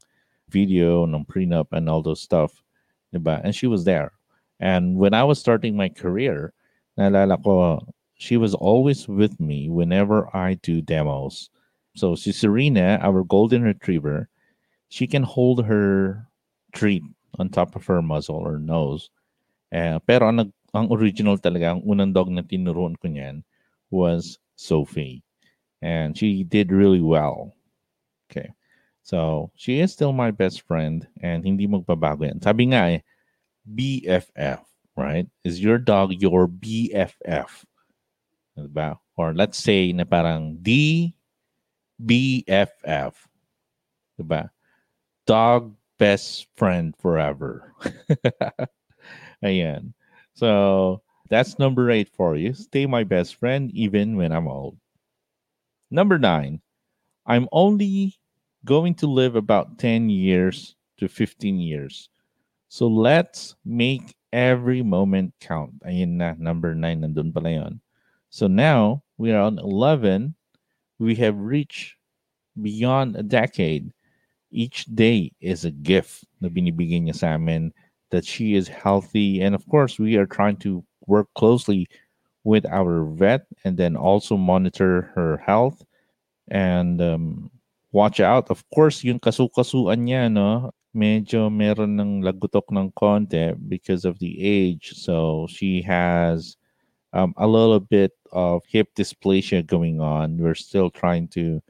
video, 0.53 1.09
ng 1.09 1.25
prenup 1.25 1.73
and 1.73 1.89
all 1.89 2.05
those 2.05 2.21
stuff. 2.21 2.61
Diba? 3.09 3.41
And 3.41 3.57
she 3.57 3.65
was 3.65 3.89
there. 3.89 4.13
And 4.61 5.01
when 5.01 5.17
I 5.17 5.25
was 5.25 5.41
starting 5.41 5.73
my 5.73 5.89
career, 5.89 6.53
naalala 7.01 7.41
ko, 7.41 7.81
she 8.21 8.37
was 8.37 8.53
always 8.53 9.09
with 9.09 9.41
me 9.41 9.73
whenever 9.73 10.29
I 10.37 10.61
do 10.61 10.85
demos. 10.85 11.49
So 11.97 12.13
si 12.13 12.33
Serena, 12.37 13.01
our 13.01 13.25
golden 13.25 13.65
retriever, 13.65 14.29
she 14.93 15.07
can 15.09 15.23
hold 15.23 15.65
her 15.65 16.29
treat 16.77 17.03
on 17.41 17.49
top 17.49 17.73
of 17.73 17.87
her 17.87 18.03
muzzle 18.03 18.37
or 18.37 18.59
nose. 18.59 19.09
Uh, 19.73 19.99
pero 20.05 20.29
ang, 20.29 20.53
ang 20.75 20.93
original 20.93 21.39
talaga, 21.41 21.73
ang 21.73 21.83
unang 21.89 22.13
dog 22.13 22.29
na 22.29 22.45
tinuruan 22.45 22.99
ko 23.01 23.09
niyan 23.09 23.41
was 23.89 24.37
Sophie. 24.57 25.25
And 25.83 26.17
she 26.17 26.43
did 26.43 26.73
really 26.73 27.01
well. 27.01 27.55
Okay. 28.31 28.51
So, 29.03 29.51
she 29.57 29.81
is 29.81 29.93
still 29.93 30.13
my 30.13 30.31
best 30.31 30.63
friend 30.69 31.07
and 31.23 31.45
hindi 31.45 31.67
magbabago 31.67 32.29
yan. 32.29 32.43
Sabi 32.43 32.77
nga 32.77 32.93
eh, 32.93 33.01
BFF, 33.65 34.61
right? 34.97 35.25
Is 35.45 35.61
your 35.61 35.79
dog 35.79 36.13
your 36.21 36.45
BFF? 36.49 37.65
Diba? 38.59 38.99
Or 39.17 39.33
let's 39.33 39.57
say 39.57 39.93
na 39.93 40.05
parang 40.05 40.59
D 40.61 41.15
BFF. 41.97 43.15
Diba? 44.21 44.51
Dog 45.25 45.73
best 45.99 46.47
friend 46.57 46.95
forever. 46.99 47.75
Ayan. 49.45 49.95
So, 50.35 51.03
that's 51.29 51.59
number 51.59 51.91
eight 51.91 52.09
for 52.09 52.37
you. 52.37 52.55
Stay 52.55 52.87
my 52.87 53.05
best 53.05 53.37
friend 53.37 53.71
even 53.73 54.17
when 54.17 54.33
I'm 54.33 54.49
old. 54.49 54.79
Number 55.91 56.19
nine, 56.19 56.61
I'm 57.27 57.49
only 57.53 58.15
going 58.65 58.95
to 58.97 59.07
live 59.07 59.37
about 59.37 59.79
10 59.79 60.11
years 60.11 60.77
to 60.99 61.09
15 61.09 61.59
years. 61.59 62.11
So 62.69 62.87
let's 62.87 63.57
make 63.65 64.15
every 64.33 64.83
moment 64.83 65.33
count. 65.41 65.73
Ayun 65.87 66.21
na, 66.21 66.35
number 66.39 66.75
nine, 66.75 67.01
nandun 67.01 67.33
pala 67.33 67.51
yun. 67.51 67.81
So 68.29 68.47
now, 68.47 69.03
we 69.17 69.33
are 69.33 69.41
on 69.41 69.59
11. 69.59 70.35
We 70.99 71.15
have 71.17 71.39
reached 71.39 71.97
beyond 72.61 73.17
a 73.17 73.23
decade. 73.23 73.93
Each 74.51 74.85
day 74.85 75.33
is 75.41 75.65
a 75.65 75.71
gift 75.71 76.25
na 76.41 76.49
binibigay 76.49 77.01
niya 77.01 77.17
sa 77.17 77.37
amin 77.37 77.73
that 78.11 78.25
she 78.25 78.55
is 78.55 78.69
healthy. 78.69 79.41
And 79.41 79.55
of 79.55 79.65
course, 79.69 79.99
we 79.99 80.17
are 80.17 80.27
trying 80.27 80.57
to 80.65 80.85
work 81.07 81.29
closely 81.35 81.89
with 82.49 82.65
our 82.73 83.05
vet 83.05 83.45
and 83.69 83.77
then 83.77 83.93
also 83.93 84.41
monitor 84.41 85.13
her 85.13 85.37
health 85.37 85.85
and 86.49 86.97
um, 87.05 87.53
watch 87.93 88.25
out. 88.25 88.49
Of 88.49 88.65
course, 88.73 89.05
yung 89.05 89.21
kasukasuan 89.21 90.09
niya, 90.09 90.33
no, 90.33 90.73
medyo 90.97 91.53
meron 91.53 92.01
ng 92.01 92.25
lagutok 92.25 92.73
ng 92.73 92.89
konti 92.97 93.53
because 93.69 94.09
of 94.09 94.17
the 94.25 94.33
age. 94.41 94.97
So 94.97 95.45
she 95.53 95.85
has 95.85 96.57
um, 97.13 97.37
a 97.37 97.45
little 97.45 97.85
bit 97.85 98.17
of 98.33 98.65
hip 98.65 98.97
dysplasia 98.97 99.61
going 99.61 100.01
on. 100.01 100.41
We're 100.41 100.57
still 100.57 100.89
trying 100.89 101.29
to 101.37 101.61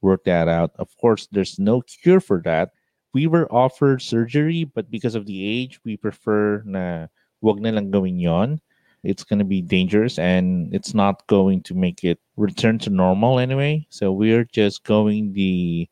work 0.00 0.24
that 0.24 0.48
out. 0.48 0.72
Of 0.80 0.88
course, 0.96 1.28
there's 1.28 1.60
no 1.60 1.84
cure 1.84 2.24
for 2.24 2.40
that. 2.48 2.72
We 3.12 3.28
were 3.28 3.44
offered 3.52 4.00
surgery, 4.00 4.64
but 4.64 4.88
because 4.88 5.12
of 5.12 5.28
the 5.28 5.44
age, 5.44 5.76
we 5.84 6.00
prefer 6.00 6.64
na 6.64 7.12
wag 7.44 7.60
na 7.60 7.76
lang 7.76 7.92
gawin 7.92 8.16
yon. 8.16 8.64
It's 9.02 9.24
going 9.24 9.40
to 9.40 9.44
be 9.44 9.62
dangerous 9.62 10.18
and 10.18 10.72
it's 10.72 10.94
not 10.94 11.26
going 11.26 11.62
to 11.64 11.74
make 11.74 12.04
it 12.04 12.18
return 12.36 12.78
to 12.80 12.90
normal 12.90 13.38
anyway. 13.38 13.86
So 13.90 14.12
we're 14.12 14.44
just 14.44 14.84
going 14.84 15.32
the 15.32 15.88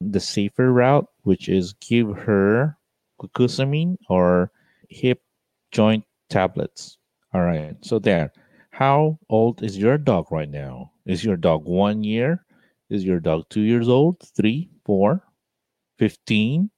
the 0.00 0.20
safer 0.20 0.72
route, 0.72 1.06
which 1.22 1.48
is 1.48 1.72
give 1.74 2.14
her 2.16 2.76
glucosamine 3.20 3.96
or 4.08 4.50
hip 4.88 5.22
joint 5.72 6.04
tablets. 6.28 6.98
All 7.32 7.42
right. 7.42 7.76
So 7.82 7.98
there. 7.98 8.32
How 8.70 9.18
old 9.28 9.62
is 9.62 9.78
your 9.78 9.98
dog 9.98 10.32
right 10.32 10.50
now? 10.50 10.90
Is 11.06 11.24
your 11.24 11.36
dog 11.36 11.64
one 11.64 12.02
year? 12.02 12.44
Is 12.90 13.04
your 13.04 13.20
dog 13.20 13.44
two 13.48 13.60
years 13.60 13.88
old? 13.88 14.20
Three, 14.36 14.68
four, 14.84 15.22
15? 15.98 16.70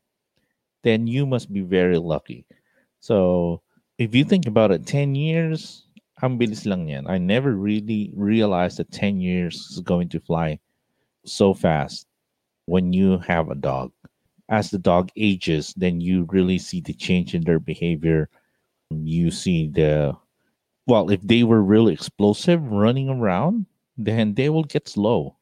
Then 0.83 1.07
you 1.07 1.27
must 1.27 1.53
be 1.53 1.63
very 1.63 1.99
lucky. 1.99 2.47
So 3.01 3.63
if 3.99 4.15
you 4.15 4.25
think 4.25 4.47
about 4.47 4.71
it, 4.71 4.87
10 4.87 5.15
years, 5.15 5.87
ang 6.23 6.39
bilis 6.39 6.67
lang 6.67 6.89
yan. 6.89 7.07
I 7.07 7.19
never 7.19 7.55
really 7.57 8.13
realized 8.15 8.77
that 8.79 8.93
10 8.93 9.21
years 9.21 9.57
is 9.73 9.81
going 9.81 10.09
to 10.11 10.21
fly 10.21 10.59
so 11.25 11.55
fast 11.55 12.07
when 12.67 12.93
you 12.93 13.19
have 13.19 13.49
a 13.49 13.55
dog. 13.55 13.93
As 14.49 14.71
the 14.71 14.79
dog 14.79 15.11
ages, 15.17 15.75
then 15.77 16.01
you 16.01 16.27
really 16.31 16.59
see 16.59 16.81
the 16.81 16.93
change 16.93 17.35
in 17.35 17.43
their 17.43 17.59
behavior. 17.59 18.29
You 18.91 19.31
see 19.31 19.69
the, 19.69 20.15
well, 20.87 21.11
if 21.11 21.21
they 21.23 21.43
were 21.43 21.63
really 21.63 21.93
explosive 21.93 22.63
running 22.63 23.09
around, 23.09 23.67
then 23.97 24.35
they 24.35 24.51
will 24.51 24.65
get 24.65 24.89
slow, 24.89 25.37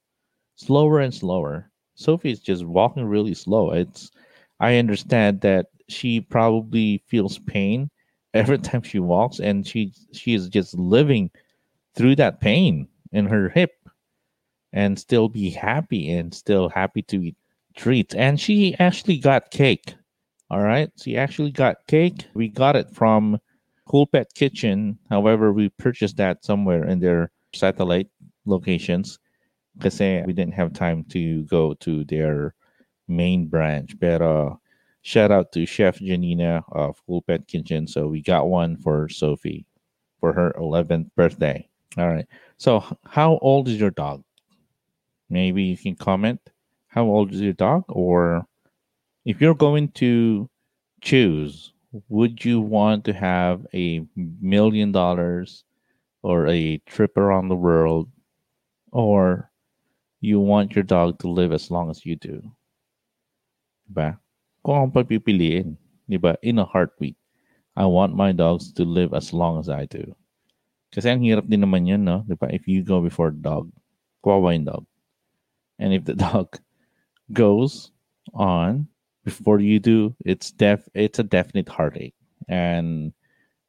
slower 0.56 1.00
and 1.00 1.12
slower. 1.12 1.70
Sophie 1.96 2.30
is 2.30 2.40
just 2.40 2.64
walking 2.64 3.04
really 3.04 3.34
slow. 3.34 3.72
It's, 3.72 4.10
I 4.60 4.78
understand 4.78 5.42
that 5.42 5.66
she 5.88 6.20
probably 6.20 7.02
feels 7.06 7.38
pain 7.38 7.90
every 8.34 8.58
time 8.58 8.82
she 8.82 8.98
walks 8.98 9.38
and 9.40 9.66
she 9.66 9.92
she 10.12 10.34
is 10.34 10.48
just 10.48 10.74
living 10.78 11.30
through 11.94 12.16
that 12.16 12.40
pain 12.40 12.88
in 13.12 13.26
her 13.26 13.48
hip 13.48 13.72
and 14.72 14.98
still 14.98 15.28
be 15.28 15.50
happy 15.50 16.10
and 16.10 16.34
still 16.34 16.68
happy 16.68 17.02
to 17.02 17.22
eat 17.22 17.36
treats 17.76 18.14
and 18.14 18.40
she 18.40 18.74
actually 18.78 19.18
got 19.18 19.50
cake 19.50 19.94
all 20.50 20.62
right? 20.62 20.90
She 21.02 21.16
actually 21.16 21.50
got 21.50 21.86
cake. 21.86 22.26
We 22.34 22.48
got 22.48 22.76
it 22.76 22.90
from 22.90 23.38
cool 23.88 24.06
pet 24.06 24.32
kitchen. 24.34 24.98
However 25.10 25.52
we 25.52 25.68
purchased 25.70 26.16
that 26.18 26.44
somewhere 26.44 26.84
in 26.84 27.00
their 27.00 27.30
satellite 27.52 28.08
locations 28.44 29.18
because 29.76 29.98
we 29.98 30.32
didn't 30.32 30.54
have 30.54 30.72
time 30.72 31.04
to 31.10 31.42
go 31.44 31.74
to 31.74 32.04
their 32.04 32.54
main 33.08 33.46
branch. 33.46 33.98
But 33.98 34.22
uh 34.22 34.54
Shout 35.06 35.30
out 35.30 35.52
to 35.52 35.66
Chef 35.66 35.98
Janina 35.98 36.64
of 36.72 36.96
Cool 37.04 37.20
Pet 37.20 37.46
Kitchen. 37.46 37.86
So 37.86 38.08
we 38.08 38.22
got 38.22 38.48
one 38.48 38.78
for 38.78 39.06
Sophie 39.10 39.66
for 40.18 40.32
her 40.32 40.54
11th 40.58 41.10
birthday. 41.14 41.68
All 41.98 42.08
right. 42.08 42.26
So 42.56 42.82
how 43.04 43.36
old 43.42 43.68
is 43.68 43.78
your 43.78 43.90
dog? 43.90 44.24
Maybe 45.28 45.62
you 45.62 45.76
can 45.76 45.94
comment. 45.94 46.40
How 46.88 47.04
old 47.04 47.34
is 47.34 47.42
your 47.42 47.52
dog? 47.52 47.84
Or 47.88 48.46
if 49.26 49.42
you're 49.42 49.54
going 49.54 49.88
to 49.88 50.48
choose, 51.02 51.74
would 52.08 52.42
you 52.42 52.62
want 52.62 53.04
to 53.04 53.12
have 53.12 53.66
a 53.74 54.06
million 54.16 54.90
dollars 54.90 55.64
or 56.22 56.48
a 56.48 56.78
trip 56.86 57.18
around 57.18 57.48
the 57.48 57.56
world? 57.56 58.08
Or 58.90 59.50
you 60.22 60.40
want 60.40 60.74
your 60.74 60.84
dog 60.84 61.18
to 61.18 61.28
live 61.28 61.52
as 61.52 61.70
long 61.70 61.90
as 61.90 62.06
you 62.06 62.16
do? 62.16 62.40
Diba? 63.92 64.18
Kung 64.64 64.88
ang 64.88 64.90
pagpipiliin, 64.90 65.76
di 66.08 66.16
ba, 66.16 66.40
in 66.40 66.58
a 66.58 66.64
heartbeat, 66.64 67.14
I 67.76 67.84
want 67.84 68.16
my 68.16 68.32
dogs 68.32 68.72
to 68.80 68.88
live 68.88 69.12
as 69.12 69.36
long 69.36 69.60
as 69.60 69.68
I 69.68 69.84
do. 69.84 70.16
Kasi 70.94 71.10
ang 71.10 71.20
hirap 71.20 71.50
din 71.50 71.60
naman 71.60 71.84
yun, 71.84 72.06
no? 72.06 72.24
Di 72.24 72.34
ba? 72.34 72.48
If 72.48 72.64
you 72.64 72.80
go 72.80 73.04
before 73.04 73.34
dog, 73.34 73.68
kawawa 74.24 74.56
yung 74.56 74.64
dog. 74.64 74.84
And 75.76 75.92
if 75.92 76.06
the 76.08 76.14
dog 76.32 76.56
goes 77.34 77.90
on 78.32 78.88
before 79.26 79.60
you 79.60 79.82
do, 79.82 80.14
it's 80.24 80.54
def 80.54 80.86
it's 80.94 81.18
a 81.18 81.26
definite 81.26 81.68
heartache. 81.68 82.14
And 82.46 83.12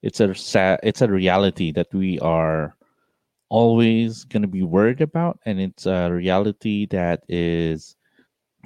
it's 0.05 0.21
a 0.21 0.37
sad 0.37 0.79
it's 0.85 1.01
a 1.01 1.09
reality 1.09 1.73
that 1.73 1.89
we 1.91 2.21
are 2.21 2.77
always 3.49 4.23
going 4.23 4.45
to 4.45 4.49
be 4.49 4.61
worried 4.61 5.01
about 5.01 5.39
and 5.45 5.61
it's 5.61 5.85
a 5.85 6.09
reality 6.11 6.85
that 6.89 7.21
is 7.29 7.95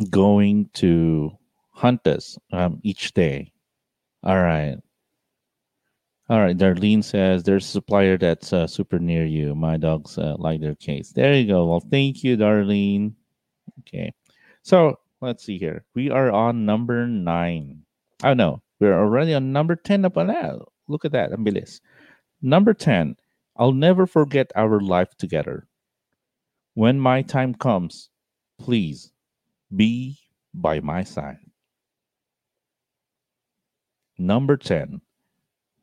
going 0.09 0.69
to 0.73 1.31
hunt 1.79 2.05
us 2.07 2.37
um, 2.51 2.79
each 2.83 3.13
day. 3.13 3.51
All 4.23 4.41
right. 4.41 4.75
All 6.29 6.39
right. 6.39 6.57
Darlene 6.57 7.03
says 7.03 7.43
there's 7.43 7.65
a 7.65 7.69
supplier 7.79 8.17
that's 8.17 8.51
uh, 8.51 8.67
super 8.67 8.99
near 8.99 9.25
you. 9.25 9.55
My 9.55 9.77
dogs 9.77 10.17
uh, 10.17 10.35
like 10.37 10.59
their 10.59 10.75
case. 10.75 11.13
There 11.13 11.33
you 11.33 11.47
go. 11.47 11.65
Well, 11.65 11.79
thank 11.79 12.23
you, 12.23 12.35
Darlene. 12.35 13.13
Okay. 13.79 14.11
So 14.61 14.99
let's 15.21 15.43
see 15.43 15.57
here. 15.57 15.85
We 15.95 16.09
are 16.09 16.31
on 16.31 16.65
number 16.65 17.07
nine. 17.07 17.83
Oh, 18.23 18.33
no. 18.33 18.61
We're 18.81 18.99
already 18.99 19.33
on 19.33 19.53
number 19.53 19.75
10 19.75 20.03
up 20.05 20.17
on 20.17 20.27
that. 20.27 20.55
Look 20.89 21.05
at 21.05 21.13
that. 21.13 21.31
Ambilis. 21.31 21.79
Number 22.41 22.73
10. 22.73 23.15
I'll 23.55 23.71
never 23.71 24.05
forget 24.05 24.51
our 24.55 24.79
life 24.81 25.15
together. 25.17 25.67
When 26.73 26.99
my 26.99 27.21
time 27.21 27.55
comes, 27.55 28.09
please 28.57 29.11
be 29.75 30.17
by 30.53 30.79
my 30.79 31.03
side. 31.03 31.48
Number 34.19 34.57
10. 34.57 34.99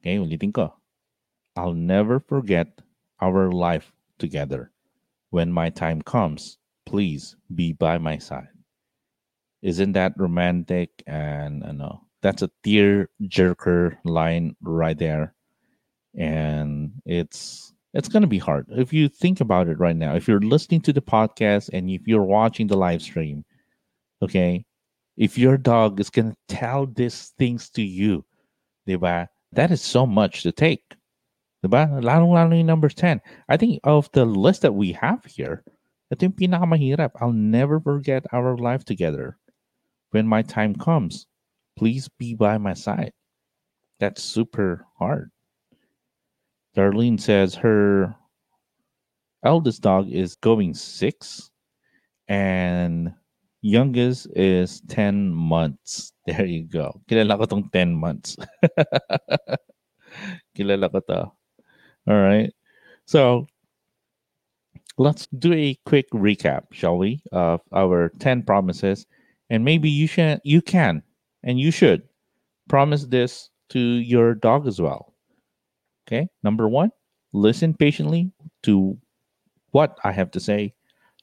Okay, 0.01 0.19
ulitin 0.19 0.53
ko. 0.53 0.75
I'll 1.57 1.73
never 1.73 2.21
forget 2.21 2.83
our 3.21 3.51
life 3.51 3.93
together. 4.19 4.71
When 5.31 5.51
my 5.51 5.71
time 5.71 6.03
comes, 6.03 6.59
please 6.85 7.35
be 7.55 7.73
by 7.73 7.97
my 7.97 8.19
side. 8.19 8.53
Isn't 9.63 9.93
that 9.93 10.13
romantic? 10.19 11.03
And 11.07 11.65
uh, 11.65 11.69
I 11.69 11.73
know 11.73 12.01
that's 12.21 12.43
a 12.43 12.51
tear 12.63 13.09
jerker 13.23 13.97
line 14.05 14.55
right 14.61 14.99
there. 14.99 15.35
And 16.15 16.93
it's 17.07 17.73
it's 17.95 18.09
to 18.09 18.27
be 18.27 18.39
hard. 18.39 18.67
If 18.69 18.93
you 18.93 19.09
think 19.09 19.41
about 19.41 19.69
it 19.69 19.79
right 19.79 19.97
now, 19.97 20.15
if 20.15 20.29
you're 20.29 20.41
listening 20.41 20.83
to 20.83 20.93
the 20.93 21.01
podcast 21.01 21.71
and 21.73 21.89
if 21.89 22.07
you're 22.07 22.23
watching 22.23 22.67
the 22.67 22.77
live 22.77 23.01
stream, 23.01 23.47
okay, 24.21 24.66
if 25.17 25.39
your 25.39 25.57
dog 25.57 26.01
is 26.01 26.11
going 26.11 26.31
to 26.33 26.37
tell 26.49 26.87
these 26.87 27.33
things 27.39 27.71
to 27.71 27.83
you, 27.83 28.25
diba, 28.87 29.29
that 29.53 29.71
is 29.71 29.83
so 29.83 30.07
much 30.07 30.43
to 30.43 30.53
take. 30.53 30.95
Diba? 31.65 32.65
Number 32.65 32.89
10. 32.89 33.21
I 33.49 33.57
think 33.57 33.81
of 33.85 34.11
the 34.13 34.25
list 34.25 34.63
that 34.63 34.75
we 34.75 34.93
have 34.93 35.25
here, 35.25 35.65
ito 36.13 36.27
yung 36.27 36.39
pinakamahirap. 36.39 37.11
I'll 37.21 37.33
never 37.33 37.81
forget 37.81 38.25
our 38.33 38.57
life 38.57 38.85
together. 38.85 39.39
When 40.11 40.27
my 40.29 40.43
time 40.43 40.77
comes, 40.77 41.27
please 41.77 42.09
be 42.09 42.35
by 42.35 42.59
my 42.59 42.75
side. 42.75 43.13
That's 43.99 44.23
super 44.23 44.87
hard. 44.99 45.33
Darlene 46.77 47.19
says 47.19 47.57
her 47.57 48.15
eldest 49.43 49.83
dog 49.83 50.13
is 50.13 50.37
going 50.37 50.75
six 50.75 51.51
and 52.29 53.13
youngest 53.63 54.29
is 54.37 54.81
10 54.89 55.33
months. 55.33 56.13
There 56.27 56.45
you 56.45 56.67
go. 56.67 57.01
Kilala 57.07 57.39
ko 57.39 57.47
tong 57.47 57.71
10 57.71 57.95
months. 57.95 58.35
Kilala 60.59 60.91
ko 60.91 60.99
to. 61.07 61.31
All 62.11 62.21
right. 62.23 62.51
So 63.07 63.47
let's 64.99 65.29
do 65.39 65.53
a 65.53 65.79
quick 65.87 66.11
recap, 66.11 66.73
shall 66.73 66.99
we, 66.99 67.23
of 67.31 67.61
our 67.73 68.11
10 68.19 68.43
promises. 68.43 69.07
And 69.51 69.65
maybe 69.65 69.89
you 69.89 70.09
should 70.09 70.41
you 70.43 70.61
can 70.61 71.03
and 71.45 71.61
you 71.61 71.71
should 71.71 72.03
promise 72.69 73.07
this 73.07 73.51
to 73.71 73.79
your 73.79 74.35
dog 74.35 74.67
as 74.67 74.81
well. 74.81 75.15
Okay? 76.07 76.29
Number 76.43 76.69
1, 76.69 76.91
listen 77.33 77.75
patiently 77.75 78.33
to 78.65 78.99
what 79.71 79.99
I 80.05 80.13
have 80.13 80.31
to 80.33 80.41
say. 80.41 80.75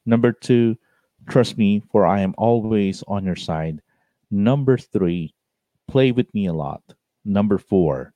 Number 0.06 0.32
2, 0.32 0.76
trust 1.28 1.58
me 1.58 1.82
for 1.92 2.06
I 2.06 2.22
am 2.22 2.34
always 2.38 3.04
on 3.08 3.26
your 3.26 3.36
side. 3.36 3.82
Number 4.32 4.78
3, 4.78 5.34
play 5.88 6.12
with 6.12 6.34
me 6.34 6.48
a 6.48 6.54
lot. 6.54 6.82
Number 7.26 7.58
4, 7.58 8.14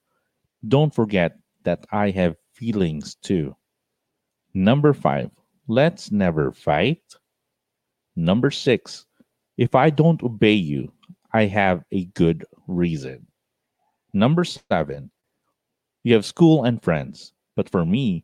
don't 0.68 0.94
forget 0.94 1.38
that 1.64 1.86
I 1.92 2.12
have 2.12 2.36
feelings 2.54 3.16
too. 3.16 3.56
Number 4.54 4.94
5, 4.94 5.30
let's 5.68 6.12
never 6.12 6.52
fight. 6.52 7.04
Number 8.16 8.52
6, 8.52 9.06
if 9.58 9.74
I 9.74 9.90
don't 9.90 10.22
obey 10.22 10.54
you, 10.54 10.92
I 11.34 11.46
have 11.46 11.84
a 11.92 12.06
good 12.06 12.46
reason. 12.68 13.28
Number 14.14 14.44
seven, 14.44 15.12
you 16.04 16.14
have 16.14 16.26
school 16.26 16.64
and 16.64 16.82
friends, 16.82 17.34
but 17.56 17.70
for 17.70 17.86
me, 17.86 18.24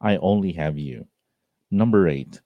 I 0.00 0.16
only 0.16 0.52
have 0.52 0.76
you. 0.78 1.06
Number 1.70 2.08
eight, 2.08 2.40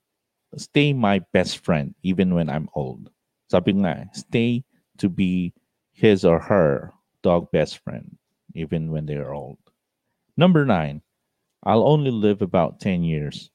stay 0.57 0.93
my 0.93 1.21
best 1.33 1.59
friend 1.65 1.95
even 2.03 2.35
when 2.35 2.49
I'm 2.51 2.69
old. 2.75 3.11
Sabi 3.51 3.73
nga, 3.73 4.09
stay 4.13 4.65
to 4.99 5.09
be 5.09 5.53
his 5.93 6.25
or 6.25 6.39
her 6.41 6.93
dog 7.23 7.51
best 7.53 7.79
friend 7.79 8.17
even 8.55 8.91
when 8.91 9.07
they're 9.07 9.35
old. 9.35 9.59
Number 10.37 10.65
nine, 10.65 11.03
I'll 11.65 11.87
only 11.87 12.11
live 12.11 12.43
about 12.43 12.81
10 12.81 13.03
years 13.03 13.51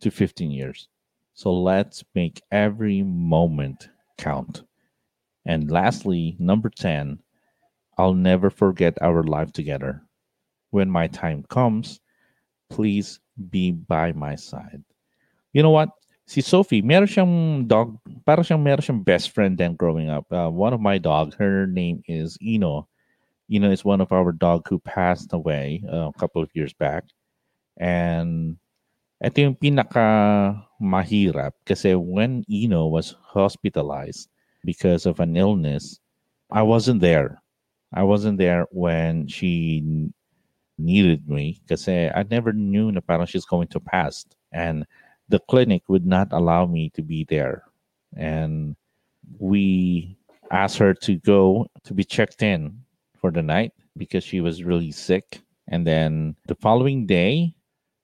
to 0.00 0.10
15 0.10 0.50
years. 0.50 0.88
So 1.34 1.52
let's 1.52 2.04
make 2.14 2.42
every 2.50 3.02
moment 3.02 3.88
count. 4.18 4.64
And 5.46 5.70
lastly, 5.70 6.36
number 6.38 6.70
10, 6.70 7.18
I'll 7.98 8.14
never 8.14 8.50
forget 8.50 9.00
our 9.00 9.22
life 9.22 9.52
together. 9.52 10.02
When 10.70 10.90
my 10.90 11.08
time 11.08 11.44
comes, 11.48 12.00
please 12.70 13.20
be 13.50 13.72
by 13.72 14.12
my 14.12 14.34
side. 14.34 14.82
You 15.52 15.62
know 15.62 15.70
what? 15.70 15.90
Si 16.32 16.40
Sophie, 16.40 16.80
meron 16.80 17.04
siyang 17.04 17.68
dog, 17.68 18.00
para 18.24 18.40
siyang 18.40 18.64
meron 18.64 18.80
siyang 18.80 19.04
best 19.04 19.36
friend 19.36 19.60
then 19.60 19.76
growing 19.76 20.08
up. 20.08 20.24
Uh, 20.32 20.48
one 20.48 20.72
of 20.72 20.80
my 20.80 20.96
dogs, 20.96 21.36
her 21.36 21.68
name 21.68 22.00
is 22.08 22.40
Ino. 22.40 22.88
Ino 23.52 23.68
is 23.68 23.84
one 23.84 24.00
of 24.00 24.16
our 24.16 24.32
dog 24.32 24.64
who 24.64 24.80
passed 24.80 25.36
away 25.36 25.84
uh, 25.92 26.08
a 26.08 26.16
couple 26.16 26.40
of 26.40 26.48
years 26.56 26.72
back. 26.72 27.04
And 27.76 28.56
ito 29.20 29.44
yung 29.44 29.60
pinaka 29.60 30.56
mahirap 30.80 31.52
kasi 31.68 32.00
when 32.00 32.48
Ino 32.48 32.88
was 32.88 33.12
hospitalized 33.20 34.32
because 34.64 35.04
of 35.04 35.20
an 35.20 35.36
illness, 35.36 36.00
I 36.48 36.64
wasn't 36.64 37.04
there. 37.04 37.44
I 37.92 38.08
wasn't 38.08 38.40
there 38.40 38.64
when 38.72 39.28
she 39.28 39.84
needed 40.80 41.28
me 41.28 41.60
because 41.60 41.84
I 41.92 42.24
never 42.32 42.56
knew 42.56 42.88
na 42.88 43.04
parang 43.04 43.28
she's 43.28 43.44
going 43.44 43.68
to 43.76 43.84
pass. 43.84 44.24
And 44.48 44.88
the 45.32 45.40
clinic 45.48 45.82
would 45.88 46.04
not 46.04 46.28
allow 46.30 46.66
me 46.66 46.90
to 46.90 47.00
be 47.00 47.24
there. 47.24 47.64
And 48.14 48.76
we 49.40 50.18
asked 50.52 50.76
her 50.76 50.92
to 51.08 51.16
go 51.16 51.66
to 51.84 51.94
be 51.94 52.04
checked 52.04 52.42
in 52.42 52.76
for 53.16 53.32
the 53.32 53.42
night 53.42 53.72
because 53.96 54.22
she 54.22 54.42
was 54.44 54.62
really 54.62 54.92
sick. 54.92 55.40
And 55.68 55.86
then 55.86 56.36
the 56.46 56.54
following 56.54 57.06
day, 57.06 57.54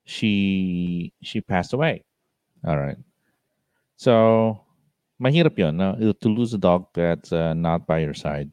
she 0.06 1.12
she 1.20 1.42
passed 1.42 1.74
away. 1.74 2.02
All 2.64 2.78
right. 2.78 2.96
So 3.96 4.64
mahirap 5.20 5.58
yun, 5.58 5.76
no? 5.76 6.00
to 6.00 6.28
lose 6.32 6.54
a 6.54 6.58
dog 6.58 6.88
that's 6.94 7.30
uh, 7.30 7.52
not 7.52 7.86
by 7.86 7.98
your 7.98 8.14
side 8.14 8.48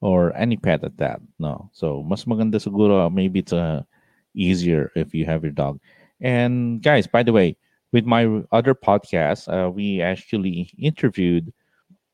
or 0.00 0.34
any 0.34 0.56
pet 0.56 0.82
at 0.82 0.98
that. 0.98 1.20
No. 1.38 1.70
So 1.72 2.02
mas 2.02 2.24
maganda 2.24 2.58
siguro 2.58 3.06
maybe 3.06 3.38
it's 3.38 3.52
uh, 3.54 3.86
easier 4.34 4.90
if 4.96 5.14
you 5.14 5.26
have 5.26 5.46
your 5.46 5.54
dog. 5.54 5.78
And 6.20 6.82
guys, 6.82 7.06
by 7.06 7.22
the 7.22 7.32
way, 7.32 7.56
with 7.92 8.04
my 8.04 8.42
other 8.52 8.74
podcast, 8.74 9.48
uh, 9.48 9.70
we 9.70 10.00
actually 10.00 10.70
interviewed 10.78 11.52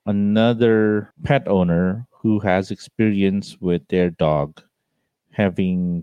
another 0.07 1.13
pet 1.25 1.47
owner 1.49 2.07
who 2.11 2.39
has 2.41 2.71
experience 2.71 3.57
with 3.61 3.87
their 3.89 4.11
dog 4.11 4.63
having 5.33 6.03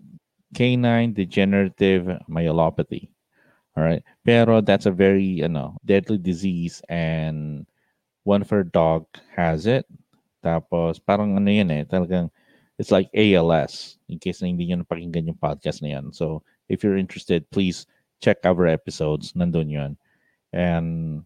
canine 0.54 1.14
degenerative 1.14 2.06
myelopathy. 2.30 3.10
All 3.76 3.84
right. 3.84 4.04
Pero 4.24 4.62
that's 4.62 4.86
a 4.86 4.92
very, 4.92 5.24
you 5.24 5.48
know, 5.50 5.78
deadly 5.86 6.20
disease 6.20 6.82
and 6.90 7.66
one 8.24 8.42
of 8.42 8.50
her 8.50 8.64
dog 8.64 9.06
has 9.36 9.66
it. 9.66 9.86
Tapos 10.46 11.00
parang 11.02 11.36
ano 11.38 11.50
yan 11.50 11.72
eh, 11.72 11.84
talagang 11.84 12.30
it's 12.78 12.92
like 12.92 13.10
ALS 13.16 13.98
in 14.10 14.20
case 14.20 14.42
na 14.42 14.48
hindi 14.52 14.68
nyo 14.68 14.84
napakinggan 14.84 15.26
yung 15.26 15.42
podcast 15.42 15.82
na 15.82 15.98
yan. 15.98 16.14
So 16.14 16.44
if 16.70 16.84
you're 16.84 17.00
interested, 17.00 17.50
please 17.50 17.88
check 18.24 18.40
our 18.48 18.64
episodes. 18.66 19.36
Nandun 19.36 19.68
yun. 19.68 20.00
And 20.56 21.24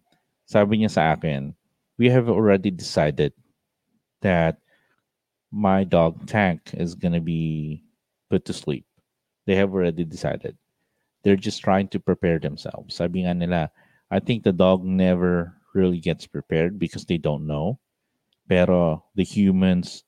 sabi 0.50 0.82
niya 0.82 0.90
sa 0.90 1.14
akin, 1.14 1.54
we 1.94 2.10
have 2.10 2.26
already 2.26 2.74
decided 2.74 3.30
that 4.26 4.58
my 5.54 5.86
dog 5.86 6.26
Tank 6.26 6.74
is 6.74 6.98
gonna 6.98 7.22
be 7.22 7.86
put 8.26 8.42
to 8.50 8.52
sleep. 8.52 8.84
They 9.46 9.54
have 9.54 9.70
already 9.70 10.02
decided. 10.02 10.58
They're 11.22 11.38
just 11.38 11.62
trying 11.62 11.88
to 11.94 12.02
prepare 12.02 12.42
themselves. 12.42 12.98
Sabi 12.98 13.22
nga 13.22 13.34
nila, 13.34 13.70
I 14.10 14.18
think 14.18 14.42
the 14.42 14.52
dog 14.52 14.82
never 14.82 15.54
really 15.74 16.02
gets 16.02 16.26
prepared 16.26 16.78
because 16.78 17.06
they 17.06 17.18
don't 17.18 17.46
know. 17.46 17.78
Pero 18.48 19.04
the 19.14 19.24
humans 19.24 20.02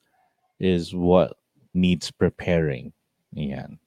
is 0.59 0.93
what 0.93 1.37
needs 1.73 2.11
preparing. 2.11 2.91
Yan. 3.33 3.79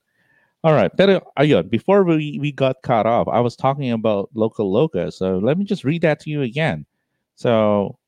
All 0.65 0.73
right. 0.73 0.91
Pero 0.97 1.19
uh, 1.19 1.21
ayun, 1.39 1.69
before 1.69 2.05
we, 2.05 2.39
we 2.41 2.51
got 2.51 2.83
cut 2.83 3.07
off, 3.07 3.29
I 3.29 3.41
was 3.41 3.55
talking 3.57 3.93
about 3.93 4.31
local 4.35 4.73
loca. 4.73 5.13
So 5.13 5.39
let 5.39 5.59
me 5.59 5.65
just 5.65 5.85
read 5.85 6.03
that 6.03 6.21
to 6.21 6.31
you 6.31 6.43
again. 6.43 6.87
So 7.37 7.99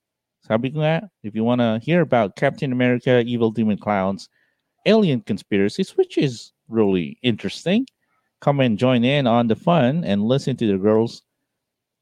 sabi 0.40 0.70
ko 0.70 0.80
nga, 0.80 1.10
if 1.22 1.34
you 1.36 1.44
want 1.44 1.60
to 1.60 1.78
hear 1.84 2.00
about 2.00 2.36
Captain 2.36 2.72
America, 2.72 3.20
Evil 3.26 3.50
Demon 3.52 3.76
Clowns, 3.78 4.30
Alien 4.86 5.20
Conspiracies, 5.20 5.96
which 5.98 6.16
is 6.16 6.52
really 6.68 7.18
interesting, 7.22 7.86
come 8.40 8.60
and 8.60 8.78
join 8.78 9.04
in 9.04 9.26
on 9.26 9.48
the 9.48 9.56
fun 9.56 10.04
and 10.04 10.24
listen 10.24 10.56
to 10.56 10.66
the 10.66 10.78
girls 10.78 11.22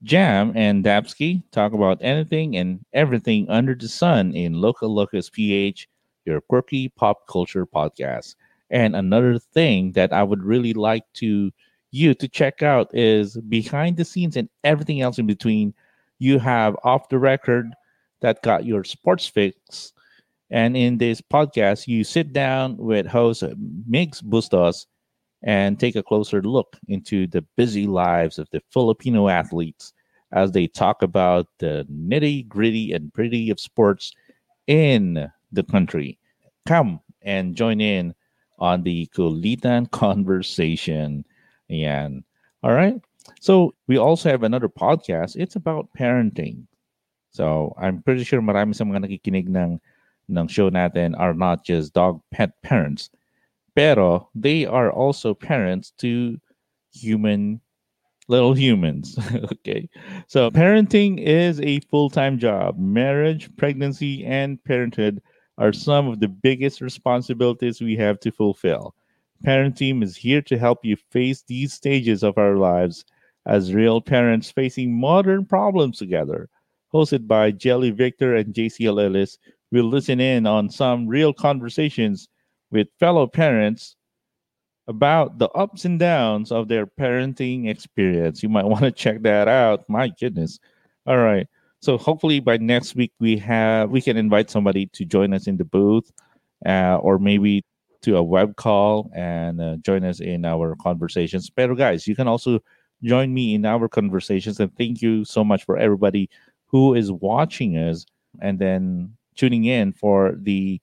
Jam 0.04 0.52
and 0.54 0.84
Dapsky 0.84 1.42
talk 1.50 1.72
about 1.72 1.98
anything 2.02 2.56
and 2.56 2.84
everything 2.92 3.48
under 3.48 3.74
the 3.74 3.88
sun 3.88 4.34
in 4.34 4.60
Local 4.60 4.92
Locus 4.94 5.30
PH, 5.30 5.88
your 6.26 6.42
quirky 6.42 6.90
pop 6.90 7.26
culture 7.26 7.66
podcast. 7.66 8.36
And 8.70 8.96
another 8.96 9.38
thing 9.38 9.92
that 9.92 10.12
I 10.12 10.22
would 10.22 10.42
really 10.42 10.72
like 10.72 11.04
to 11.14 11.50
you 11.90 12.14
to 12.14 12.28
check 12.28 12.62
out 12.62 12.90
is 12.92 13.36
behind 13.48 13.96
the 13.96 14.04
scenes 14.04 14.36
and 14.36 14.48
everything 14.64 15.00
else 15.00 15.18
in 15.18 15.26
between. 15.26 15.74
You 16.18 16.38
have 16.40 16.76
off 16.82 17.08
the 17.08 17.18
record 17.18 17.72
that 18.20 18.42
got 18.42 18.64
your 18.64 18.84
sports 18.84 19.26
fix. 19.26 19.92
And 20.50 20.76
in 20.76 20.98
this 20.98 21.20
podcast, 21.20 21.86
you 21.86 22.04
sit 22.04 22.32
down 22.32 22.76
with 22.76 23.06
host 23.06 23.42
Migs 23.88 24.22
Bustos 24.22 24.86
and 25.42 25.78
take 25.78 25.94
a 25.94 26.02
closer 26.02 26.42
look 26.42 26.76
into 26.88 27.26
the 27.26 27.42
busy 27.56 27.86
lives 27.86 28.38
of 28.38 28.48
the 28.50 28.62
Filipino 28.70 29.28
athletes 29.28 29.92
as 30.32 30.52
they 30.52 30.66
talk 30.66 31.02
about 31.02 31.46
the 31.58 31.86
nitty 31.92 32.48
gritty 32.48 32.92
and 32.92 33.12
pretty 33.14 33.50
of 33.50 33.60
sports 33.60 34.12
in 34.66 35.30
the 35.52 35.62
country. 35.62 36.18
Come 36.66 37.00
and 37.22 37.54
join 37.54 37.80
in 37.80 38.14
on 38.64 38.82
the 38.82 39.06
Kulitan 39.12 39.90
conversation. 39.92 41.24
And 41.68 42.24
all 42.62 42.72
right. 42.72 42.96
So 43.40 43.74
we 43.86 43.98
also 43.98 44.30
have 44.30 44.42
another 44.42 44.68
podcast. 44.68 45.36
It's 45.36 45.56
about 45.56 45.92
parenting. 45.92 46.64
So 47.30 47.74
I'm 47.76 48.00
pretty 48.00 48.24
sure 48.24 48.40
marami 48.40 48.74
sa 48.74 48.88
mga 48.88 49.04
nakikinig 49.04 49.52
ng, 49.52 49.80
ng 50.32 50.48
show 50.48 50.70
natin 50.70 51.12
are 51.20 51.34
not 51.34 51.64
just 51.64 51.92
dog 51.92 52.20
pet 52.32 52.56
parents. 52.62 53.10
Pero 53.76 54.30
they 54.34 54.64
are 54.64 54.88
also 54.92 55.34
parents 55.34 55.92
to 55.98 56.40
human 56.94 57.60
little 58.28 58.54
humans. 58.54 59.18
okay. 59.52 59.88
So 60.28 60.48
parenting 60.48 61.20
is 61.20 61.60
a 61.60 61.80
full-time 61.90 62.38
job. 62.38 62.78
Marriage, 62.78 63.50
pregnancy, 63.56 64.24
and 64.24 64.62
parenthood 64.64 65.20
are 65.58 65.72
some 65.72 66.08
of 66.08 66.20
the 66.20 66.28
biggest 66.28 66.80
responsibilities 66.80 67.80
we 67.80 67.96
have 67.96 68.18
to 68.20 68.30
fulfill. 68.30 68.94
Parenting 69.44 70.02
is 70.02 70.16
here 70.16 70.42
to 70.42 70.58
help 70.58 70.84
you 70.84 70.96
face 70.96 71.42
these 71.42 71.72
stages 71.72 72.22
of 72.22 72.38
our 72.38 72.56
lives 72.56 73.04
as 73.46 73.74
real 73.74 74.00
parents 74.00 74.50
facing 74.50 74.98
modern 74.98 75.44
problems 75.44 75.98
together. 75.98 76.48
Hosted 76.92 77.26
by 77.26 77.50
Jelly 77.50 77.90
Victor 77.90 78.36
and 78.36 78.54
JCL 78.54 79.04
Ellis, 79.04 79.38
we'll 79.70 79.84
listen 79.84 80.20
in 80.20 80.46
on 80.46 80.70
some 80.70 81.06
real 81.06 81.32
conversations 81.32 82.28
with 82.70 82.88
fellow 82.98 83.26
parents 83.26 83.96
about 84.86 85.38
the 85.38 85.48
ups 85.50 85.84
and 85.84 85.98
downs 85.98 86.52
of 86.52 86.68
their 86.68 86.86
parenting 86.86 87.68
experience. 87.68 88.42
You 88.42 88.48
might 88.48 88.66
want 88.66 88.84
to 88.84 88.92
check 88.92 89.22
that 89.22 89.48
out. 89.48 89.88
My 89.88 90.08
goodness. 90.20 90.58
All 91.06 91.18
right. 91.18 91.46
So 91.84 91.98
hopefully 91.98 92.40
by 92.40 92.56
next 92.56 92.96
week 92.96 93.12
we 93.20 93.36
have 93.36 93.90
we 93.90 94.00
can 94.00 94.16
invite 94.16 94.48
somebody 94.48 94.86
to 94.94 95.04
join 95.04 95.34
us 95.34 95.46
in 95.46 95.58
the 95.58 95.66
booth, 95.66 96.10
uh, 96.64 96.96
or 96.96 97.18
maybe 97.18 97.62
to 98.00 98.16
a 98.16 98.22
web 98.22 98.56
call 98.56 99.10
and 99.14 99.60
uh, 99.60 99.76
join 99.82 100.02
us 100.02 100.20
in 100.20 100.46
our 100.46 100.76
conversations. 100.76 101.50
But 101.50 101.74
guys, 101.74 102.08
you 102.08 102.16
can 102.16 102.26
also 102.26 102.60
join 103.02 103.34
me 103.34 103.54
in 103.54 103.66
our 103.66 103.86
conversations. 103.86 104.60
And 104.60 104.74
thank 104.78 105.02
you 105.02 105.26
so 105.26 105.44
much 105.44 105.66
for 105.66 105.76
everybody 105.76 106.30
who 106.64 106.94
is 106.94 107.12
watching 107.12 107.76
us 107.76 108.06
and 108.40 108.58
then 108.58 109.14
tuning 109.36 109.66
in 109.66 109.92
for 109.92 110.36
the 110.38 110.80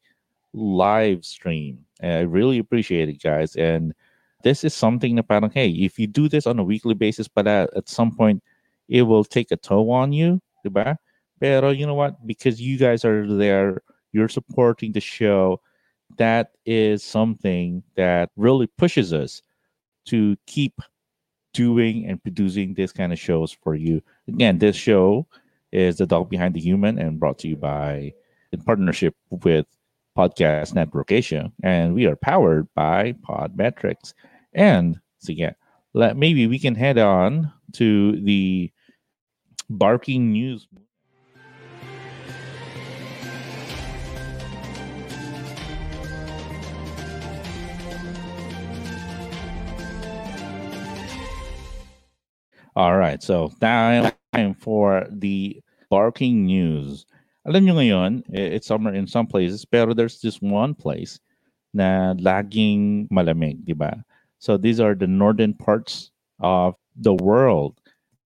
live 0.53 1.25
stream. 1.25 1.79
I 2.03 2.19
really 2.19 2.59
appreciate 2.59 3.09
it, 3.09 3.23
guys. 3.23 3.55
And 3.55 3.95
this 4.43 4.63
is 4.63 4.75
something 4.75 5.19
parang, 5.23 5.49
hey, 5.49 5.69
if 5.69 5.97
you 5.97 6.05
do 6.05 6.29
this 6.29 6.45
on 6.45 6.59
a 6.59 6.63
weekly 6.63 6.93
basis, 6.93 7.27
but 7.27 7.47
at, 7.47 7.75
at 7.75 7.89
some 7.89 8.15
point 8.15 8.43
it 8.87 9.01
will 9.01 9.23
take 9.23 9.49
a 9.49 9.57
toll 9.57 9.89
on 9.89 10.13
you, 10.13 10.39
diba? 10.65 10.97
Pero 11.39 11.69
you 11.69 11.85
know 11.85 11.95
what? 11.95 12.25
Because 12.25 12.61
you 12.61 12.77
guys 12.77 13.03
are 13.03 13.25
there, 13.27 13.81
you're 14.11 14.29
supporting 14.29 14.91
the 14.91 15.01
show. 15.01 15.59
That 16.17 16.51
is 16.65 17.03
something 17.03 17.83
that 17.95 18.29
really 18.35 18.67
pushes 18.67 19.13
us 19.13 19.41
to 20.05 20.37
keep 20.45 20.81
doing 21.53 22.05
and 22.05 22.21
producing 22.21 22.73
this 22.73 22.91
kind 22.91 23.11
of 23.11 23.19
shows 23.19 23.51
for 23.51 23.75
you. 23.75 24.01
Again, 24.27 24.59
this 24.59 24.75
show 24.75 25.27
is 25.71 25.97
The 25.97 26.05
Dog 26.05 26.29
Behind 26.29 26.53
the 26.53 26.59
Human 26.59 26.99
and 26.99 27.19
brought 27.19 27.39
to 27.39 27.47
you 27.47 27.55
by 27.55 28.13
in 28.51 28.61
partnership 28.61 29.15
with 29.29 29.65
Podcast 30.17 30.75
Network 30.75 31.11
Asia. 31.11 31.51
And 31.63 31.93
we 31.93 32.05
are 32.05 32.15
powered 32.15 32.67
by 32.73 33.13
Podmetrics. 33.27 34.13
And 34.53 34.99
so 35.19 35.31
yeah, 35.31 35.53
let 35.93 36.17
maybe 36.17 36.47
we 36.47 36.59
can 36.59 36.75
head 36.75 36.97
on 36.97 37.51
to 37.73 38.19
the 38.21 38.71
barking 39.77 40.31
news. 40.31 40.67
All 52.75 52.97
right, 52.97 53.21
so 53.21 53.51
now 53.61 54.11
time 54.33 54.53
for 54.53 55.05
the 55.11 55.61
barking 55.89 56.45
news. 56.45 57.05
Alam 57.45 57.65
nyo 57.65 57.75
ngayon, 57.75 58.23
eh, 58.31 58.55
it's 58.55 58.67
summer 58.67 58.93
in 58.93 59.07
some 59.07 59.27
places, 59.27 59.65
pero 59.65 59.93
there's 59.93 60.21
just 60.21 60.39
one 60.41 60.73
place 60.73 61.19
na 61.73 62.13
laging 62.15 63.09
malamig, 63.11 63.59
di 63.65 63.73
ba? 63.73 64.03
So 64.39 64.55
these 64.55 64.79
are 64.79 64.95
the 64.95 65.07
northern 65.07 65.53
parts 65.53 66.11
of 66.39 66.75
the 66.95 67.13
world. 67.13 67.75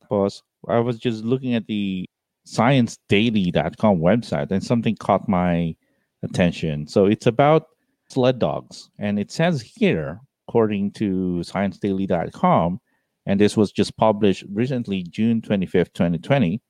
Because 0.02 0.42
I 0.68 0.80
was 0.80 0.97
just 0.97 1.24
looking 1.24 1.55
at 1.55 1.68
the 1.68 2.05
sciencedaily.com 2.47 3.99
website 3.99 4.51
and 4.51 4.64
something 4.64 4.95
caught 4.97 5.28
my 5.30 5.76
attention. 6.24 6.88
So 6.88 7.05
it's 7.05 7.28
about 7.28 7.68
sled 8.09 8.39
dogs. 8.39 8.89
And 8.99 9.20
it 9.20 9.32
says 9.32 9.61
here, 9.61 10.20
according 10.47 10.91
to 10.91 11.41
sciencedaily.com, 11.45 12.80
and 13.26 13.39
this 13.39 13.55
was 13.55 13.72
just 13.72 13.95
published 13.97 14.43
recently, 14.51 15.03
June 15.03 15.41
25th, 15.41 15.93
2020, 15.93 16.61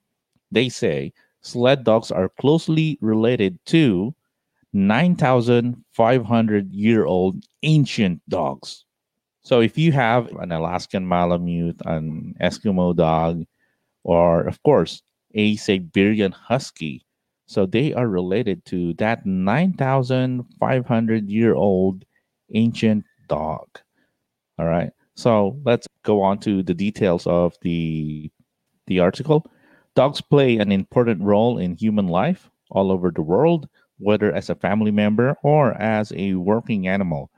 they 0.52 0.70
say 0.70 1.12
sled 1.42 1.84
dogs 1.84 2.12
are 2.12 2.30
closely 2.40 3.00
related 3.02 3.58
to 3.66 4.14
9,500 4.74 6.72
year 6.72 7.06
old 7.06 7.44
ancient 7.64 8.22
dogs. 8.30 8.86
So 9.42 9.60
if 9.60 9.78
you 9.78 9.92
have 9.92 10.28
an 10.38 10.52
Alaskan 10.52 11.06
Malamute, 11.08 11.82
an 11.86 12.34
Eskimo 12.42 12.96
dog, 12.96 13.44
or 14.04 14.42
of 14.48 14.62
course, 14.64 15.02
a 15.36 15.56
Siberian 15.56 16.32
Husky, 16.32 17.06
so 17.46 17.66
they 17.66 17.94
are 17.94 18.08
related 18.08 18.66
to 18.66 18.94
that 18.96 19.26
9,500 19.26 21.30
year 21.30 21.56
old 21.56 22.06
ancient 22.54 23.06
dog. 23.28 23.68
All 24.58 24.66
right. 24.66 24.92
So 25.16 25.60
let's 25.66 25.88
go 26.04 26.22
on 26.22 26.40
to 26.40 26.64
the 26.64 26.74
details 26.74 27.28
of 27.28 27.56
the 27.62 28.32
the 28.88 29.00
article. 29.00 29.46
Dogs 29.96 30.22
play 30.22 30.58
an 30.58 30.72
important 30.72 31.22
role 31.22 31.58
in 31.60 31.76
human 31.76 32.08
life 32.08 32.50
all 32.72 32.92
over 32.92 33.12
the 33.12 33.22
world, 33.22 33.68
whether 33.98 34.34
as 34.34 34.50
a 34.50 34.56
family 34.56 34.92
member 34.92 35.36
or 35.44 35.74
as 35.80 36.12
a 36.16 36.34
working 36.36 36.88
animal. 36.88 37.30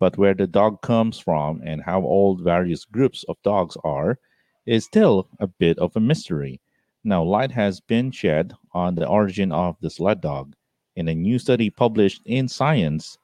But 0.00 0.18
where 0.18 0.34
the 0.34 0.46
dog 0.46 0.82
comes 0.82 1.18
from 1.18 1.60
and 1.64 1.82
how 1.82 2.02
old 2.02 2.42
various 2.42 2.84
groups 2.84 3.24
of 3.28 3.36
dogs 3.44 3.76
are 3.84 4.18
is 4.66 4.84
still 4.84 5.28
a 5.38 5.46
bit 5.46 5.78
of 5.78 5.96
a 5.96 6.00
mystery. 6.00 6.60
Now, 7.04 7.22
light 7.22 7.50
has 7.52 7.80
been 7.80 8.10
shed 8.10 8.52
on 8.72 8.94
the 8.94 9.06
origin 9.06 9.52
of 9.52 9.76
the 9.80 9.90
sled 9.90 10.20
dog. 10.20 10.54
In 10.96 11.08
a 11.08 11.14
new 11.14 11.38
study 11.38 11.70
published 11.70 12.22
in 12.26 12.48
Science, 12.48 13.18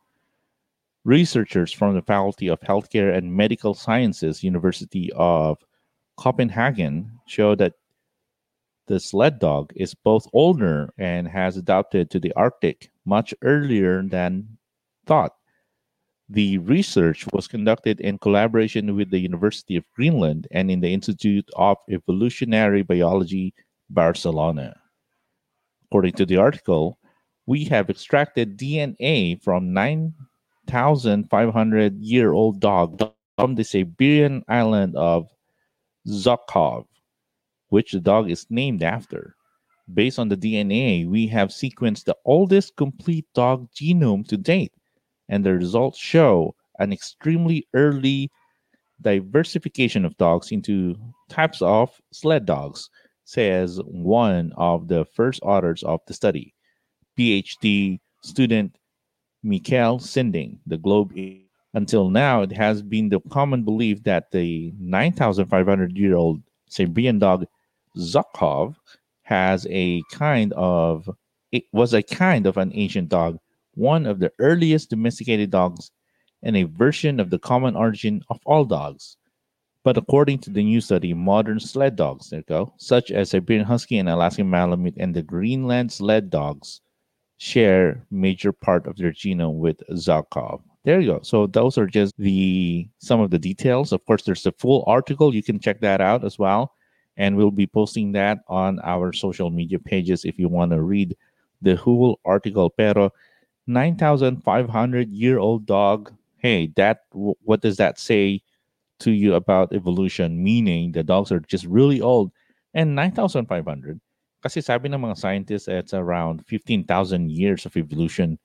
Researchers 1.05 1.72
from 1.72 1.95
the 1.95 2.03
Faculty 2.03 2.49
of 2.49 2.59
Healthcare 2.61 3.16
and 3.16 3.32
Medical 3.32 3.74
Sciences, 3.74 4.43
University 4.43 5.12
of 5.14 5.57
Copenhagen, 6.16 7.12
show 7.28 7.55
that 7.55 7.74
the 8.89 8.99
sled 8.99 9.39
dog 9.39 9.72
is 9.76 9.95
both 9.95 10.26
older 10.32 10.93
and 10.99 11.28
has 11.28 11.57
adapted 11.57 12.11
to 12.11 12.18
the 12.18 12.32
Arctic 12.32 12.91
much 13.05 13.32
earlier 13.43 14.03
than 14.03 14.59
thought. 15.07 15.37
The 16.29 16.59
research 16.59 17.24
was 17.33 17.47
conducted 17.47 18.01
in 18.01 18.18
collaboration 18.18 18.97
with 18.97 19.11
the 19.11 19.20
University 19.20 19.77
of 19.77 19.85
Greenland 19.95 20.49
and 20.51 20.68
in 20.70 20.81
the 20.81 20.93
Institute 20.93 21.49
of 21.55 21.77
Evolutionary 21.89 22.83
Biology, 22.83 23.55
Barcelona. 23.91 24.74
According 25.85 26.14
to 26.14 26.27
the 26.27 26.37
article, 26.37 26.99
we 27.47 27.64
have 27.66 27.91
extracted 27.91 28.59
DNA 28.59 29.41
from 29.41 29.72
9,500 29.72 32.01
year 32.01 32.33
old 32.33 32.59
dog 32.59 33.01
from 33.37 33.55
the 33.55 33.62
Siberian 33.62 34.43
island 34.49 34.97
of 34.97 35.29
Zhukovo, 36.09 36.89
which 37.68 37.93
the 37.93 38.01
dog 38.01 38.29
is 38.31 38.47
named 38.51 38.83
after. 38.83 39.37
Based 39.95 40.18
on 40.18 40.29
the 40.29 40.37
DNA, 40.37 41.09
we 41.09 41.29
have 41.29 41.51
sequenced 41.51 42.03
the 42.05 42.16
oldest 42.24 42.74
complete 42.74 43.27
dog 43.33 43.70
genome 43.70 44.27
to 44.27 44.37
date, 44.37 44.72
and 45.29 45.45
the 45.45 45.55
results 45.55 45.99
show 45.99 46.55
an 46.79 46.93
extremely 46.93 47.66
early 47.74 48.31
diversification 49.03 50.05
of 50.05 50.16
dogs 50.16 50.53
into 50.53 50.97
types 51.29 51.61
of 51.62 51.91
sled 52.12 52.47
dogs, 52.47 52.89
says 53.24 53.81
one 53.85 54.53
of 54.57 54.89
the 54.89 55.05
first 55.05 55.41
authors 55.43 55.83
of 55.83 56.01
the 56.07 56.14
study. 56.14 56.55
PhD 57.18 57.99
student 58.22 58.77
Mikhail 59.43 59.99
Sinding, 59.99 60.59
the 60.66 60.77
Globe. 60.77 61.12
Until 61.74 62.11
now, 62.11 62.43
it 62.43 62.53
has 62.53 62.83
been 62.83 63.09
the 63.09 63.20
common 63.31 63.62
belief 63.62 64.03
that 64.05 64.31
the 64.31 64.72
9,500 64.79 65.97
year 65.97 66.16
old 66.16 66.43
Siberian 66.68 67.18
dog 67.18 67.47
Zhukovo 67.97 68.74
has 69.22 69.66
a 69.70 70.03
kind 70.11 70.53
of 70.55 71.09
it 71.53 71.64
was 71.72 71.95
a 71.95 72.03
kind 72.03 72.47
of 72.47 72.57
an 72.57 72.70
ancient 72.74 73.09
dog, 73.09 73.39
one 73.77 74.07
of 74.07 74.18
the 74.18 74.33
earliest 74.41 74.91
domesticated 74.91 75.51
dogs, 75.51 75.93
and 76.43 76.57
a 76.57 76.64
version 76.64 77.20
of 77.20 77.31
the 77.31 77.39
common 77.39 77.77
origin 77.77 78.22
of 78.29 78.41
all 78.45 78.64
dogs. 78.64 79.16
But 79.85 79.97
according 79.97 80.41
to 80.41 80.51
the 80.51 80.64
new 80.64 80.81
study, 80.81 81.14
modern 81.14 81.61
sled 81.61 81.95
dogs, 81.95 82.31
there 82.31 82.43
go, 82.43 82.74
such 82.77 83.12
as 83.12 83.31
Siberian 83.31 83.64
Husky 83.64 83.99
and 83.99 84.09
Alaskan 84.09 84.51
Malamute 84.51 84.97
and 84.99 85.14
the 85.14 85.22
Greenland 85.22 85.93
sled 85.93 86.29
dogs, 86.29 86.81
share 87.39 88.05
major 88.11 88.51
part 88.51 88.87
of 88.89 88.97
their 88.97 89.12
genome 89.12 89.59
with 89.59 89.81
Zarkov. 89.93 90.61
There 90.85 91.01
you 91.01 91.12
go. 91.12 91.20
So 91.22 91.47
those 91.47 91.79
are 91.79 91.87
just 91.87 92.14
the 92.18 92.89
some 92.99 93.20
of 93.20 93.31
the 93.31 93.39
details. 93.39 93.93
Of 93.93 94.05
course, 94.07 94.22
there's 94.22 94.47
a 94.47 94.53
full 94.53 94.85
article. 94.87 95.35
You 95.35 95.43
can 95.43 95.61
check 95.61 95.81
that 95.81 96.01
out 96.01 96.24
as 96.24 96.39
well. 96.39 96.72
And 97.16 97.37
we'll 97.37 97.51
be 97.51 97.66
posting 97.66 98.12
that 98.12 98.39
on 98.49 98.79
our 98.85 99.12
social 99.12 99.51
media 99.51 99.79
pages 99.79 100.24
if 100.24 100.39
you 100.39 100.49
want 100.49 100.72
to 100.72 100.83
read 100.83 101.16
the 101.62 101.77
whole 101.77 102.20
article. 102.24 102.70
Pero 102.70 103.12
9,500 103.67 105.11
year 105.11 105.39
old 105.39 105.67
dog. 105.67 106.12
Hey, 106.39 106.73
that 106.77 107.05
what 107.11 107.61
does 107.61 107.77
that 107.79 107.99
say 107.99 108.43
to 109.01 109.11
you 109.11 109.35
about 109.35 109.73
evolution? 109.73 110.43
Meaning 110.43 110.93
the 110.93 111.03
dogs 111.03 111.33
are 111.33 111.41
just 111.41 111.67
really 111.67 112.01
old. 112.01 112.31
And 112.75 112.95
9,500 112.95 114.01
kasi 114.47 114.62
sabi 114.62 114.87
ng 114.87 115.03
mga 115.03 115.19
scientists 115.19 115.67
it's 115.67 115.91
around 115.91 116.47
15,000 116.47 116.87
years 117.35 117.67
of 117.67 117.77
evolution 117.77 118.39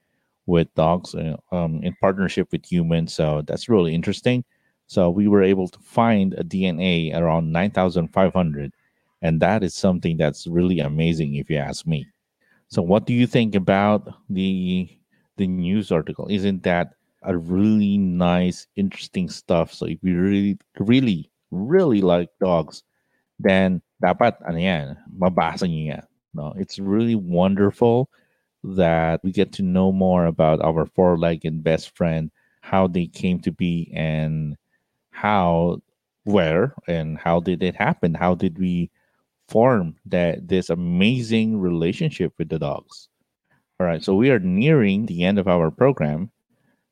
with 0.50 0.66
dogs 0.74 1.14
uh, 1.14 1.38
um, 1.54 1.78
in 1.86 1.94
partnership 2.02 2.50
with 2.52 2.66
humans. 2.66 3.14
So 3.14 3.46
that's 3.46 3.70
really 3.70 3.94
interesting. 3.94 4.44
So 4.88 5.14
we 5.14 5.30
were 5.30 5.46
able 5.46 5.68
to 5.70 5.80
find 5.80 6.34
a 6.34 6.44
DNA 6.44 7.14
around 7.14 7.54
9,500. 7.54 8.74
And 9.22 9.40
that 9.40 9.62
is 9.62 9.76
something 9.76 10.18
that's 10.18 10.48
really 10.48 10.80
amazing 10.80 11.36
if 11.36 11.50
you 11.50 11.58
ask 11.58 11.86
me. 11.86 12.08
So 12.68 12.82
what 12.82 13.06
do 13.06 13.14
you 13.14 13.28
think 13.28 13.54
about 13.54 14.10
the 14.28 14.90
the 15.42 15.50
news 15.50 15.92
article? 15.92 16.30
Isn't 16.30 16.62
that 16.64 16.94
a 17.26 17.36
really 17.36 17.98
nice, 17.98 18.70
interesting 18.78 19.26
stuff? 19.28 19.74
So 19.74 19.90
if 19.90 19.98
you 20.06 20.22
really, 20.22 20.58
really, 20.78 21.32
really 21.50 22.02
like 22.02 22.30
dogs, 22.38 22.86
then 23.42 23.82
dapat 23.98 24.38
ano 24.46 24.62
yan, 24.62 24.98
mabasa 25.18 25.66
niyo. 25.66 26.06
No, 26.38 26.54
it's 26.56 26.78
really 26.78 27.18
wonderful 27.18 28.08
that 28.64 29.20
we 29.26 29.34
get 29.34 29.52
to 29.58 29.66
know 29.66 29.92
more 29.92 30.30
about 30.30 30.62
our 30.62 30.86
four-legged 30.86 31.66
best 31.66 31.98
friend, 31.98 32.30
how 32.62 32.88
they 32.88 33.10
came 33.10 33.42
to 33.42 33.52
be, 33.52 33.92
and 33.92 34.56
how, 35.10 35.82
where, 36.24 36.78
and 36.88 37.18
how 37.18 37.42
did 37.42 37.66
it 37.66 37.76
happen? 37.76 38.14
How 38.14 38.38
did 38.38 38.62
we 38.62 38.94
form 39.50 39.98
that 40.06 40.48
this 40.48 40.70
amazing 40.70 41.60
relationship 41.60 42.32
with 42.38 42.48
the 42.48 42.62
dogs? 42.62 43.11
All 43.82 43.88
right, 43.88 44.04
so 44.04 44.14
we 44.14 44.30
are 44.30 44.38
nearing 44.38 45.08
the 45.08 45.24
end 45.24 45.40
of 45.40 45.48
our 45.48 45.72
program. 45.72 46.30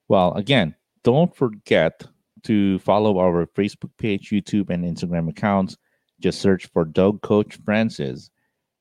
Well, 0.07 0.33
again, 0.33 0.73
don't 1.03 1.35
forget 1.35 2.01
to 2.45 2.79
follow 2.79 3.19
our 3.19 3.45
Facebook 3.45 3.91
page, 3.99 4.31
YouTube, 4.31 4.71
and 4.71 4.83
Instagram 4.83 5.29
accounts 5.29 5.77
just 6.19 6.41
search 6.41 6.65
for 6.73 6.85
Dog 6.85 7.21
Coach 7.21 7.59
Francis, 7.63 8.31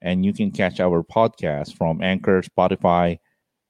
and 0.01 0.25
you 0.25 0.33
can 0.33 0.51
catch 0.51 0.81
our 0.81 1.03
podcast 1.03 1.77
from 1.77 2.01
Anchor, 2.01 2.41
Spotify, 2.41 3.19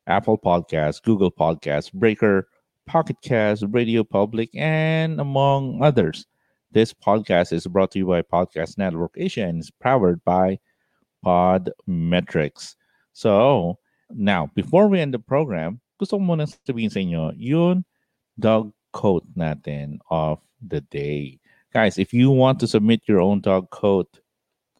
Apple 0.07 0.39
Podcasts, 0.39 1.03
Google 1.03 1.33
Podcasts, 1.33 1.93
Breaker, 1.93 2.47
Pocket 2.87 3.17
Cast, 3.25 3.65
Radio 3.71 4.05
Public, 4.05 4.51
and 4.55 5.21
among 5.21 5.83
others. 5.83 6.27
This 6.71 6.95
podcast 6.95 7.53
is 7.53 7.67
brought 7.67 7.91
to 7.91 7.99
you 7.99 8.07
by 8.07 8.23
Podcast 8.23 8.79
Network 8.79 9.15
Asia 9.17 9.43
and 9.43 9.59
is 9.59 9.73
powered 9.81 10.23
by 10.23 10.61
Podmetrics. 11.25 12.77
So, 13.13 13.81
now, 14.11 14.51
before 14.55 14.89
we 14.89 15.01
end 15.01 15.15
the 15.15 15.19
program, 15.19 15.81
gusto 15.99 16.19
muna 16.19 16.47
sabihin 16.47 16.91
sa 16.91 17.01
inyo, 17.01 17.35
yun 17.37 17.85
dog 18.39 18.73
coat 18.93 19.27
natin 19.37 19.99
of 20.11 20.39
the 20.63 20.81
day 20.89 21.39
guys, 21.73 21.99
if 21.99 22.13
you 22.13 22.31
want 22.31 22.61
to 22.61 22.67
submit 22.67 23.03
your 23.07 23.21
own 23.21 23.41
dog 23.41 23.71
coat, 23.71 24.21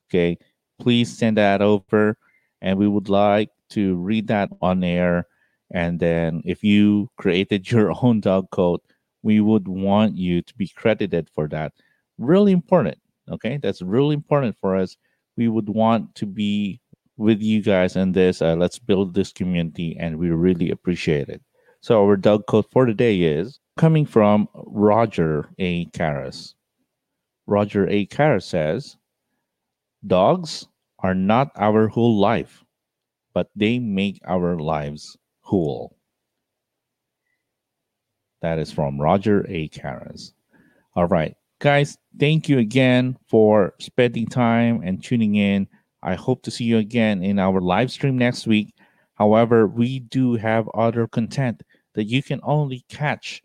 okay, 0.09 0.39
please 0.79 1.17
send 1.17 1.37
that 1.37 1.63
over, 1.63 2.17
and 2.61 2.79
we 2.79 2.89
would 2.89 3.09
like 3.09 3.51
to 3.71 3.97
read 3.97 4.27
that 4.29 4.51
on 4.61 4.83
air. 4.83 5.27
And 5.71 6.01
then, 6.01 6.43
if 6.45 6.65
you 6.65 7.11
created 7.19 7.71
your 7.71 7.93
own 8.03 8.21
dog 8.21 8.51
coat, 8.51 8.83
we 9.23 9.41
would 9.41 9.69
want 9.69 10.17
you 10.17 10.43
to 10.43 10.55
be 10.57 10.69
credited 10.69 11.29
for 11.35 11.49
that. 11.49 11.73
Really 12.17 12.53
important. 12.53 12.99
Okay, 13.31 13.59
that's 13.59 13.83
really 13.83 14.15
important 14.15 14.57
for 14.61 14.75
us. 14.77 14.97
We 15.37 15.49
would 15.49 15.69
want 15.69 16.15
to 16.17 16.27
be 16.27 16.81
with 17.19 17.43
you 17.43 17.61
guys 17.63 17.97
in 17.97 18.13
this. 18.13 18.41
Uh, 18.41 18.55
let's 18.55 18.79
build 18.79 19.13
this 19.13 19.33
community, 19.33 19.97
and 19.99 20.19
we 20.19 20.31
really 20.31 20.71
appreciate 20.71 21.29
it. 21.29 21.43
So, 21.81 22.03
our 22.03 22.17
dog 22.17 22.47
coat 22.47 22.67
for 22.71 22.87
today 22.87 23.21
is 23.21 23.61
coming 23.77 24.07
from 24.07 24.49
Roger 24.55 25.51
A. 25.59 25.85
Caras. 25.87 26.55
Roger 27.47 27.89
A. 27.89 28.07
Carr 28.07 28.41
says, 28.41 28.97
Dogs 30.07 30.67
are 31.01 31.15
not 31.15 31.51
our 31.57 31.89
whole 31.89 32.19
life, 32.19 32.65
but 33.33 33.51
they 33.57 33.79
make 33.79 34.21
our 34.27 34.59
lives 34.59 35.17
whole. 35.41 35.97
That 38.43 38.59
is 38.59 38.71
from 38.71 39.01
Roger 39.01 39.45
A. 39.49 39.69
Caras. 39.69 40.33
All 40.95 41.07
right, 41.07 41.35
guys, 41.59 41.97
thank 42.19 42.49
you 42.49 42.59
again 42.59 43.17
for 43.29 43.75
spending 43.81 44.27
time 44.27 44.83
and 44.85 45.03
tuning 45.03 45.37
in. 45.37 45.69
I 46.03 46.15
hope 46.15 46.43
to 46.43 46.51
see 46.51 46.65
you 46.65 46.79
again 46.79 47.23
in 47.23 47.39
our 47.39 47.61
live 47.61 47.91
stream 47.91 48.17
next 48.17 48.47
week. 48.47 48.75
However, 49.15 49.67
we 49.67 50.01
do 50.01 50.35
have 50.35 50.69
other 50.75 51.07
content 51.07 51.63
that 51.95 52.05
you 52.05 52.23
can 52.23 52.41
only 52.43 52.85
catch 52.89 53.43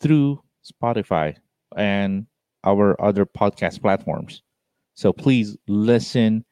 through 0.00 0.42
Spotify 0.64 1.36
and 1.76 2.26
our 2.64 3.00
other 3.00 3.26
podcast 3.26 3.80
platforms. 3.82 4.42
So 4.94 5.12
please 5.12 5.56
listen. 5.68 6.44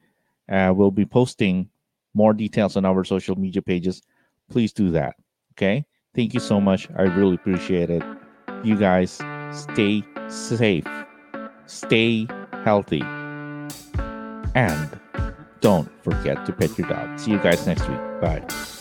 Uh, 0.49 0.71
we'll 0.75 0.91
be 0.91 1.05
posting 1.05 1.69
more 2.13 2.33
details 2.33 2.77
on 2.77 2.85
our 2.85 3.03
social 3.03 3.35
media 3.35 3.61
pages. 3.61 4.03
Please 4.49 4.71
do 4.71 4.91
that. 4.91 5.15
Okay. 5.53 5.85
Thank 6.13 6.33
you 6.33 6.39
so 6.39 6.61
much. 6.61 6.87
I 6.97 7.03
really 7.03 7.35
appreciate 7.35 7.89
it. 7.89 8.03
You 8.63 8.77
guys 8.77 9.21
stay 9.51 10.03
safe, 10.29 10.87
stay 11.65 12.27
healthy, 12.63 13.01
and 14.55 14.99
don't 15.61 15.89
forget 16.03 16.45
to 16.45 16.53
pet 16.53 16.77
your 16.77 16.87
dog. 16.87 17.19
See 17.19 17.31
you 17.31 17.39
guys 17.39 17.65
next 17.65 17.87
week. 17.87 17.99
Bye. 18.21 18.74